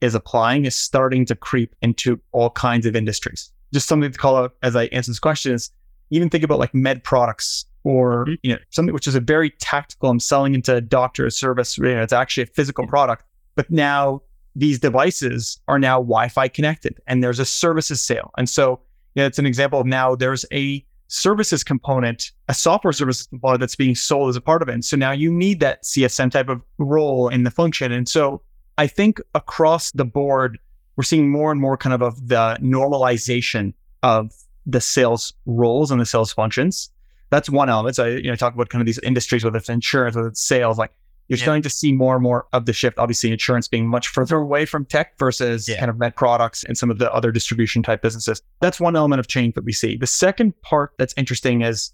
is 0.00 0.14
applying 0.14 0.64
is 0.64 0.74
starting 0.74 1.26
to 1.26 1.34
creep 1.34 1.74
into 1.82 2.20
all 2.32 2.50
kinds 2.50 2.86
of 2.86 2.96
industries. 2.96 3.52
Just 3.72 3.88
something 3.88 4.10
to 4.10 4.18
call 4.18 4.36
out 4.36 4.54
as 4.62 4.74
I 4.74 4.84
answer 4.86 5.10
this 5.10 5.18
question 5.18 5.52
is 5.52 5.70
even 6.12 6.30
think 6.30 6.44
about 6.44 6.58
like 6.58 6.74
med 6.74 7.02
products 7.04 7.66
or 7.84 8.24
mm-hmm. 8.24 8.34
you 8.42 8.52
know 8.52 8.60
something 8.70 8.94
which 8.94 9.06
is 9.06 9.14
a 9.14 9.20
very 9.20 9.50
tactical. 9.50 10.10
I'm 10.10 10.20
selling 10.20 10.54
into 10.54 10.76
a 10.76 10.80
doctor 10.80 11.28
service. 11.30 11.78
You 11.78 11.94
know, 11.94 12.02
it's 12.02 12.12
actually 12.12 12.44
a 12.44 12.46
physical 12.46 12.86
product, 12.86 13.24
but 13.54 13.70
now 13.70 14.22
these 14.54 14.78
devices 14.78 15.58
are 15.68 15.78
now 15.78 15.96
Wi-Fi 15.96 16.48
connected, 16.48 17.00
and 17.06 17.22
there's 17.22 17.38
a 17.38 17.44
services 17.44 18.02
sale. 18.02 18.30
And 18.36 18.48
so, 18.48 18.80
yeah, 19.14 19.26
it's 19.26 19.38
an 19.38 19.46
example 19.46 19.80
of 19.80 19.86
now 19.86 20.14
there's 20.14 20.44
a 20.52 20.84
services 21.08 21.62
component, 21.62 22.30
a 22.48 22.54
software 22.54 22.92
services 22.92 23.26
component 23.26 23.60
that's 23.60 23.76
being 23.76 23.94
sold 23.94 24.30
as 24.30 24.36
a 24.36 24.40
part 24.40 24.62
of 24.62 24.68
it. 24.68 24.72
And 24.72 24.84
so 24.84 24.96
now 24.96 25.12
you 25.12 25.30
need 25.30 25.60
that 25.60 25.84
CSM 25.84 26.30
type 26.30 26.48
of 26.48 26.62
role 26.78 27.28
in 27.28 27.42
the 27.42 27.50
function. 27.50 27.92
And 27.92 28.08
so 28.08 28.42
I 28.78 28.86
think 28.86 29.20
across 29.34 29.92
the 29.92 30.06
board, 30.06 30.58
we're 30.96 31.04
seeing 31.04 31.30
more 31.30 31.52
and 31.52 31.60
more 31.60 31.76
kind 31.76 31.92
of 31.92 32.02
of 32.02 32.28
the 32.28 32.56
normalization 32.62 33.74
of 34.02 34.32
the 34.66 34.80
sales 34.80 35.32
roles 35.46 35.90
and 35.90 36.00
the 36.00 36.06
sales 36.06 36.32
functions. 36.32 36.90
That's 37.30 37.48
one 37.48 37.68
element. 37.68 37.96
So, 37.96 38.04
I, 38.04 38.08
you 38.08 38.28
know, 38.28 38.36
talk 38.36 38.54
about 38.54 38.68
kind 38.68 38.82
of 38.82 38.86
these 38.86 38.98
industries, 38.98 39.44
whether 39.44 39.56
it's 39.56 39.68
insurance, 39.68 40.14
whether 40.14 40.28
it's 40.28 40.42
sales, 40.42 40.78
like 40.78 40.92
you're 41.28 41.38
yeah. 41.38 41.44
starting 41.44 41.62
to 41.62 41.70
see 41.70 41.92
more 41.92 42.14
and 42.14 42.22
more 42.22 42.46
of 42.52 42.66
the 42.66 42.72
shift. 42.72 42.98
Obviously, 42.98 43.30
insurance 43.30 43.68
being 43.68 43.88
much 43.88 44.08
further 44.08 44.36
away 44.36 44.66
from 44.66 44.84
tech 44.84 45.18
versus 45.18 45.68
yeah. 45.68 45.78
kind 45.78 45.90
of 45.90 45.98
med 45.98 46.14
products 46.14 46.64
and 46.64 46.76
some 46.76 46.90
of 46.90 46.98
the 46.98 47.12
other 47.12 47.32
distribution 47.32 47.82
type 47.82 48.02
businesses. 48.02 48.42
That's 48.60 48.78
one 48.78 48.96
element 48.96 49.20
of 49.20 49.28
change 49.28 49.54
that 49.54 49.64
we 49.64 49.72
see. 49.72 49.96
The 49.96 50.06
second 50.06 50.60
part 50.62 50.92
that's 50.98 51.14
interesting 51.16 51.62
is 51.62 51.92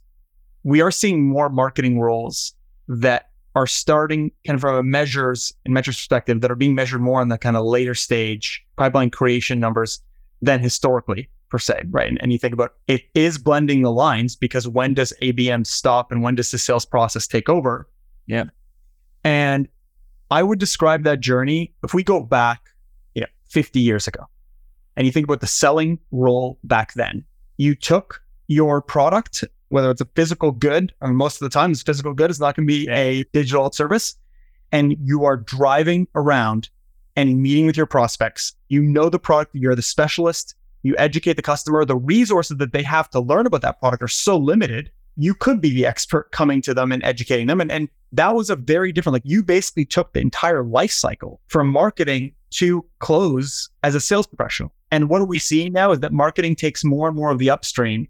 we 0.65 0.81
are 0.81 0.91
seeing 0.91 1.29
more 1.29 1.49
marketing 1.49 2.01
roles 2.01 2.55
that 2.89 3.31
are 3.55 3.67
starting 3.67 4.31
kind 4.47 4.57
of 4.57 4.61
from 4.61 4.75
a 4.77 4.83
measures 4.83 5.53
and 5.65 5.75
metrics 5.75 5.99
perspective 5.99 6.41
that 6.41 6.51
are 6.51 6.57
being 6.57 6.75
measured 6.75 7.01
more 7.01 7.21
on 7.21 7.29
the 7.29 7.39
kind 7.39 7.57
of 7.57 7.65
later 7.65 7.95
stage 7.95 8.65
pipeline 8.77 9.11
creation 9.11 9.61
numbers 9.61 10.01
than 10.43 10.61
historically 10.61 11.29
per 11.49 11.59
se, 11.59 11.85
right? 11.91 12.09
And, 12.09 12.21
and, 12.23 12.33
you 12.33 12.39
think 12.39 12.55
about 12.55 12.75
it 12.87 13.03
is 13.15 13.39
blending 13.39 13.83
the 13.83 13.93
lines 13.93 14.37
because 14.37 14.69
when 14.69 14.95
does 14.95 15.13
ABM 15.23 15.67
stop 15.67 16.13
and 16.13 16.23
when 16.23 16.35
does 16.35 16.51
the 16.51 16.59
sales 16.59 16.85
process 16.85 17.27
take 17.27 17.49
over? 17.49 17.89
Yeah. 18.27 18.45
And 19.25 19.69
I 20.31 20.43
would 20.43 20.59
describe 20.59 21.05
that 21.05 21.21
journey 21.21 21.73
if 21.83 21.95
we 21.95 22.03
go 22.03 22.21
back, 22.21 22.69
you 23.15 23.23
know, 23.23 23.29
50 23.49 23.81
years 23.81 24.07
ago 24.07 24.27
and 24.97 25.07
you 25.07 25.13
think 25.13 25.25
about 25.25 25.41
the 25.41 25.47
selling 25.47 25.99
role 26.11 26.59
back 26.65 26.93
then, 26.95 27.25
you 27.57 27.75
took 27.75 28.23
your 28.49 28.83
product, 28.83 29.45
whether 29.69 29.91
it's 29.91 30.01
a 30.01 30.09
physical 30.17 30.51
good, 30.51 30.93
or 31.01 31.13
most 31.13 31.41
of 31.41 31.49
the 31.49 31.53
time 31.53 31.71
it's 31.71 31.83
physical 31.83 32.13
good, 32.13 32.31
it's 32.31 32.41
not 32.41 32.57
going 32.57 32.67
to 32.67 32.73
be 32.73 32.89
a 32.91 33.23
digital 33.33 33.71
service, 33.71 34.17
and 34.73 34.97
you 35.01 35.25
are 35.25 35.37
driving 35.37 36.09
around 36.15 36.69
and 37.15 37.41
meeting 37.41 37.67
with 37.67 37.77
your 37.77 37.87
prospects. 37.87 38.55
You 38.69 38.83
know 38.83 39.09
the 39.09 39.19
product, 39.19 39.55
you're 39.55 39.75
the 39.75 39.83
specialist, 39.83 40.55
you 40.89 40.97
educate 40.99 41.35
the 41.35 41.43
customer. 41.43 41.85
The 41.85 41.97
resources 41.97 42.57
that 42.57 42.73
they 42.73 42.83
have 42.83 43.09
to 43.11 43.21
learn 43.21 43.47
about 43.47 43.63
that 43.63 43.79
product 43.79 44.03
are 44.03 44.09
so 44.09 44.37
limited. 44.37 44.91
You 45.17 45.35
could 45.35 45.61
be 45.61 45.71
the 45.71 45.87
expert 45.87 46.33
coming 46.33 46.63
to 46.63 46.75
them 46.75 46.91
and 46.91 47.05
educating 47.05 47.47
them. 47.47 47.61
And, 47.61 47.71
and 47.71 47.89
that 48.13 48.35
was 48.35 48.51
a 48.51 48.57
very 48.57 48.93
different, 48.93 49.15
like 49.15 49.23
you 49.25 49.43
basically 49.43 49.85
took 49.85 50.13
the 50.13 50.21
entire 50.21 50.65
life 50.65 50.91
cycle 50.91 51.41
from 51.49 51.69
marketing 51.69 52.33
to 52.51 52.85
close 53.01 53.69
as 53.83 53.95
a 53.95 54.01
sales 54.01 54.27
professional. 54.27 54.73
And 54.91 55.09
what 55.09 55.21
are 55.21 55.27
we 55.27 55.39
seeing 55.39 55.73
now 55.73 55.93
is 55.93 56.01
that 56.01 56.13
marketing 56.13 56.57
takes 56.57 56.83
more 56.85 57.09
and 57.09 57.17
more 57.17 57.31
of 57.31 57.39
the 57.39 57.51
upstream. 57.51 58.09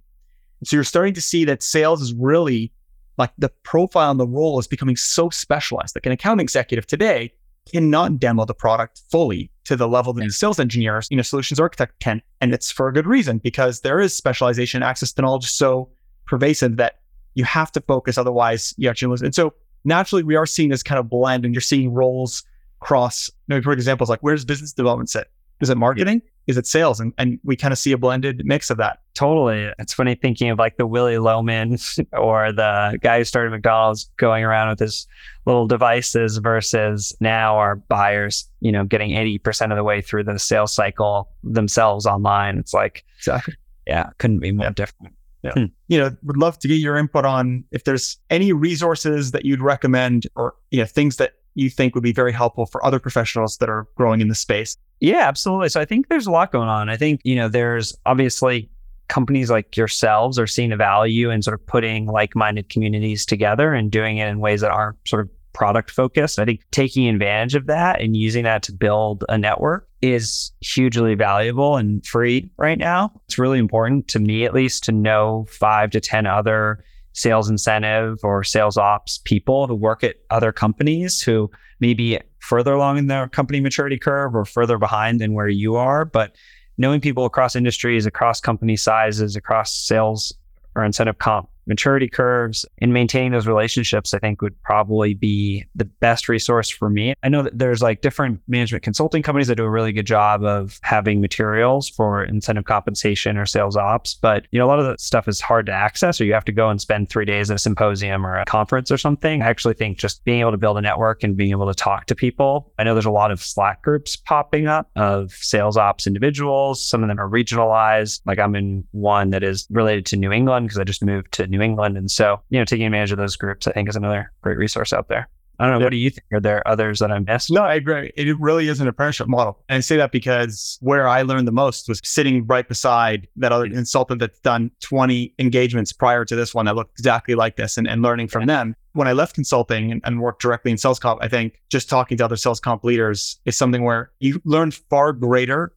So 0.65 0.77
you're 0.77 0.85
starting 0.85 1.15
to 1.15 1.21
see 1.21 1.45
that 1.45 1.63
sales 1.63 2.01
is 2.01 2.15
really 2.15 2.73
like 3.17 3.33
the 3.37 3.49
profile 3.65 4.13
and 4.13 4.21
the 4.21 4.27
role 4.27 4.59
is 4.61 4.69
becoming 4.69 4.97
so 4.97 5.29
specialized. 5.31 5.97
Like 5.97 6.07
an 6.07 6.13
account 6.13 6.41
executive 6.41 6.87
today 6.87 7.33
cannot 7.73 8.19
demo 8.19 8.45
the 8.45 8.55
product 8.55 9.03
fully 9.11 9.51
to 9.65 9.77
the 9.77 9.89
level 9.89 10.13
that 10.13 10.25
the 10.25 10.31
sales 10.31 10.59
engineers, 10.59 11.07
you 11.11 11.17
know, 11.17 11.23
solutions 11.23 11.61
architect 11.61 12.01
can. 12.01 12.23
And 12.41 12.53
it's 12.55 12.71
for 12.71 12.89
a 12.89 12.93
good 12.93 13.07
reason 13.07 13.39
because 13.39 13.81
there 13.81 14.01
is 14.01 14.15
specialization, 14.15 14.83
access 14.83 15.13
to 15.13 15.23
knowledge 15.23 15.47
so 15.47 15.91
pervasive 16.27 16.77
that 16.77 17.01
you 17.35 17.45
have 17.45 17.71
to 17.73 17.81
focus. 17.83 18.19
Otherwise, 18.19 18.75
you 18.77 18.89
actually 18.89 19.11
lose. 19.11 19.23
And 19.23 19.35
so 19.35 19.55
naturally, 19.85 20.23
we 20.23 20.37
are 20.37 20.47
seeing 20.47 20.71
this 20.71 20.83
kind 20.83 20.99
of 20.99 21.09
blend 21.09 21.45
and 21.45 21.55
you're 21.55 21.61
seeing 21.61 21.93
roles 21.93 22.45
cross. 22.81 23.31
You 23.49 23.57
know, 23.57 23.63
for 23.63 23.73
examples, 23.73 24.09
like 24.09 24.21
where 24.21 24.35
does 24.35 24.45
business 24.45 24.73
development 24.73 25.11
sit? 25.11 25.29
Is 25.61 25.71
it 25.71 25.77
marketing? 25.77 26.23
Is 26.49 26.57
it 26.57 26.67
sales? 26.67 26.99
And, 26.99 27.13
and 27.19 27.39
we 27.45 27.57
kind 27.57 27.73
of 27.73 27.79
see 27.79 27.93
a 27.93 27.99
blended 27.99 28.43
mix 28.45 28.71
of 28.71 28.79
that. 28.79 29.01
Totally. 29.15 29.71
It's 29.79 29.93
funny 29.93 30.15
thinking 30.15 30.49
of 30.49 30.59
like 30.59 30.79
the 30.79 30.87
Willy 30.87 31.19
Loman 31.19 31.77
or 32.13 32.53
the 32.53 32.99
guy 33.03 33.19
who 33.19 33.25
started 33.25 33.51
McDonald's 33.51 34.11
going 34.17 34.45
around 34.45 34.71
with 34.71 34.79
his 34.81 35.07
little 35.45 35.67
devices 35.67 36.39
versus 36.39 37.15
now 37.21 37.57
our 37.57 37.77
buyers, 37.77 38.49
you 38.61 38.73
know, 38.73 38.85
getting 38.85 39.11
80% 39.11 39.71
of 39.71 39.77
the 39.77 39.85
way 39.85 40.01
through 40.01 40.25
the 40.25 40.39
sales 40.39 40.75
cycle 40.75 41.31
themselves 41.45 42.07
online. 42.07 42.59
It's 42.59 42.73
like, 42.73 43.05
exactly. 43.19 43.55
yeah, 43.87 44.11
couldn't 44.19 44.41
be 44.41 44.51
more 44.51 44.67
yeah. 44.67 44.73
different. 44.73 45.15
Yeah. 45.43 45.53
Hmm. 45.53 45.65
You 45.87 45.99
know, 45.99 46.17
would 46.25 46.37
love 46.37 46.59
to 46.61 46.69
get 46.69 46.77
your 46.77 46.97
input 46.97 47.25
on 47.25 47.65
if 47.71 47.85
there's 47.85 48.19
any 48.31 48.53
resources 48.53 49.31
that 49.33 49.45
you'd 49.45 49.61
recommend 49.61 50.27
or, 50.35 50.55
you 50.71 50.81
know, 50.81 50.87
things 50.87 51.17
that 51.17 51.35
you 51.59 51.71
think 51.71 51.95
would 51.95 52.05
be 52.05 52.13
very 52.13 52.33
helpful 52.33 52.67
for 52.67 52.85
other 52.85 52.99
professionals 52.99 53.57
that 53.59 53.69
are 53.69 53.87
growing 53.97 54.21
in 54.21 54.29
the 54.29 54.35
space. 54.35 54.77
Yeah, 55.01 55.29
absolutely. 55.29 55.69
So 55.69 55.81
I 55.81 55.85
think 55.85 56.09
there's 56.09 56.27
a 56.27 56.31
lot 56.31 56.53
going 56.53 56.69
on. 56.69 56.89
I 56.89 56.97
think, 56.97 57.21
you 57.25 57.37
know, 57.37 57.49
there's 57.49 57.97
obviously 58.07 58.71
companies 59.09 59.51
like 59.51 59.77
yourselves 59.77 60.39
are 60.39 60.47
seeing 60.47 60.71
the 60.71 60.77
value 60.77 61.31
in 61.31 61.43
sort 61.43 61.55
of 61.55 61.67
putting 61.67 62.07
like-minded 62.07 62.69
communities 62.69 63.25
together 63.25 63.73
and 63.73 63.91
doing 63.91 64.19
it 64.19 64.29
in 64.29 64.39
ways 64.39 64.61
that 64.61 64.71
aren't 64.71 64.97
sort 65.07 65.23
of 65.23 65.31
product 65.53 65.91
focused. 65.91 66.39
I 66.39 66.45
think 66.45 66.61
taking 66.71 67.09
advantage 67.09 67.55
of 67.55 67.67
that 67.67 68.01
and 68.01 68.17
using 68.17 68.45
that 68.45 68.63
to 68.65 68.73
build 68.73 69.25
a 69.29 69.37
network 69.37 69.89
is 70.03 70.53
hugely 70.61 71.15
valuable 71.15 71.77
and 71.77 72.07
free 72.07 72.51
right 72.57 72.79
now. 72.79 73.11
It's 73.27 73.39
really 73.39 73.59
important 73.59 74.07
to 74.09 74.21
me, 74.21 74.45
at 74.45 74.55
least, 74.55 74.85
to 74.85 74.93
know 74.93 75.47
five 75.51 75.91
to 75.91 76.01
10 76.01 76.27
other 76.27 76.85
sales 77.19 77.51
incentive 77.51 78.21
or 78.23 78.45
sales 78.45 78.77
ops 78.77 79.19
people 79.25 79.67
who 79.67 79.75
work 79.75 80.05
at 80.05 80.17
other 80.31 80.53
companies 80.53 81.21
who 81.21 81.51
may 81.81 81.93
be 81.93 82.19
further 82.39 82.73
along 82.73 82.97
in 82.97 83.09
their 83.09 83.29
company 83.29 83.61
maturity 83.61 83.99
curve 83.99 84.35
or 84.35 84.45
further 84.45 84.79
behind 84.79 85.21
than 85.21 85.33
where 85.33 85.49
you 85.49 85.75
are. 85.75 86.05
But 86.05 86.37
knowing 86.77 87.01
people 87.01 87.25
across 87.25 87.57
industries, 87.57 88.07
across 88.07 88.41
company 88.41 88.77
sizes, 88.77 89.35
across 89.35 89.75
sales 89.75 90.33
or 90.77 90.85
incentive 90.85 91.19
comp 91.19 91.49
maturity 91.69 92.09
curves 92.09 92.65
and 92.79 92.93
maintaining 92.93 93.33
those 93.33 93.47
relationships, 93.47 94.15
I 94.15 94.19
think 94.19 94.43
would 94.43 94.61
probably 94.63 95.15
be 95.15 95.65
the 95.75 95.85
best 95.85 96.29
resource 96.29 96.69
for 96.71 96.91
me. 96.91 97.15
I 97.23 97.29
know 97.29 97.43
that 97.43 97.59
there's 97.59 97.83
like 97.83 98.01
different 98.01 98.41
management 98.49 98.83
consulting 98.83 99.23
companies 99.23 99.49
that 99.49 99.57
do 99.57 99.65
a 99.65 99.71
really 99.71 99.93
good 99.93 100.07
job 100.07 100.45
of 100.45 100.79
having 100.83 101.21
materials 101.21 101.89
for 101.89 102.25
incentive 102.25 102.65
compensation 102.65 103.37
or 103.37 103.47
sales 103.47 103.77
ops, 103.77 104.15
but 104.15 104.47
you 104.51 104.59
know, 104.59 104.67
a 104.67 104.69
lot 104.69 104.79
of 104.79 104.87
that 104.87 105.01
stuff 105.01 105.29
is 105.29 105.41
hard 105.41 105.67
to 105.67 105.73
access 105.73 106.21
or 106.21 106.25
you 106.25 106.33
have 106.33 106.45
to 106.45 106.53
go 106.53 106.69
and 106.71 106.81
spend 106.81 107.09
three 107.09 107.25
days 107.25 107.51
at 107.51 107.57
a 107.57 107.59
symposium 107.59 108.27
or 108.27 108.39
a 108.39 108.45
conference 108.45 108.91
or 108.91 108.99
something. 108.99 109.43
I 109.43 109.47
actually 109.47 109.75
think 109.75 109.99
just 109.99 110.25
being 110.25 110.41
able 110.41 110.53
to 110.53 110.57
build 110.57 110.79
a 110.79 110.81
network 110.81 111.23
and 111.23 111.37
being 111.37 111.51
able 111.51 111.67
to 111.67 111.75
talk 111.75 112.07
to 112.07 112.15
people. 112.15 112.73
I 112.79 112.85
know 112.85 112.95
there's 112.95 113.05
a 113.05 113.11
lot 113.11 113.31
of 113.31 113.43
Slack 113.43 113.83
groups 113.83 114.17
popping 114.17 114.67
up 114.67 114.91
of 114.97 115.33
sales 115.33 115.77
ops 115.77 116.07
individuals. 116.07 116.85
Some 116.85 117.03
of 117.03 117.09
them 117.09 117.21
are 117.21 117.29
regionalized. 117.29 118.21
Like 118.27 118.39
I'm 118.39 118.57
in 118.57 118.85
one 118.93 119.31
that 119.31 119.43
is 119.43 119.67
related 119.71 120.07
to 120.07 120.17
New 120.17 120.33
England 120.33 120.67
because 120.67 120.79
I 120.79 120.85
just 120.85 121.05
moved 121.05 121.33
to 121.33 121.47
New 121.47 121.58
New 121.59 121.65
England. 121.65 121.97
And 121.97 122.11
so, 122.11 122.41
you 122.51 122.59
know, 122.59 122.65
taking 122.65 122.87
advantage 122.87 123.13
of 123.13 123.19
those 123.19 123.37
groups, 123.37 123.67
I 123.67 123.73
think 123.73 123.89
is 123.89 123.97
another 123.97 124.33
great 124.43 124.59
resource 124.59 124.93
out 124.93 125.09
there. 125.09 125.29
I 125.61 125.65
don't 125.65 125.73
know. 125.73 125.79
Yeah. 125.81 125.85
What 125.87 125.91
do 125.91 125.97
you 125.97 126.11
think? 126.11 126.27
Are 126.33 126.41
there 126.41 126.67
others 126.69 127.01
that 127.01 127.11
I 127.11 127.19
missed? 127.19 127.51
No, 127.51 127.63
I 127.63 127.75
agree. 127.75 128.13
It 128.17 128.39
really 128.39 128.69
is 128.69 128.81
an 128.81 128.87
apprenticeship 128.87 129.27
model. 129.27 129.59
And 129.69 129.79
I 129.79 129.81
say 129.81 129.97
that 129.97 130.13
because 130.13 130.79
where 130.81 131.09
I 131.09 131.23
learned 131.23 131.49
the 131.49 131.53
most 131.53 131.89
was 131.89 132.01
sitting 132.05 132.47
right 132.47 132.67
beside 132.67 133.27
that 133.37 133.51
other 133.51 133.67
mm-hmm. 133.67 133.75
consultant 133.75 134.21
that's 134.21 134.39
done 134.41 134.71
20 134.83 135.35
engagements 135.41 135.93
prior 135.93 136.25
to 136.25 136.37
this 136.37 136.55
one 136.55 136.67
that 136.67 136.77
looked 136.77 136.97
exactly 136.97 137.35
like 137.35 137.57
this 137.57 137.77
and, 137.77 137.89
and 137.89 138.03
learning 138.03 138.29
from 138.29 138.47
them. 138.47 138.77
When 138.93 139.09
I 139.09 139.13
left 139.13 139.35
consulting 139.35 139.91
and, 139.91 140.01
and 140.05 140.21
worked 140.21 140.43
directly 140.43 140.71
in 140.71 140.79
sales 140.79 141.01
comp, 141.01 141.23
I 141.23 141.29
think 141.29 141.61
just 141.71 141.91
talking 141.91 142.17
to 142.19 142.25
other 142.25 142.37
sales 142.37 142.61
comp 142.61 142.85
leaders 142.85 143.41
is 143.45 143.57
something 143.57 143.83
where 143.83 144.13
you 144.21 144.41
learn 144.45 144.71
far 144.71 145.13
greater 145.13 145.73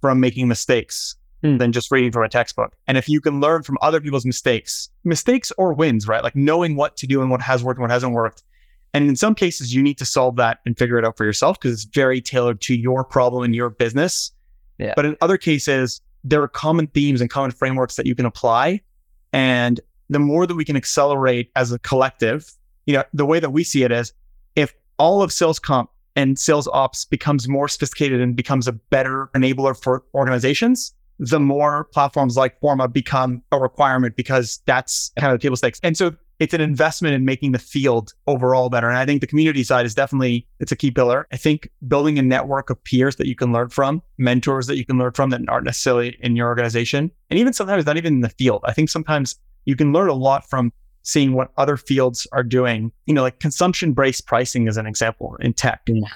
from 0.00 0.18
making 0.18 0.48
mistakes 0.48 1.14
mm. 1.42 1.58
than 1.58 1.72
just 1.72 1.90
reading 1.90 2.12
from 2.12 2.24
a 2.24 2.28
textbook. 2.28 2.74
And 2.86 2.98
if 2.98 3.08
you 3.08 3.20
can 3.20 3.40
learn 3.40 3.62
from 3.62 3.78
other 3.80 4.00
people's 4.00 4.26
mistakes, 4.26 4.88
mistakes 5.04 5.52
or 5.58 5.72
wins, 5.72 6.06
right? 6.06 6.22
Like 6.22 6.36
knowing 6.36 6.76
what 6.76 6.96
to 6.98 7.06
do 7.06 7.20
and 7.22 7.30
what 7.30 7.40
has 7.42 7.64
worked 7.64 7.78
and 7.78 7.82
what 7.82 7.90
hasn't 7.90 8.12
worked. 8.12 8.42
And 8.92 9.08
in 9.08 9.16
some 9.16 9.34
cases, 9.34 9.72
you 9.72 9.82
need 9.82 9.98
to 9.98 10.04
solve 10.04 10.36
that 10.36 10.58
and 10.66 10.76
figure 10.76 10.98
it 10.98 11.04
out 11.04 11.16
for 11.16 11.24
yourself 11.24 11.58
because 11.60 11.72
it's 11.72 11.84
very 11.84 12.20
tailored 12.20 12.60
to 12.62 12.74
your 12.74 13.04
problem 13.04 13.44
and 13.44 13.54
your 13.54 13.70
business. 13.70 14.32
Yeah. 14.78 14.94
But 14.96 15.06
in 15.06 15.16
other 15.20 15.36
cases, 15.36 16.00
there 16.24 16.42
are 16.42 16.48
common 16.48 16.88
themes 16.88 17.20
and 17.20 17.30
common 17.30 17.50
frameworks 17.52 17.96
that 17.96 18.06
you 18.06 18.14
can 18.14 18.26
apply. 18.26 18.80
And 19.32 19.80
the 20.08 20.18
more 20.18 20.46
that 20.46 20.54
we 20.54 20.64
can 20.64 20.76
accelerate 20.76 21.50
as 21.54 21.70
a 21.70 21.78
collective, 21.78 22.50
you 22.86 22.94
know, 22.94 23.04
the 23.14 23.24
way 23.24 23.38
that 23.38 23.50
we 23.50 23.62
see 23.62 23.84
it 23.84 23.92
is 23.92 24.12
if 24.56 24.74
all 24.98 25.22
of 25.22 25.32
sales 25.32 25.58
comp 25.58 25.90
and 26.16 26.38
sales 26.38 26.68
ops 26.72 27.04
becomes 27.04 27.48
more 27.48 27.68
sophisticated 27.68 28.20
and 28.20 28.34
becomes 28.34 28.66
a 28.66 28.72
better 28.72 29.30
enabler 29.34 29.80
for 29.80 30.02
organizations, 30.14 30.92
the 31.20 31.38
more 31.38 31.84
platforms 31.84 32.36
like 32.36 32.58
Forma 32.60 32.88
become 32.88 33.42
a 33.52 33.58
requirement 33.58 34.16
because 34.16 34.62
that's 34.64 35.12
kind 35.18 35.32
of 35.32 35.38
the 35.38 35.42
table 35.42 35.56
stakes. 35.56 35.78
And 35.82 35.96
so 35.96 36.16
it's 36.38 36.54
an 36.54 36.62
investment 36.62 37.14
in 37.14 37.26
making 37.26 37.52
the 37.52 37.58
field 37.58 38.14
overall 38.26 38.70
better. 38.70 38.88
And 38.88 38.96
I 38.96 39.04
think 39.04 39.20
the 39.20 39.26
community 39.26 39.62
side 39.62 39.84
is 39.84 39.94
definitely 39.94 40.46
it's 40.60 40.72
a 40.72 40.76
key 40.76 40.90
pillar. 40.90 41.28
I 41.30 41.36
think 41.36 41.68
building 41.86 42.18
a 42.18 42.22
network 42.22 42.70
of 42.70 42.82
peers 42.84 43.16
that 43.16 43.26
you 43.26 43.36
can 43.36 43.52
learn 43.52 43.68
from, 43.68 44.02
mentors 44.16 44.66
that 44.66 44.78
you 44.78 44.86
can 44.86 44.96
learn 44.96 45.12
from 45.12 45.28
that 45.30 45.42
aren't 45.46 45.66
necessarily 45.66 46.16
in 46.20 46.36
your 46.36 46.48
organization, 46.48 47.10
and 47.28 47.38
even 47.38 47.52
sometimes 47.52 47.84
not 47.84 47.98
even 47.98 48.14
in 48.14 48.20
the 48.20 48.30
field. 48.30 48.62
I 48.64 48.72
think 48.72 48.88
sometimes 48.88 49.38
you 49.66 49.76
can 49.76 49.92
learn 49.92 50.08
a 50.08 50.14
lot 50.14 50.48
from 50.48 50.72
seeing 51.02 51.34
what 51.34 51.50
other 51.58 51.76
fields 51.76 52.26
are 52.32 52.42
doing. 52.42 52.90
You 53.04 53.12
know, 53.12 53.22
like 53.22 53.40
consumption 53.40 53.92
based 53.92 54.26
pricing 54.26 54.68
is 54.68 54.78
an 54.78 54.86
example 54.86 55.36
in 55.40 55.52
tech. 55.52 55.82
Yeah. 55.86 56.08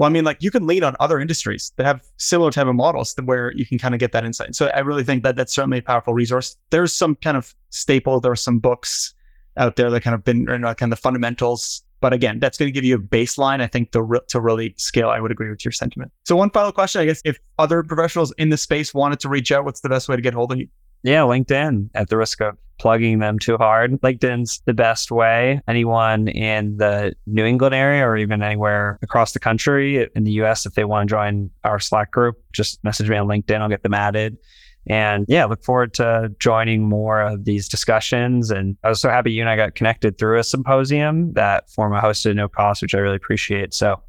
Well, 0.00 0.08
I 0.08 0.10
mean, 0.10 0.24
like 0.24 0.38
you 0.40 0.50
can 0.50 0.66
lean 0.66 0.82
on 0.82 0.96
other 0.98 1.20
industries 1.20 1.74
that 1.76 1.84
have 1.84 2.02
similar 2.16 2.50
type 2.50 2.66
of 2.66 2.74
models 2.74 3.14
where 3.22 3.52
you 3.52 3.66
can 3.66 3.78
kind 3.78 3.92
of 3.92 4.00
get 4.00 4.12
that 4.12 4.24
insight. 4.24 4.56
So 4.56 4.68
I 4.68 4.78
really 4.78 5.04
think 5.04 5.22
that 5.24 5.36
that's 5.36 5.52
certainly 5.52 5.76
a 5.76 5.82
powerful 5.82 6.14
resource. 6.14 6.56
There's 6.70 6.96
some 6.96 7.16
kind 7.16 7.36
of 7.36 7.54
staple. 7.68 8.18
There 8.18 8.32
are 8.32 8.36
some 8.36 8.60
books 8.60 9.12
out 9.58 9.76
there 9.76 9.90
that 9.90 10.00
kind 10.00 10.14
of 10.14 10.24
been 10.24 10.46
you 10.48 10.56
know, 10.56 10.74
kind 10.74 10.90
of 10.90 10.96
the 10.98 11.02
fundamentals. 11.02 11.82
But 12.00 12.14
again, 12.14 12.38
that's 12.38 12.56
going 12.56 12.68
to 12.68 12.72
give 12.72 12.82
you 12.82 12.94
a 12.94 12.98
baseline. 12.98 13.60
I 13.60 13.66
think 13.66 13.92
to, 13.92 14.00
re- 14.00 14.20
to 14.28 14.40
really 14.40 14.72
scale, 14.78 15.10
I 15.10 15.20
would 15.20 15.32
agree 15.32 15.50
with 15.50 15.66
your 15.66 15.72
sentiment. 15.72 16.10
So 16.24 16.34
one 16.34 16.48
final 16.48 16.72
question, 16.72 17.02
I 17.02 17.04
guess, 17.04 17.20
if 17.26 17.38
other 17.58 17.82
professionals 17.82 18.32
in 18.38 18.48
the 18.48 18.56
space 18.56 18.94
wanted 18.94 19.20
to 19.20 19.28
reach 19.28 19.52
out, 19.52 19.66
what's 19.66 19.82
the 19.82 19.90
best 19.90 20.08
way 20.08 20.16
to 20.16 20.22
get 20.22 20.32
hold 20.32 20.50
of 20.50 20.58
you? 20.60 20.68
Yeah, 21.02 21.20
LinkedIn 21.20 21.90
at 21.94 22.08
the 22.08 22.16
risk 22.16 22.40
of 22.40 22.56
plugging 22.78 23.18
them 23.18 23.38
too 23.38 23.58
hard. 23.58 23.92
LinkedIn's 24.00 24.62
the 24.64 24.72
best 24.72 25.10
way. 25.10 25.60
Anyone 25.68 26.28
in 26.28 26.78
the 26.78 27.14
New 27.26 27.44
England 27.44 27.74
area 27.74 28.06
or 28.06 28.16
even 28.16 28.42
anywhere 28.42 28.98
across 29.02 29.32
the 29.32 29.38
country 29.38 30.08
in 30.14 30.24
the 30.24 30.32
US, 30.42 30.64
if 30.64 30.74
they 30.74 30.84
want 30.84 31.08
to 31.08 31.14
join 31.14 31.50
our 31.64 31.78
Slack 31.78 32.10
group, 32.10 32.42
just 32.52 32.82
message 32.82 33.08
me 33.08 33.16
on 33.16 33.28
LinkedIn. 33.28 33.60
I'll 33.60 33.68
get 33.68 33.82
them 33.82 33.94
added. 33.94 34.38
And 34.86 35.26
yeah, 35.28 35.44
look 35.44 35.62
forward 35.62 35.92
to 35.94 36.34
joining 36.38 36.88
more 36.88 37.20
of 37.20 37.44
these 37.44 37.68
discussions. 37.68 38.50
And 38.50 38.78
I 38.82 38.88
was 38.88 39.00
so 39.00 39.10
happy 39.10 39.30
you 39.30 39.42
and 39.42 39.50
I 39.50 39.56
got 39.56 39.74
connected 39.74 40.16
through 40.16 40.38
a 40.38 40.44
symposium 40.44 41.34
that 41.34 41.70
Forma 41.70 42.00
hosted 42.00 42.34
no 42.34 42.48
cost, 42.48 42.80
which 42.80 42.94
I 42.94 42.98
really 42.98 43.16
appreciate. 43.16 43.74
So 43.74 44.00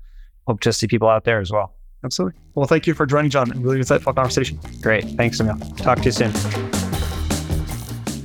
hope 0.48 0.62
to 0.62 0.72
see 0.72 0.88
people 0.88 1.10
out 1.10 1.26
there 1.26 1.42
as 1.42 1.52
well. 1.52 1.76
Absolutely. 2.06 2.40
Well, 2.56 2.68
thank 2.68 2.88
you 2.88 2.94
for 2.94 3.06
joining, 3.06 3.30
John. 3.32 3.50
Really 3.62 3.80
insightful 3.80 4.16
conversation. 4.16 4.60
Great. 4.82 5.04
Thanks, 5.04 5.40
Nabeil. 5.40 5.78
Talk 5.78 6.00
to 6.00 6.06
you 6.06 6.12
soon. 6.12 6.81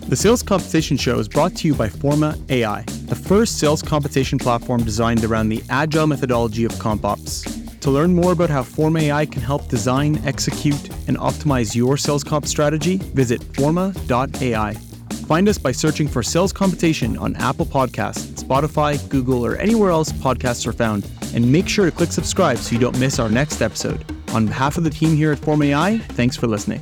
The 0.09 0.15
Sales 0.15 0.41
Compensation 0.41 0.97
Show 0.97 1.19
is 1.19 1.27
brought 1.27 1.57
to 1.57 1.67
you 1.67 1.75
by 1.75 1.89
Forma 1.89 2.39
AI, 2.49 2.83
the 3.07 3.17
first 3.17 3.59
sales 3.59 3.83
compensation 3.83 4.39
platform 4.39 4.85
designed 4.85 5.25
around 5.25 5.49
the 5.49 5.61
agile 5.69 6.07
methodology 6.07 6.65
of 6.65 6.71
CompOps. 6.75 7.81
To 7.81 7.91
learn 7.91 8.15
more 8.15 8.31
about 8.31 8.49
how 8.49 8.63
Forma 8.63 9.01
AI 9.01 9.27
can 9.27 9.43
help 9.43 9.69
design, 9.69 10.25
execute, 10.25 10.91
and 11.09 11.17
optimize 11.17 11.75
your 11.75 11.97
sales 11.97 12.23
comp 12.23 12.47
strategy, 12.47 12.99
visit 12.99 13.43
forma.ai. 13.57 14.75
Find 15.27 15.49
us 15.49 15.59
by 15.59 15.73
searching 15.73 16.07
for 16.07 16.23
Sales 16.23 16.53
Compensation 16.53 17.19
on 17.19 17.35
Apple 17.35 17.67
Podcasts, 17.67 18.45
Spotify, 18.45 19.09
Google, 19.09 19.45
or 19.45 19.57
anywhere 19.57 19.91
else 19.91 20.13
podcasts 20.13 20.69
are 20.69 20.73
found. 20.73 21.05
And 21.35 21.51
make 21.51 21.69
sure 21.69 21.85
to 21.85 21.91
click 21.91 22.13
subscribe 22.13 22.59
so 22.59 22.75
you 22.75 22.79
don't 22.81 22.99
miss 23.01 23.19
our 23.19 23.29
next 23.29 23.61
episode. 23.61 24.05
On 24.31 24.47
behalf 24.47 24.79
of 24.79 24.85
the 24.85 24.91
team 24.91 25.17
here 25.17 25.33
at 25.33 25.41
Forma 25.41 25.65
AI, 25.65 25.99
thanks 25.99 26.37
for 26.37 26.47
listening. 26.47 26.81